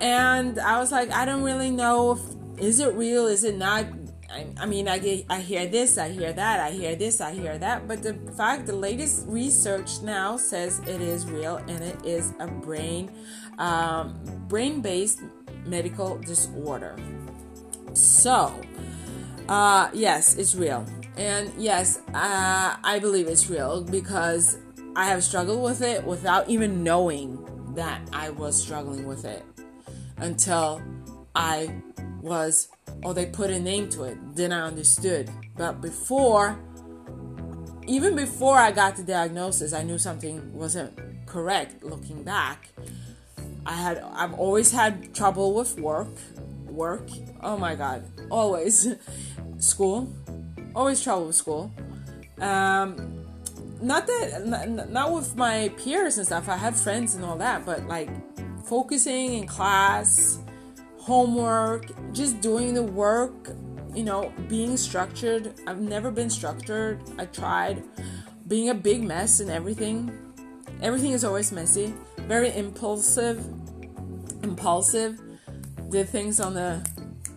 And 0.00 0.58
I 0.58 0.78
was 0.78 0.90
like, 0.90 1.10
I 1.10 1.24
don't 1.24 1.42
really 1.42 1.70
know 1.70 2.12
if 2.12 2.20
is 2.58 2.80
it 2.80 2.94
real, 2.94 3.26
is 3.26 3.44
it 3.44 3.56
not? 3.56 3.86
I, 4.30 4.46
I 4.58 4.66
mean, 4.66 4.88
I 4.88 4.98
get, 4.98 5.26
I 5.28 5.40
hear 5.40 5.66
this, 5.66 5.98
I 5.98 6.08
hear 6.08 6.32
that, 6.32 6.60
I 6.60 6.70
hear 6.70 6.96
this, 6.96 7.20
I 7.20 7.32
hear 7.32 7.58
that. 7.58 7.86
But 7.86 8.02
the 8.02 8.14
fact, 8.36 8.66
the 8.66 8.74
latest 8.74 9.26
research 9.28 10.02
now 10.02 10.36
says 10.36 10.80
it 10.80 11.00
is 11.00 11.26
real, 11.26 11.56
and 11.68 11.82
it 11.82 12.04
is 12.04 12.32
a 12.40 12.46
brain, 12.46 13.10
um, 13.58 14.18
brain-based 14.48 15.20
medical 15.66 16.18
disorder. 16.18 16.96
So, 17.92 18.58
uh, 19.48 19.90
yes, 19.92 20.36
it's 20.36 20.54
real. 20.54 20.84
And 21.16 21.52
yes, 21.56 22.00
uh, 22.12 22.76
I 22.82 22.98
believe 22.98 23.28
it's 23.28 23.48
real 23.48 23.82
because 23.82 24.58
I 24.96 25.04
have 25.08 25.22
struggled 25.22 25.62
with 25.62 25.82
it 25.82 26.04
without 26.04 26.48
even 26.48 26.82
knowing 26.82 27.74
that 27.74 28.00
I 28.14 28.30
was 28.30 28.60
struggling 28.60 29.06
with 29.06 29.26
it 29.26 29.44
until 30.16 30.80
I 31.34 31.82
was, 32.22 32.68
or 33.04 33.12
they 33.12 33.26
put 33.26 33.50
a 33.50 33.60
name 33.60 33.90
to 33.90 34.04
it. 34.04 34.16
Then 34.34 34.52
I 34.52 34.62
understood. 34.62 35.30
But 35.54 35.82
before, 35.82 36.58
even 37.86 38.16
before 38.16 38.56
I 38.56 38.72
got 38.72 38.96
the 38.96 39.02
diagnosis, 39.02 39.74
I 39.74 39.82
knew 39.82 39.98
something 39.98 40.54
wasn't 40.54 40.98
correct 41.26 41.84
looking 41.84 42.22
back. 42.22 42.70
I 43.66 43.74
had 43.74 43.98
I've 43.98 44.32
always 44.32 44.70
had 44.72 45.14
trouble 45.14 45.52
with 45.52 45.78
work. 45.78 46.08
Work. 46.68 47.10
Oh 47.42 47.58
my 47.58 47.74
god. 47.74 48.02
Always. 48.30 48.88
school. 49.58 50.10
Always 50.74 51.02
trouble 51.02 51.26
with 51.26 51.36
school. 51.36 51.70
Um 52.40 53.15
not 53.80 54.06
that 54.06 54.46
not, 54.46 54.90
not 54.90 55.12
with 55.12 55.36
my 55.36 55.70
peers 55.76 56.18
and 56.18 56.26
stuff. 56.26 56.48
I 56.48 56.56
have 56.56 56.78
friends 56.78 57.14
and 57.14 57.24
all 57.24 57.36
that, 57.38 57.64
but 57.66 57.86
like 57.86 58.08
focusing 58.64 59.34
in 59.34 59.46
class, 59.46 60.38
homework, 60.98 61.86
just 62.12 62.40
doing 62.40 62.74
the 62.74 62.82
work, 62.82 63.50
you 63.94 64.04
know, 64.04 64.32
being 64.48 64.76
structured. 64.76 65.54
I've 65.66 65.80
never 65.80 66.10
been 66.10 66.30
structured. 66.30 67.00
I 67.18 67.26
tried 67.26 67.82
being 68.48 68.68
a 68.70 68.74
big 68.74 69.02
mess 69.02 69.40
and 69.40 69.50
everything. 69.50 70.12
Everything 70.82 71.12
is 71.12 71.24
always 71.24 71.52
messy 71.52 71.94
very 72.26 72.54
impulsive, 72.56 73.44
impulsive. 74.42 75.20
Did 75.90 76.08
things 76.08 76.40
on 76.40 76.54
the 76.54 76.84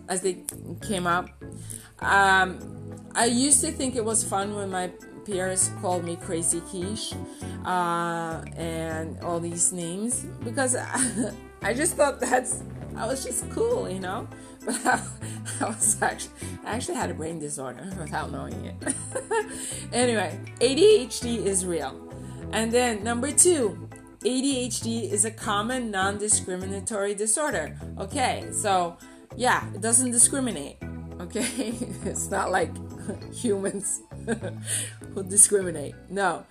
as 0.08 0.22
they 0.22 0.42
came 0.82 1.06
up. 1.06 1.28
Um, 2.00 2.58
I 3.14 3.26
used 3.26 3.64
to 3.64 3.70
think 3.70 3.94
it 3.94 4.04
was 4.04 4.24
fun 4.24 4.54
when 4.56 4.70
my 4.70 4.90
peers 5.30 5.70
called 5.80 6.04
me 6.04 6.16
Crazy 6.16 6.60
Quiche 6.60 7.14
uh, 7.64 8.42
and 8.56 9.18
all 9.20 9.38
these 9.38 9.72
names 9.72 10.26
because 10.44 10.74
I, 10.76 11.32
I 11.62 11.74
just 11.74 11.96
thought 11.96 12.20
that's 12.20 12.62
I 12.96 13.06
was 13.06 13.24
just 13.24 13.48
cool, 13.50 13.88
you 13.88 14.00
know. 14.00 14.28
But 14.66 14.84
I, 14.84 15.00
I 15.60 15.64
was 15.64 15.96
actually 16.02 16.34
I 16.66 16.72
actually 16.72 16.96
had 16.96 17.10
a 17.10 17.14
brain 17.14 17.38
disorder 17.38 17.88
without 17.98 18.30
knowing 18.30 18.62
it. 18.66 18.94
anyway, 19.90 20.38
ADHD 20.60 21.46
is 21.46 21.64
real. 21.64 21.96
And 22.52 22.70
then 22.70 23.02
number 23.02 23.32
two, 23.32 23.88
ADHD 24.22 25.10
is 25.10 25.24
a 25.24 25.30
common 25.30 25.90
non 25.90 26.18
discriminatory 26.18 27.14
disorder. 27.14 27.74
Okay, 27.98 28.48
so 28.52 28.98
yeah, 29.34 29.64
it 29.74 29.80
doesn't 29.80 30.10
discriminate. 30.10 30.76
Okay, 31.20 31.72
it's 32.04 32.30
not 32.30 32.50
like 32.50 32.70
humans 33.32 34.02
who 35.14 35.22
discriminate. 35.22 35.94
No, 36.08 36.44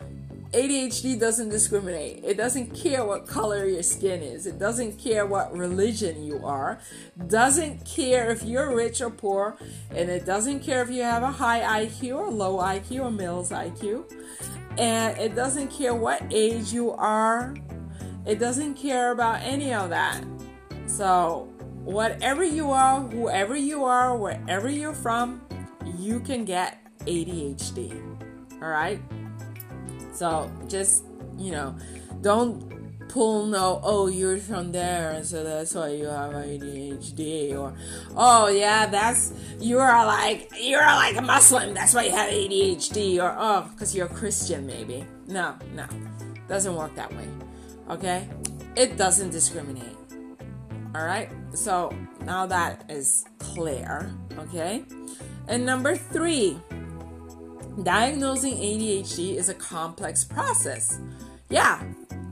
ADHD 0.52 1.20
doesn't 1.20 1.50
discriminate. 1.50 2.24
It 2.24 2.38
doesn't 2.38 2.74
care 2.76 3.06
what 3.06 3.28
color 3.28 3.66
your 3.66 3.84
skin 3.84 4.22
is. 4.22 4.46
It 4.46 4.60
doesn't 4.60 4.98
care 4.98 5.26
what 5.26 5.56
religion 5.56 6.24
you 6.24 6.42
are. 6.44 6.80
Doesn't 7.28 7.86
care 7.86 8.32
if 8.32 8.44
you're 8.44 8.76
rich 8.76 9.02
or 9.02 9.10
poor. 9.10 9.58
And 9.92 10.10
it 10.10 10.26
doesn't 10.26 10.62
care 10.62 10.82
if 10.82 10.90
you 10.90 11.04
have 11.04 11.24
a 11.24 11.32
high 11.32 11.86
IQ 11.86 12.18
or 12.18 12.32
low 12.32 12.58
IQ 12.58 13.06
or 13.06 13.12
male's 13.12 13.52
IQ 13.52 14.06
and 14.80 15.18
it 15.18 15.36
doesn't 15.36 15.68
care 15.70 15.94
what 15.94 16.24
age 16.32 16.72
you 16.72 16.92
are, 16.92 17.54
it 18.26 18.40
doesn't 18.40 18.76
care 18.76 19.12
about 19.12 19.42
any 19.42 19.74
of 19.74 19.90
that. 19.90 20.24
So, 20.86 21.50
whatever 21.84 22.44
you 22.44 22.72
are, 22.72 23.02
whoever 23.02 23.58
you 23.58 23.84
are, 23.84 24.18
wherever 24.18 24.70
you're 24.70 24.94
from, 24.94 25.42
you 25.98 26.22
can 26.22 26.46
get 26.46 26.80
ADHD. 27.06 28.02
All 28.62 28.70
right? 28.70 29.02
So, 30.14 30.52
just, 30.68 31.06
you 31.38 31.52
know, 31.52 31.76
don't 32.22 32.80
pull 33.10 33.48
no 33.48 33.82
oh 33.84 34.08
you're 34.08 34.38
from 34.38 34.72
there 34.72 35.22
so 35.24 35.44
that's 35.44 35.74
why 35.74 35.90
you 35.90 36.06
have 36.06 36.32
ADHD 36.32 37.58
or 37.58 37.74
oh 38.16 38.48
yeah 38.48 38.86
that's 38.86 39.34
you 39.60 39.80
are 39.80 40.06
like 40.06 40.50
you're 40.62 40.86
like 40.86 41.18
a 41.18 41.22
Muslim 41.22 41.74
that's 41.74 41.94
why 41.96 42.04
you 42.04 42.12
have 42.12 42.30
ADHD 42.30 43.18
or 43.18 43.36
oh 43.38 43.68
because 43.72 43.96
you're 43.96 44.06
a 44.06 44.14
Christian 44.14 44.66
maybe 44.66 45.04
no 45.28 45.56
no 45.74 45.88
doesn't 46.48 46.76
work 46.76 46.94
that 46.96 47.12
way 47.16 47.28
okay 47.90 48.30
it 48.76 48.96
doesn't 48.96 49.32
discriminate 49.32 49.98
all 50.94 51.04
right 51.04 51.32
so 51.54 51.92
now 52.26 52.46
that 52.46 52.86
is 52.90 53.26
clear 53.40 54.14
okay 54.38 54.84
and 55.48 55.66
number 55.66 55.96
three 55.96 56.60
diagnosing 57.84 58.56
ADHD 58.56 59.36
is 59.36 59.50
a 59.50 59.54
complex 59.54 60.24
process 60.24 61.00
yeah 61.50 61.84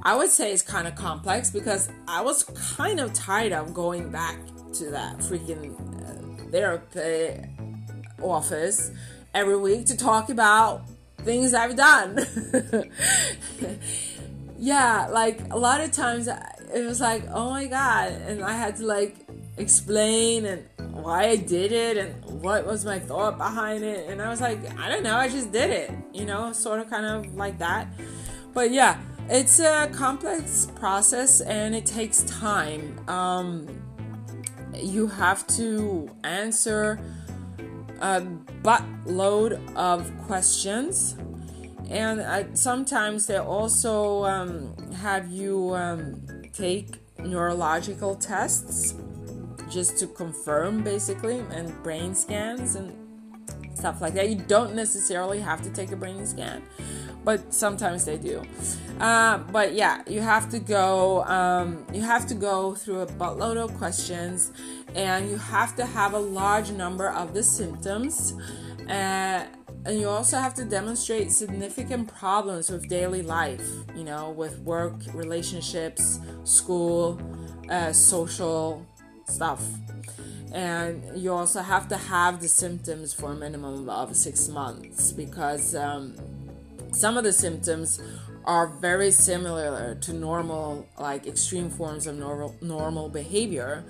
I 0.04 0.16
would 0.16 0.30
say 0.30 0.54
it's 0.54 0.62
kind 0.62 0.88
of 0.88 0.96
complex 0.96 1.50
because 1.50 1.90
I 2.08 2.22
was 2.22 2.44
kind 2.78 3.00
of 3.00 3.14
tired 3.14 3.52
of 3.52 3.74
going 3.74 4.10
back 4.10 4.38
to 4.74 4.92
that 4.92 5.18
freaking 5.18 5.76
uh, 6.02 6.52
therapy 6.52 7.44
office 8.22 8.92
every 9.34 9.58
week 9.58 9.86
to 9.88 9.98
talk 9.98 10.30
about 10.30 10.84
things 11.20 11.54
I've 11.54 11.76
done. 11.76 12.26
yeah, 14.58 15.08
like 15.12 15.42
a 15.52 15.58
lot 15.58 15.82
of 15.82 15.92
times 15.92 16.28
it 16.74 16.86
was 16.86 17.02
like, 17.02 17.24
oh 17.32 17.50
my 17.50 17.66
god, 17.66 18.14
and 18.28 18.44
I 18.44 18.54
had 18.54 18.78
to 18.78 18.86
like 18.86 19.16
explain 19.58 20.46
and 20.46 20.66
why 20.92 21.28
I 21.28 21.36
did 21.36 21.72
it 21.72 21.98
and 21.98 22.42
what 22.42 22.66
was 22.66 22.86
my 22.86 23.00
thought 23.00 23.38
behind 23.38 23.84
it. 23.84 24.10
And 24.10 24.22
I 24.22 24.30
was 24.30 24.42
like, 24.42 24.60
I 24.80 24.90
don't 24.90 25.04
know, 25.04 25.16
I 25.16 25.30
just 25.30 25.52
did 25.52 25.70
it, 25.70 25.92
you 26.14 26.26
know, 26.26 26.52
sort 26.54 26.80
of 26.80 26.90
kind 26.90 27.06
of 27.06 27.36
like 27.36 27.58
that. 27.60 27.88
But 28.54 28.72
yeah, 28.72 29.00
it's 29.30 29.60
a 29.60 29.90
complex 29.94 30.68
process 30.76 31.42
and 31.42 31.76
it 31.76 31.86
takes 31.86 32.24
time. 32.24 33.00
Um, 33.10 33.68
you 34.74 35.08
have 35.08 35.46
to 35.48 36.10
answer 36.24 37.00
a 38.02 38.22
buttload 38.62 39.60
of 39.76 40.12
questions 40.28 41.18
and 41.90 42.20
uh, 42.20 42.44
sometimes 42.54 43.28
they 43.28 43.38
also 43.38 44.26
um, 44.26 44.76
have 44.94 45.32
you 45.32 45.74
um, 45.74 46.22
take 46.54 46.98
neurological 47.20 48.16
tests 48.16 48.94
just 49.70 49.98
to 49.98 50.08
confirm 50.08 50.84
basically 50.84 51.40
and 51.52 51.72
brain 51.84 52.16
scans 52.16 52.76
and 52.76 52.96
stuff 53.76 54.02
like 54.02 54.14
that. 54.16 54.30
You 54.30 54.36
don't 54.36 54.76
necessarily 54.76 55.40
have 55.40 55.62
to 55.64 55.70
take 55.70 55.92
a 55.92 55.96
brain 55.96 56.26
scan 56.26 56.64
but 57.28 57.54
sometimes 57.54 58.06
they 58.06 58.18
do. 58.18 58.42
Uh, 59.02 59.38
but 59.52 59.74
yeah 59.74 60.02
you 60.08 60.22
have 60.22 60.50
to 60.50 60.60
go 60.60 61.24
um, 61.26 61.86
you 61.94 62.02
have 62.02 62.26
to 62.26 62.34
go 62.34 62.74
through 62.74 63.02
a 63.02 63.06
buttload 63.06 63.58
of 63.58 63.78
questions 63.78 64.52
and 64.96 65.30
you 65.30 65.38
have 65.38 65.76
to 65.76 65.86
have 65.86 66.14
a 66.14 66.20
large 66.20 66.72
number 66.72 67.10
of 67.10 67.34
the 67.34 67.44
symptoms 67.44 68.34
uh, 68.88 69.44
and 69.86 70.00
you 70.00 70.08
also 70.08 70.38
have 70.38 70.54
to 70.54 70.64
demonstrate 70.64 71.32
significant 71.32 72.14
problems 72.14 72.70
with 72.70 72.88
daily 72.88 73.22
life, 73.22 73.70
you 73.96 74.04
know, 74.04 74.32
with 74.32 74.60
work, 74.60 74.96
relationships, 75.14 76.20
school, 76.44 77.20
uh, 77.70 77.92
social 77.94 78.86
stuff. 79.28 79.64
And 80.54 81.04
you 81.16 81.34
also 81.34 81.62
have 81.62 81.88
to 81.90 81.98
have 81.98 82.42
the 82.42 82.48
symptoms 82.48 83.14
for 83.14 83.34
a 83.34 83.36
minimum 83.36 83.90
of 83.90 84.16
six 84.16 84.48
months 84.48 85.12
because 85.12 85.76
um, 85.76 86.16
some 86.94 87.18
of 87.18 87.24
the 87.24 87.34
symptoms 87.34 88.02
are 88.46 88.68
very 88.68 89.12
similar 89.12 89.96
to 89.96 90.14
normal, 90.14 90.88
like 90.98 91.28
extreme 91.28 91.70
forms 91.70 92.08
of 92.08 92.16
normal 92.16 92.56
normal 92.62 93.10
behavior, 93.10 93.84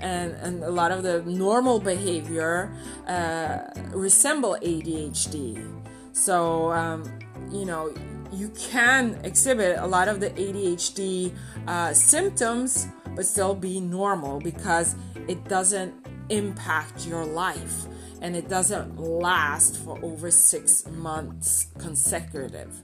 and 0.00 0.32
and 0.32 0.62
a 0.62 0.70
lot 0.70 0.92
of 0.92 1.02
the 1.02 1.22
normal 1.22 1.80
behavior 1.80 2.70
uh, 3.08 3.60
resemble 3.96 4.58
ADHD. 4.62 5.82
So 6.12 6.70
um, 6.72 7.18
you 7.50 7.64
know 7.64 7.94
you 8.30 8.50
can 8.50 9.18
exhibit 9.24 9.78
a 9.78 9.86
lot 9.86 10.08
of 10.08 10.20
the 10.20 10.30
ADHD 10.30 11.32
uh, 11.66 11.94
symptoms, 11.94 12.88
but 13.14 13.26
still 13.26 13.54
be 13.54 13.80
normal 13.80 14.40
because 14.40 14.96
it 15.28 15.48
doesn't 15.48 15.94
impact 16.28 17.06
your 17.06 17.24
life. 17.24 17.86
And 18.20 18.34
it 18.34 18.48
doesn't 18.48 18.98
last 18.98 19.76
for 19.84 20.02
over 20.02 20.30
six 20.30 20.86
months 20.88 21.68
consecutive. 21.78 22.82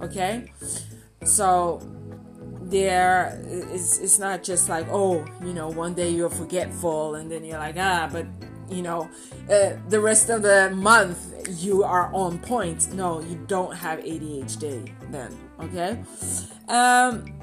Okay? 0.00 0.52
So 1.24 1.80
there 2.62 3.42
is 3.46 3.98
it's 3.98 4.18
not 4.18 4.42
just 4.42 4.68
like 4.68 4.86
oh 4.90 5.24
you 5.42 5.52
know 5.52 5.68
one 5.68 5.92
day 5.94 6.08
you're 6.10 6.30
forgetful 6.30 7.16
and 7.16 7.30
then 7.30 7.44
you're 7.44 7.58
like 7.58 7.76
ah 7.78 8.08
but 8.10 8.26
you 8.68 8.80
know 8.80 9.10
uh, 9.50 9.72
the 9.88 9.98
rest 9.98 10.30
of 10.30 10.42
the 10.42 10.70
month 10.74 11.26
you 11.58 11.82
are 11.82 12.14
on 12.14 12.38
point. 12.38 12.92
No 12.94 13.20
you 13.20 13.36
don't 13.46 13.74
have 13.74 13.98
adhd 14.00 14.92
then. 15.10 15.36
Okay? 15.60 15.98
Um 16.68 17.39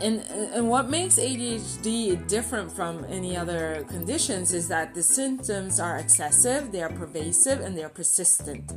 and 0.00 0.20
and 0.54 0.68
what 0.68 0.88
makes 0.88 1.18
ADHD 1.18 2.26
different 2.28 2.70
from 2.70 3.04
any 3.08 3.36
other 3.36 3.84
conditions 3.88 4.52
is 4.52 4.68
that 4.68 4.94
the 4.94 5.02
symptoms 5.02 5.80
are 5.80 5.98
excessive, 5.98 6.70
they 6.72 6.82
are 6.82 6.90
pervasive, 6.90 7.60
and 7.60 7.76
they 7.76 7.82
are 7.82 7.88
persistent, 7.88 8.72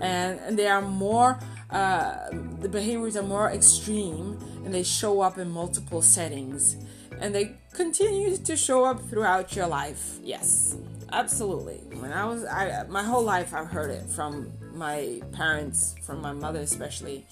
and, 0.00 0.38
and 0.40 0.58
they 0.58 0.66
are 0.68 0.82
more. 0.82 1.38
Uh, 1.70 2.28
the 2.60 2.68
behaviors 2.68 3.16
are 3.16 3.22
more 3.22 3.50
extreme, 3.50 4.38
and 4.64 4.74
they 4.74 4.82
show 4.82 5.20
up 5.20 5.38
in 5.38 5.50
multiple 5.50 6.02
settings, 6.02 6.76
and 7.20 7.34
they 7.34 7.56
continue 7.72 8.36
to 8.36 8.56
show 8.56 8.84
up 8.84 9.00
throughout 9.08 9.56
your 9.56 9.66
life. 9.66 10.18
Yes, 10.22 10.76
absolutely. 11.12 11.78
When 11.98 12.12
I 12.12 12.26
was, 12.26 12.44
I 12.44 12.84
my 12.88 13.02
whole 13.02 13.24
life 13.24 13.54
I've 13.54 13.68
heard 13.68 13.90
it 13.90 14.08
from 14.10 14.52
my 14.74 15.20
parents, 15.32 15.94
from 16.02 16.20
my 16.20 16.32
mother 16.32 16.60
especially. 16.60 17.26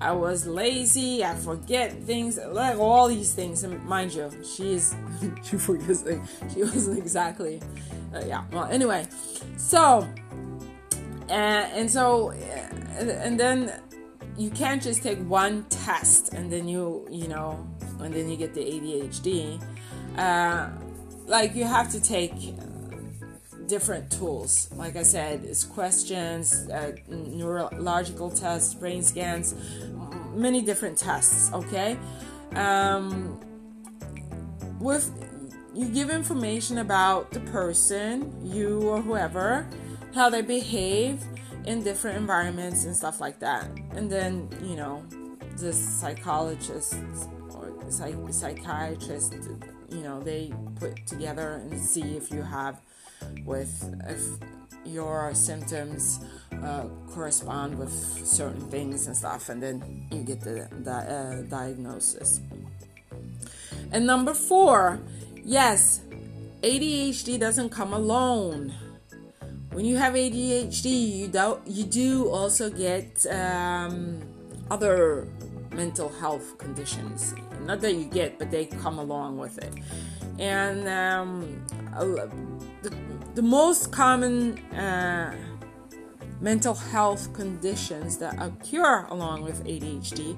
I 0.00 0.12
was 0.12 0.46
lazy, 0.46 1.24
I 1.24 1.34
forget 1.34 1.92
things, 2.02 2.38
like 2.48 2.78
all 2.78 3.08
these 3.08 3.32
things. 3.32 3.64
And 3.64 3.82
mind 3.84 4.14
you, 4.14 4.30
she 4.44 4.74
is, 4.74 4.94
she 5.42 5.56
forgets 5.56 6.02
things. 6.02 6.28
She 6.52 6.62
wasn't 6.62 6.98
exactly, 6.98 7.60
uh, 8.14 8.22
yeah. 8.26 8.44
Well, 8.52 8.64
anyway, 8.64 9.06
so, 9.56 10.06
uh, 11.28 11.32
and 11.32 11.90
so, 11.90 12.30
uh, 12.30 13.04
and 13.04 13.38
then 13.38 13.80
you 14.36 14.50
can't 14.50 14.82
just 14.82 15.02
take 15.02 15.18
one 15.28 15.64
test 15.64 16.32
and 16.34 16.50
then 16.50 16.66
you, 16.66 17.06
you 17.10 17.28
know, 17.28 17.66
and 18.00 18.14
then 18.14 18.28
you 18.28 18.36
get 18.36 18.54
the 18.54 18.60
ADHD. 18.60 19.62
Uh, 20.16 20.70
like 21.26 21.54
you 21.54 21.64
have 21.64 21.90
to 21.92 22.00
take 22.00 22.32
different 23.70 24.10
tools. 24.10 24.68
Like 24.74 24.96
I 24.96 25.04
said, 25.04 25.44
it's 25.44 25.64
questions, 25.64 26.68
uh, 26.68 26.92
neurological 27.08 28.30
tests, 28.30 28.74
brain 28.74 29.02
scans, 29.02 29.54
many 30.34 30.60
different 30.60 30.98
tests. 30.98 31.50
Okay, 31.52 31.96
um, 32.54 33.40
with 34.80 35.08
you 35.72 35.86
give 35.86 36.10
information 36.10 36.78
about 36.78 37.30
the 37.30 37.40
person, 37.40 38.34
you 38.44 38.82
or 38.82 39.00
whoever, 39.00 39.66
how 40.14 40.28
they 40.28 40.42
behave 40.42 41.22
in 41.64 41.84
different 41.84 42.16
environments 42.16 42.84
and 42.84 42.94
stuff 42.94 43.20
like 43.20 43.38
that, 43.38 43.68
and 43.92 44.10
then 44.10 44.48
you 44.62 44.74
know 44.74 45.02
the 45.58 45.72
psychologist 45.72 46.96
or 47.54 47.72
psych- 47.88 48.32
psychiatrist 48.32 49.34
you 49.90 50.02
know 50.02 50.20
they 50.20 50.52
put 50.76 51.06
together 51.06 51.62
and 51.70 51.78
see 51.78 52.16
if 52.16 52.30
you 52.32 52.42
have 52.42 52.80
with 53.44 53.94
if 54.08 54.22
your 54.84 55.34
symptoms 55.34 56.20
uh, 56.62 56.84
correspond 57.10 57.78
with 57.78 57.92
certain 58.26 58.60
things 58.70 59.06
and 59.06 59.16
stuff, 59.16 59.48
and 59.48 59.62
then 59.62 60.06
you 60.10 60.22
get 60.22 60.40
the, 60.40 60.68
the 60.82 60.92
uh, 60.92 61.42
diagnosis. 61.42 62.40
And 63.92 64.06
number 64.06 64.34
four, 64.34 65.00
yes, 65.44 66.00
ADHD 66.62 67.38
doesn't 67.38 67.70
come 67.70 67.92
alone. 67.92 68.74
When 69.72 69.84
you 69.84 69.96
have 69.96 70.14
ADHD, 70.14 71.18
you 71.18 71.28
do 71.28 71.60
you 71.66 71.84
do 71.84 72.28
also 72.28 72.70
get 72.70 73.24
um, 73.26 74.20
other 74.70 75.28
mental 75.72 76.08
health 76.08 76.58
conditions. 76.58 77.34
Not 77.64 77.80
that 77.80 77.94
you 77.94 78.04
get, 78.04 78.38
but 78.38 78.50
they 78.50 78.66
come 78.66 78.98
along 78.98 79.38
with 79.38 79.58
it. 79.58 79.74
And 80.38 80.88
um, 80.88 81.64
the, 82.82 82.90
the 83.34 83.42
most 83.42 83.92
common 83.92 84.58
uh, 84.74 85.34
mental 86.40 86.74
health 86.74 87.32
conditions 87.32 88.18
that 88.18 88.34
occur 88.40 89.04
along 89.06 89.42
with 89.42 89.64
ADHD 89.64 90.36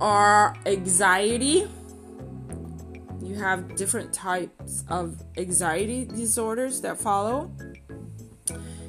are 0.00 0.54
anxiety. 0.66 1.66
You 3.20 3.34
have 3.36 3.74
different 3.76 4.12
types 4.12 4.84
of 4.88 5.22
anxiety 5.36 6.04
disorders 6.04 6.80
that 6.80 6.98
follow, 6.98 7.50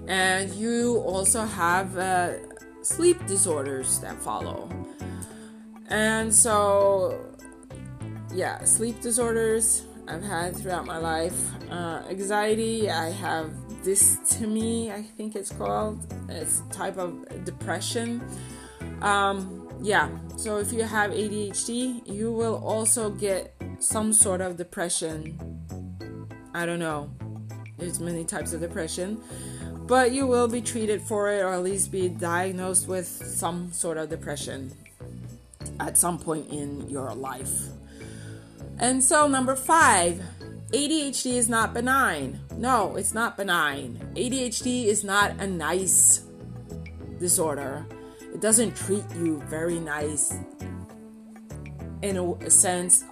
and 0.07 0.53
you 0.53 0.97
also 1.05 1.45
have 1.45 1.97
uh, 1.97 2.33
sleep 2.81 3.25
disorders 3.25 3.99
that 3.99 4.21
follow. 4.21 4.69
And 5.89 6.33
so, 6.33 7.19
yeah, 8.33 8.63
sleep 8.63 9.01
disorders 9.01 9.85
I've 10.09 10.23
had 10.23 10.55
throughout 10.55 10.85
my 10.85 10.97
life. 10.97 11.39
Uh, 11.69 12.01
anxiety, 12.09 12.89
I 12.89 13.11
have 13.11 13.51
dysthymia, 13.83 14.91
I 14.91 15.03
think 15.03 15.35
it's 15.35 15.51
called. 15.51 15.99
It's 16.27 16.61
a 16.67 16.73
type 16.73 16.97
of 16.97 17.45
depression. 17.45 18.21
Um, 19.01 19.69
yeah, 19.81 20.09
so 20.35 20.57
if 20.57 20.73
you 20.73 20.81
have 20.81 21.11
ADHD, 21.11 22.07
you 22.07 22.31
will 22.31 22.55
also 22.65 23.11
get 23.11 23.53
some 23.77 24.11
sort 24.11 24.41
of 24.41 24.57
depression. 24.57 25.37
I 26.55 26.65
don't 26.65 26.79
know. 26.79 27.11
There's 27.77 27.99
many 27.99 28.25
types 28.25 28.51
of 28.51 28.61
depression, 28.61 29.21
but 29.85 30.11
you 30.11 30.25
will 30.25 30.47
be 30.47 30.59
treated 30.59 31.01
for 31.03 31.31
it 31.31 31.41
or 31.41 31.53
at 31.53 31.63
least 31.63 31.91
be 31.91 32.09
diagnosed 32.09 32.87
with 32.87 33.07
some 33.07 33.71
sort 33.71 33.97
of 33.97 34.09
depression 34.09 34.71
at 35.79 35.97
some 35.97 36.17
point 36.17 36.49
in 36.49 36.89
your 36.89 37.13
life. 37.13 37.69
And 38.79 39.03
so, 39.03 39.27
number 39.27 39.55
five, 39.55 40.21
ADHD 40.71 41.33
is 41.33 41.49
not 41.49 41.73
benign. 41.73 42.39
No, 42.55 42.95
it's 42.95 43.13
not 43.13 43.35
benign. 43.37 43.99
ADHD 44.15 44.85
is 44.85 45.03
not 45.03 45.31
a 45.39 45.47
nice 45.47 46.23
disorder. 47.19 47.85
It 48.33 48.41
doesn't 48.41 48.75
treat 48.75 49.03
you 49.15 49.41
very 49.47 49.79
nice. 49.79 50.33
in 52.01 52.15
a 52.15 52.49
sense, 52.49 53.03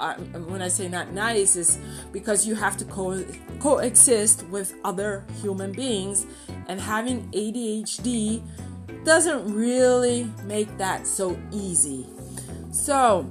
when 0.45 0.61
I 0.61 0.70
say 0.70 0.88
not 0.88 1.11
nice, 1.11 1.57
is 1.57 1.78
because 2.13 2.47
you 2.47 2.55
have 2.55 2.78
to 2.78 2.86
co- 2.86 3.26
coexist 3.59 4.47
with 4.47 4.74
other 4.86 5.26
human 5.41 5.74
beings, 5.74 6.26
and 6.68 6.80
having 6.80 7.30
ADHD 7.32 8.41
doesn't 9.03 9.53
really 9.53 10.32
make 10.45 10.78
that 10.78 11.05
so 11.05 11.38
easy. 11.51 12.05
So, 12.72 13.30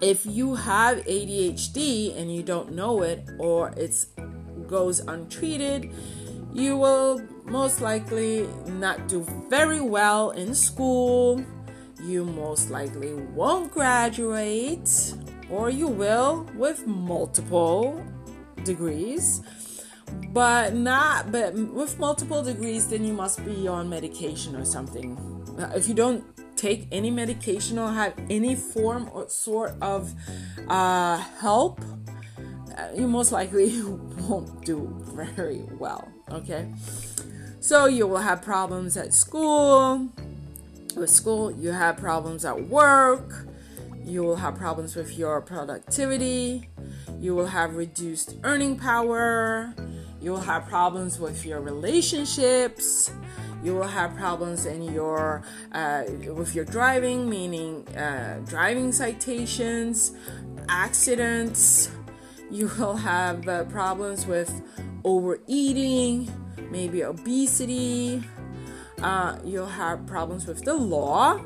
if 0.00 0.26
you 0.26 0.54
have 0.54 0.98
ADHD 0.98 2.16
and 2.16 2.34
you 2.34 2.42
don't 2.42 2.72
know 2.72 3.02
it, 3.02 3.28
or 3.38 3.70
it 3.70 4.06
goes 4.66 5.00
untreated, 5.00 5.90
you 6.52 6.76
will 6.76 7.20
most 7.44 7.80
likely 7.80 8.48
not 8.66 9.08
do 9.08 9.26
very 9.48 9.80
well 9.80 10.30
in 10.30 10.54
school 10.54 11.44
you 12.02 12.24
most 12.24 12.70
likely 12.70 13.14
won't 13.14 13.72
graduate, 13.72 15.14
or 15.50 15.70
you 15.70 15.88
will 15.88 16.46
with 16.54 16.86
multiple 16.86 18.04
degrees. 18.64 19.42
But 20.32 20.74
not, 20.74 21.32
but 21.32 21.54
with 21.54 21.98
multiple 21.98 22.42
degrees, 22.42 22.86
then 22.86 23.04
you 23.04 23.12
must 23.12 23.44
be 23.44 23.66
on 23.66 23.88
medication 23.88 24.54
or 24.54 24.64
something. 24.64 25.18
If 25.74 25.88
you 25.88 25.94
don't 25.94 26.24
take 26.56 26.88
any 26.90 27.10
medication 27.10 27.78
or 27.78 27.92
have 27.92 28.14
any 28.30 28.54
form 28.54 29.10
or 29.12 29.28
sort 29.28 29.74
of 29.80 30.14
uh, 30.68 31.18
help, 31.40 31.80
uh, 32.76 32.88
you 32.94 33.06
most 33.06 33.32
likely 33.32 33.80
won't 33.82 34.64
do 34.64 34.94
very 35.14 35.62
well. 35.78 36.08
Okay, 36.30 36.68
so 37.60 37.86
you 37.86 38.06
will 38.06 38.18
have 38.18 38.42
problems 38.42 38.96
at 38.96 39.14
school. 39.14 40.08
With 40.96 41.10
school, 41.10 41.50
you 41.52 41.72
have 41.72 41.98
problems 41.98 42.46
at 42.46 42.68
work, 42.68 43.46
you 44.02 44.22
will 44.22 44.36
have 44.36 44.56
problems 44.56 44.96
with 44.96 45.18
your 45.18 45.42
productivity, 45.42 46.70
you 47.20 47.34
will 47.34 47.48
have 47.48 47.74
reduced 47.74 48.36
earning 48.44 48.78
power, 48.78 49.74
you 50.22 50.30
will 50.30 50.40
have 50.40 50.66
problems 50.66 51.20
with 51.20 51.44
your 51.44 51.60
relationships, 51.60 53.10
you 53.62 53.74
will 53.74 53.86
have 53.86 54.14
problems 54.16 54.66
in 54.66 54.82
your 54.82 55.42
uh, 55.72 56.04
with 56.28 56.54
your 56.54 56.64
driving, 56.64 57.28
meaning 57.28 57.86
uh, 57.96 58.40
driving 58.46 58.92
citations, 58.92 60.12
accidents. 60.68 61.90
You 62.50 62.70
will 62.78 62.96
have 62.96 63.48
uh, 63.48 63.64
problems 63.64 64.26
with 64.26 64.62
overeating, 65.04 66.30
maybe 66.70 67.02
obesity, 67.02 68.22
uh, 69.02 69.38
you'll 69.44 69.66
have 69.66 70.06
problems 70.06 70.46
with 70.46 70.64
the 70.64 70.74
law. 70.74 71.40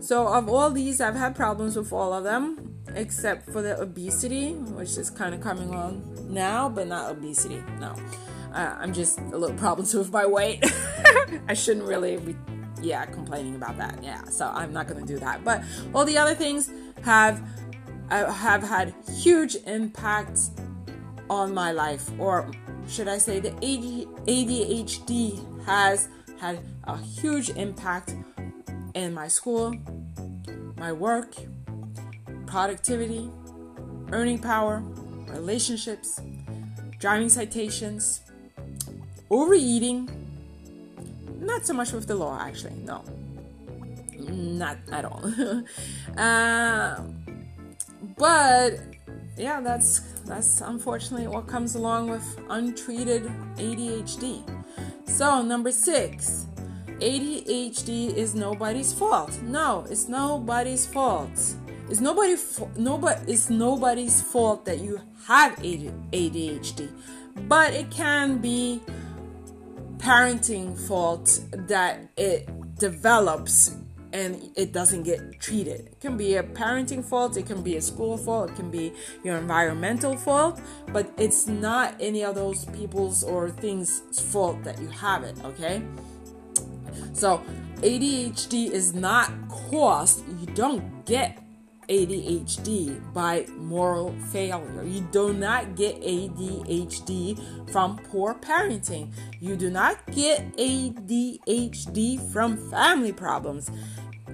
So, 0.00 0.28
of 0.28 0.48
all 0.48 0.70
these, 0.70 1.00
I've 1.00 1.16
had 1.16 1.34
problems 1.34 1.76
with 1.76 1.92
all 1.92 2.12
of 2.12 2.24
them 2.24 2.74
except 2.94 3.50
for 3.50 3.62
the 3.62 3.80
obesity, 3.80 4.52
which 4.52 4.96
is 4.96 5.10
kind 5.10 5.34
of 5.34 5.40
coming 5.40 5.74
on 5.74 6.02
now, 6.28 6.68
but 6.68 6.86
not 6.86 7.10
obesity. 7.10 7.62
No, 7.80 7.94
I'm 8.56 8.92
just 8.92 9.18
a 9.18 9.36
little 9.36 9.56
problems 9.56 9.94
with 9.94 10.12
my 10.12 10.26
weight. 10.26 10.64
I 11.48 11.54
shouldn't 11.54 11.86
really 11.86 12.16
be, 12.16 12.36
yeah, 12.82 13.04
complaining 13.04 13.54
about 13.54 13.76
that. 13.78 14.02
Yeah, 14.02 14.24
so 14.24 14.50
I'm 14.52 14.72
not 14.72 14.88
gonna 14.88 15.04
do 15.04 15.18
that. 15.18 15.44
But 15.44 15.62
all 15.94 16.04
the 16.04 16.16
other 16.16 16.34
things 16.34 16.70
have 17.02 17.46
uh, 18.10 18.32
have 18.32 18.62
had 18.62 18.94
huge 19.14 19.56
impacts 19.66 20.52
on 21.28 21.52
my 21.52 21.72
life, 21.72 22.08
or 22.18 22.50
should 22.88 23.08
I 23.08 23.18
say, 23.18 23.40
the 23.40 23.50
ADHD 23.50 25.64
has 25.64 26.08
had 26.40 26.60
a 26.84 26.96
huge 26.96 27.50
impact 27.50 28.14
in 28.94 29.12
my 29.12 29.28
school, 29.28 29.74
my 30.76 30.92
work, 30.92 31.34
productivity, 32.46 33.30
earning 34.12 34.38
power, 34.38 34.82
relationships, 35.28 36.20
driving 36.98 37.28
citations, 37.28 38.20
overeating. 39.30 40.10
Not 41.40 41.66
so 41.66 41.74
much 41.74 41.92
with 41.92 42.06
the 42.06 42.14
law, 42.14 42.38
actually, 42.40 42.74
no. 42.84 43.04
Not 44.18 44.78
at 44.90 45.04
all. 45.04 45.22
uh, 46.16 47.02
but 48.16 48.80
yeah, 49.36 49.60
that's 49.60 50.00
that's 50.24 50.60
unfortunately 50.60 51.28
what 51.28 51.46
comes 51.46 51.74
along 51.74 52.10
with 52.10 52.24
untreated 52.48 53.24
ADHD. 53.56 54.42
So, 55.04 55.42
number 55.42 55.70
six, 55.70 56.46
ADHD 57.00 58.14
is 58.14 58.34
nobody's 58.34 58.92
fault. 58.92 59.40
No, 59.42 59.86
it's 59.90 60.08
nobody's 60.08 60.86
fault. 60.86 61.30
It's 61.88 62.00
nobody 62.00 62.36
nobody 62.76 63.32
it's 63.32 63.50
nobody's 63.50 64.22
fault 64.22 64.64
that 64.64 64.78
you 64.78 65.00
have 65.26 65.56
ADHD. 65.56 66.90
But 67.48 67.74
it 67.74 67.90
can 67.90 68.38
be 68.38 68.80
parenting 70.06 70.78
fault 70.86 71.40
that 71.50 71.98
it 72.16 72.48
develops 72.78 73.74
and 74.12 74.52
it 74.54 74.72
doesn't 74.72 75.02
get 75.02 75.40
treated. 75.40 75.80
It 75.80 76.00
can 76.00 76.16
be 76.16 76.36
a 76.36 76.44
parenting 76.44 77.04
fault, 77.04 77.36
it 77.36 77.46
can 77.46 77.60
be 77.60 77.74
a 77.74 77.82
school 77.82 78.16
fault, 78.16 78.50
it 78.50 78.54
can 78.54 78.70
be 78.70 78.92
your 79.24 79.36
environmental 79.36 80.16
fault, 80.16 80.60
but 80.92 81.12
it's 81.18 81.48
not 81.48 81.96
any 81.98 82.22
of 82.22 82.36
those 82.36 82.66
people's 82.66 83.24
or 83.24 83.50
things' 83.50 84.00
fault 84.30 84.62
that 84.62 84.80
you 84.80 84.86
have 84.90 85.24
it, 85.24 85.36
okay? 85.44 85.82
So, 87.12 87.42
ADHD 87.78 88.70
is 88.70 88.94
not 88.94 89.32
caused, 89.48 90.22
you 90.40 90.46
don't 90.54 91.04
get 91.04 91.42
ADHD 91.88 93.12
by 93.12 93.46
moral 93.56 94.14
failure. 94.32 94.84
You 94.84 95.00
do 95.12 95.32
not 95.32 95.76
get 95.76 96.00
ADHD 96.00 97.70
from 97.70 97.98
poor 98.10 98.34
parenting. 98.34 99.12
You 99.40 99.56
do 99.56 99.70
not 99.70 100.04
get 100.12 100.56
ADHD 100.56 102.32
from 102.32 102.70
family 102.70 103.12
problems 103.12 103.70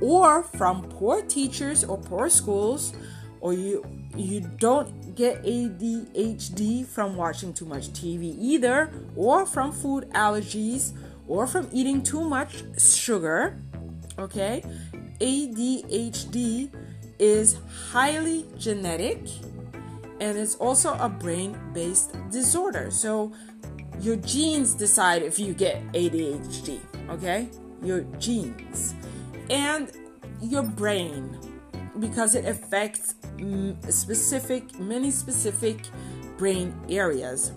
or 0.01 0.43
from 0.43 0.83
poor 0.89 1.23
teachers 1.23 1.85
or 1.85 1.99
poor 1.99 2.29
schools 2.29 2.93
or 3.41 3.53
you 3.53 3.85
you 4.17 4.41
don't 4.59 5.15
get 5.15 5.43
ADHD 5.43 6.87
from 6.87 7.17
watching 7.17 7.53
too 7.53 7.67
much 7.67 7.89
TV 7.93 8.37
either 8.39 8.91
or 9.17 9.45
from 9.47 9.73
food 9.73 10.09
allergies 10.11 10.93
or 11.27 11.47
from 11.47 11.69
eating 11.73 12.03
too 12.03 12.23
much 12.23 12.63
sugar 12.79 13.61
okay 14.19 14.63
ADHD 15.21 16.71
is 17.23 17.59
highly 17.91 18.45
genetic 18.59 19.21
and 20.21 20.37
it's 20.37 20.57
also 20.57 20.95
a 20.99 21.09
brain 21.09 21.57
based 21.73 22.17
disorder. 22.31 22.91
So 22.91 23.33
your 24.01 24.17
genes 24.17 24.75
decide 24.75 25.23
if 25.23 25.39
you 25.39 25.55
get 25.55 25.81
ADHD 25.93 26.81
okay? 27.13 27.49
Your 27.83 28.03
genes. 28.19 28.95
And 29.51 29.91
your 30.41 30.63
brain 30.63 31.39
because 31.99 32.35
it 32.35 32.47
affects 32.47 33.15
specific 33.89 34.79
many 34.79 35.11
specific 35.11 35.79
brain 36.37 36.75
areas. 36.89 37.53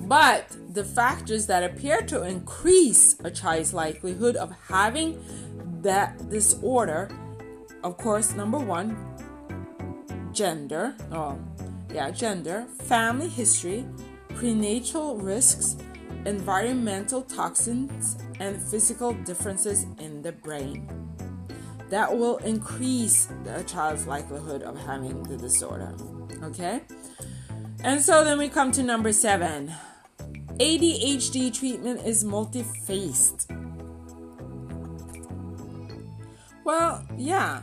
But 0.00 0.56
the 0.70 0.84
factors 0.84 1.46
that 1.46 1.62
appear 1.62 2.00
to 2.02 2.22
increase 2.22 3.16
a 3.22 3.30
child's 3.30 3.74
likelihood 3.74 4.36
of 4.36 4.52
having 4.68 5.22
that 5.82 6.30
disorder 6.30 7.10
of 7.84 7.96
course 7.96 8.34
number 8.34 8.58
one 8.58 8.96
gender 10.32 10.94
oh 11.12 11.38
yeah 11.92 12.10
gender 12.10 12.66
family 12.80 13.28
history 13.28 13.84
prenatal 14.34 15.16
risks 15.16 15.76
environmental 16.26 17.22
toxins 17.22 18.18
and 18.40 18.60
physical 18.60 19.12
differences 19.24 19.86
in 19.98 20.22
the 20.22 20.32
brain. 20.32 20.88
That 21.90 22.16
will 22.16 22.36
increase 22.38 23.28
the 23.44 23.62
child's 23.64 24.06
likelihood 24.06 24.62
of 24.62 24.78
having 24.78 25.22
the 25.22 25.36
disorder. 25.36 25.94
Okay? 26.42 26.82
And 27.82 28.02
so 28.02 28.24
then 28.24 28.38
we 28.38 28.48
come 28.48 28.72
to 28.72 28.82
number 28.82 29.12
seven 29.12 29.72
ADHD 30.58 31.56
treatment 31.56 32.04
is 32.04 32.24
multi 32.24 32.62
Well, 36.68 37.02
yeah. 37.16 37.62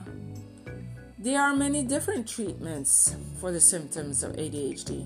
There 1.19 1.39
are 1.39 1.55
many 1.55 1.83
different 1.83 2.27
treatments 2.27 3.15
for 3.39 3.51
the 3.51 3.59
symptoms 3.61 4.23
of 4.23 4.31
ADHD. 4.31 5.05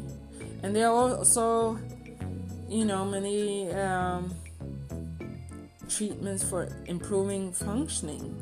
And 0.63 0.73
there 0.73 0.87
are 0.87 1.17
also, 1.17 1.77
you 2.69 2.85
know, 2.85 3.03
many 3.03 3.69
um, 3.73 4.33
treatments 5.89 6.45
for 6.45 6.69
improving 6.85 7.51
functioning. 7.51 8.41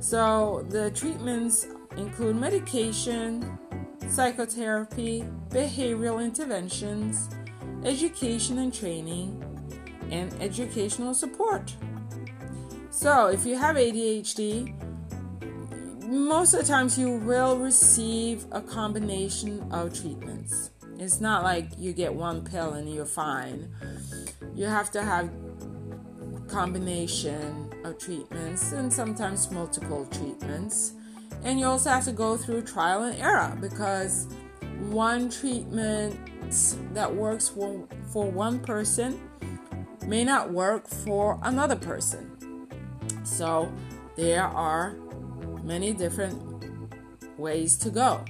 So, 0.00 0.66
the 0.68 0.90
treatments 0.90 1.66
include 1.96 2.36
medication, 2.36 3.58
psychotherapy, 4.06 5.24
behavioral 5.48 6.22
interventions, 6.22 7.30
education 7.86 8.58
and 8.58 8.70
training, 8.70 9.42
and 10.10 10.30
educational 10.42 11.14
support. 11.14 11.74
So, 12.90 13.28
if 13.28 13.46
you 13.46 13.56
have 13.56 13.76
ADHD, 13.76 14.89
most 16.10 16.54
of 16.54 16.60
the 16.60 16.66
times 16.66 16.98
you 16.98 17.18
will 17.18 17.56
receive 17.56 18.44
a 18.50 18.60
combination 18.60 19.64
of 19.70 19.98
treatments. 19.98 20.70
It's 20.98 21.20
not 21.20 21.44
like 21.44 21.68
you 21.78 21.92
get 21.92 22.12
one 22.12 22.42
pill 22.42 22.72
and 22.72 22.92
you're 22.92 23.06
fine. 23.06 23.70
You 24.54 24.66
have 24.66 24.90
to 24.90 25.02
have 25.02 25.30
combination 26.48 27.72
of 27.84 27.96
treatments 27.98 28.72
and 28.72 28.92
sometimes 28.92 29.50
multiple 29.52 30.04
treatments. 30.06 30.94
And 31.44 31.60
you 31.60 31.66
also 31.66 31.90
have 31.90 32.04
to 32.06 32.12
go 32.12 32.36
through 32.36 32.62
trial 32.62 33.04
and 33.04 33.18
error 33.20 33.56
because 33.60 34.26
one 34.88 35.30
treatment 35.30 36.18
that 36.92 37.14
works 37.14 37.48
for, 37.48 37.86
one 38.12 38.58
person 38.58 39.20
may 40.06 40.24
not 40.24 40.52
work 40.52 40.88
for 40.88 41.38
another 41.44 41.76
person. 41.76 42.36
So 43.22 43.72
there 44.16 44.42
are 44.44 44.96
many 45.64 45.92
different 45.92 46.64
ways 47.38 47.76
to 47.78 47.90
go. 47.90 48.24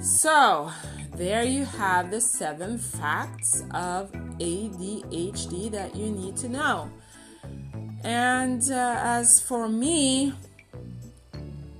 So, 0.00 0.70
there 1.14 1.44
you 1.44 1.64
have 1.64 2.10
the 2.10 2.20
seven 2.20 2.78
facts 2.78 3.62
of 3.72 4.10
ADHD 4.12 5.70
that 5.70 5.94
you 5.94 6.10
need 6.10 6.36
to 6.38 6.48
know. 6.48 6.90
And 8.02 8.62
uh, 8.70 8.96
as 8.98 9.40
for 9.40 9.68
me, 9.68 10.34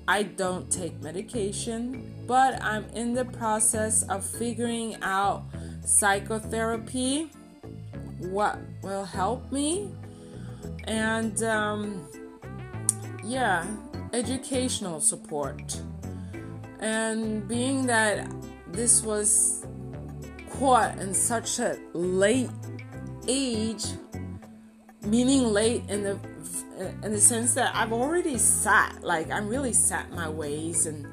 I 0.06 0.22
don't 0.22 0.70
take 0.70 1.00
medication, 1.00 2.24
but 2.26 2.62
I'm 2.62 2.84
in 2.90 3.14
the 3.14 3.24
process 3.24 4.02
of 4.04 4.24
figuring 4.24 4.96
out 5.02 5.44
psychotherapy, 5.84 7.30
what 8.18 8.58
will 8.82 9.04
help 9.04 9.50
me, 9.50 9.90
and 10.84 11.42
um, 11.42 12.06
yeah, 13.24 13.66
educational 14.12 15.00
support. 15.00 15.80
And 16.80 17.46
being 17.46 17.86
that 17.86 18.30
this 18.68 19.02
was 19.02 19.64
caught 20.50 20.98
in 20.98 21.14
such 21.14 21.58
a 21.58 21.78
late 21.92 22.50
age, 23.28 23.84
meaning 25.02 25.44
late 25.44 25.82
in 25.88 26.02
the 26.02 26.18
in 27.02 27.12
the 27.12 27.20
sense 27.20 27.54
that 27.54 27.74
I've 27.74 27.92
already 27.92 28.38
sat, 28.38 29.02
like 29.02 29.30
I'm 29.30 29.48
really 29.48 29.72
sat 29.72 30.10
my 30.10 30.28
ways 30.28 30.86
and 30.86 31.06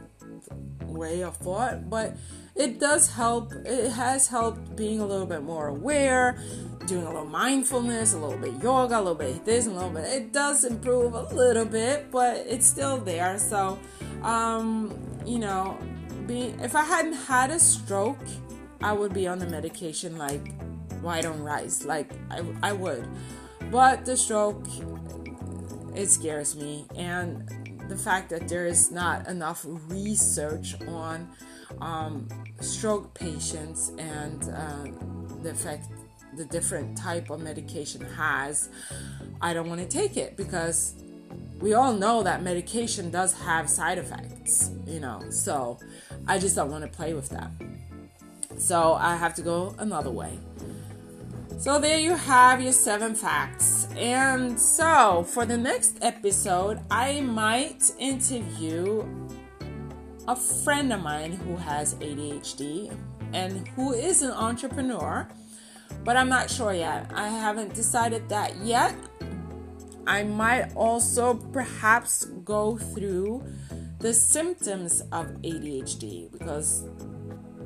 way 0.81 1.21
of 1.21 1.37
thought, 1.37 1.89
but 1.89 2.15
it 2.55 2.79
does 2.79 3.11
help. 3.11 3.53
It 3.53 3.91
has 3.91 4.27
helped 4.27 4.75
being 4.75 4.99
a 4.99 5.05
little 5.05 5.27
bit 5.27 5.43
more 5.43 5.67
aware, 5.67 6.41
doing 6.89 7.05
a 7.05 7.07
little 7.07 7.25
mindfulness, 7.25 8.13
a 8.13 8.17
little 8.17 8.37
bit 8.37 8.61
yoga, 8.61 8.97
a 8.97 8.99
little 8.99 9.15
bit 9.15 9.45
this, 9.45 9.67
a 9.67 9.71
little 9.71 9.89
bit. 9.89 10.05
It 10.05 10.33
does 10.33 10.63
improve 10.63 11.13
a 11.13 11.21
little 11.33 11.65
bit, 11.65 12.11
but 12.11 12.37
it's 12.37 12.65
still 12.65 12.97
there. 12.97 13.37
So, 13.37 13.79
um, 14.23 14.93
you 15.25 15.39
know, 15.39 15.77
being 16.25 16.59
if 16.59 16.75
I 16.75 16.83
hadn't 16.83 17.13
had 17.13 17.51
a 17.51 17.59
stroke, 17.59 18.17
I 18.81 18.93
would 18.93 19.13
be 19.13 19.27
on 19.27 19.39
the 19.39 19.47
medication 19.47 20.17
like 20.17 20.53
white 21.01 21.25
on 21.25 21.43
rice, 21.43 21.85
like 21.85 22.11
I, 22.31 22.43
I 22.63 22.73
would. 22.73 23.07
But 23.71 24.05
the 24.05 24.17
stroke, 24.17 24.65
it 25.95 26.07
scares 26.07 26.55
me, 26.55 26.87
and 26.95 27.47
the 27.87 27.97
fact 27.97 28.29
that 28.29 28.47
there 28.47 28.65
is 28.65 28.91
not 28.91 29.27
enough 29.27 29.65
research 29.87 30.75
on 30.87 31.29
um, 31.81 32.27
stroke 32.61 33.13
patients 33.13 33.91
and 33.97 34.43
uh, 34.43 34.85
the 35.43 35.51
effect 35.51 35.87
the 36.39 36.45
different 36.45 36.97
type 36.97 37.29
of 37.29 37.41
medication 37.41 37.99
has, 38.15 38.69
I 39.41 39.53
don't 39.53 39.67
want 39.67 39.81
to 39.81 39.87
take 39.87 40.15
it 40.15 40.37
because 40.37 40.95
we 41.59 41.73
all 41.73 41.91
know 41.91 42.23
that 42.23 42.41
medication 42.41 43.11
does 43.11 43.33
have 43.33 43.69
side 43.69 43.97
effects, 43.97 44.71
you 44.87 45.01
know. 45.01 45.21
So 45.31 45.77
I 46.27 46.39
just 46.39 46.55
don't 46.55 46.71
want 46.71 46.85
to 46.85 46.89
play 46.89 47.13
with 47.13 47.27
that. 47.29 47.51
So 48.57 48.93
I 48.93 49.17
have 49.17 49.35
to 49.35 49.41
go 49.41 49.75
another 49.79 50.11
way. 50.11 50.39
So 51.57 51.77
there 51.77 51.99
you 51.99 52.15
have 52.15 52.61
your 52.61 52.71
seven 52.71 53.15
facts. 53.15 53.89
And 53.97 54.57
so 54.57 55.25
for 55.27 55.45
the 55.45 55.57
next 55.57 55.97
episode, 56.01 56.79
I 56.89 57.19
might 57.19 57.91
interview 57.99 59.05
a 60.25 60.37
friend 60.37 60.93
of 60.93 61.01
mine 61.01 61.33
who 61.33 61.57
has 61.57 61.95
ADHD 61.95 62.95
and 63.33 63.67
who 63.69 63.91
is 63.93 64.21
an 64.21 64.31
entrepreneur 64.31 65.27
but 66.03 66.17
I'm 66.17 66.29
not 66.29 66.49
sure 66.49 66.73
yet. 66.73 67.11
I 67.13 67.29
haven't 67.29 67.73
decided 67.73 68.27
that 68.29 68.55
yet. 68.57 68.95
I 70.07 70.23
might 70.23 70.73
also 70.75 71.35
perhaps 71.35 72.25
go 72.43 72.77
through 72.77 73.43
the 73.99 74.13
symptoms 74.13 75.01
of 75.11 75.27
ADHD 75.43 76.31
because 76.31 76.85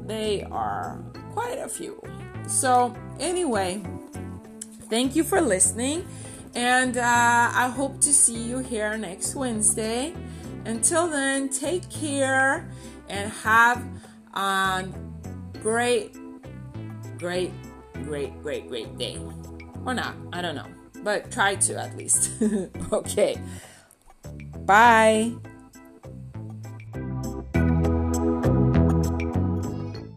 they 0.05 0.43
are 0.43 1.01
quite 1.31 1.59
a 1.59 1.69
few. 1.69 2.01
So, 2.47 2.93
anyway, 3.19 3.81
thank 4.89 5.15
you 5.15 5.23
for 5.23 5.39
listening, 5.39 6.05
and 6.53 6.97
uh, 6.97 7.01
I 7.03 7.71
hope 7.73 8.01
to 8.01 8.13
see 8.13 8.43
you 8.43 8.59
here 8.59 8.97
next 8.97 9.35
Wednesday. 9.35 10.13
Until 10.65 11.07
then, 11.07 11.49
take 11.49 11.89
care 11.89 12.69
and 13.07 13.31
have 13.31 13.85
a 14.33 14.85
great, 15.61 16.15
great 17.17 17.51
great, 17.93 18.41
great, 18.41 18.67
great 18.67 18.97
day. 18.97 19.19
Or 19.85 19.93
not, 19.93 20.15
I 20.31 20.41
don't 20.41 20.55
know. 20.55 20.67
But 21.03 21.31
try 21.31 21.55
to 21.55 21.75
at 21.75 21.97
least. 21.97 22.31
okay. 22.91 23.41
Bye. 24.59 25.33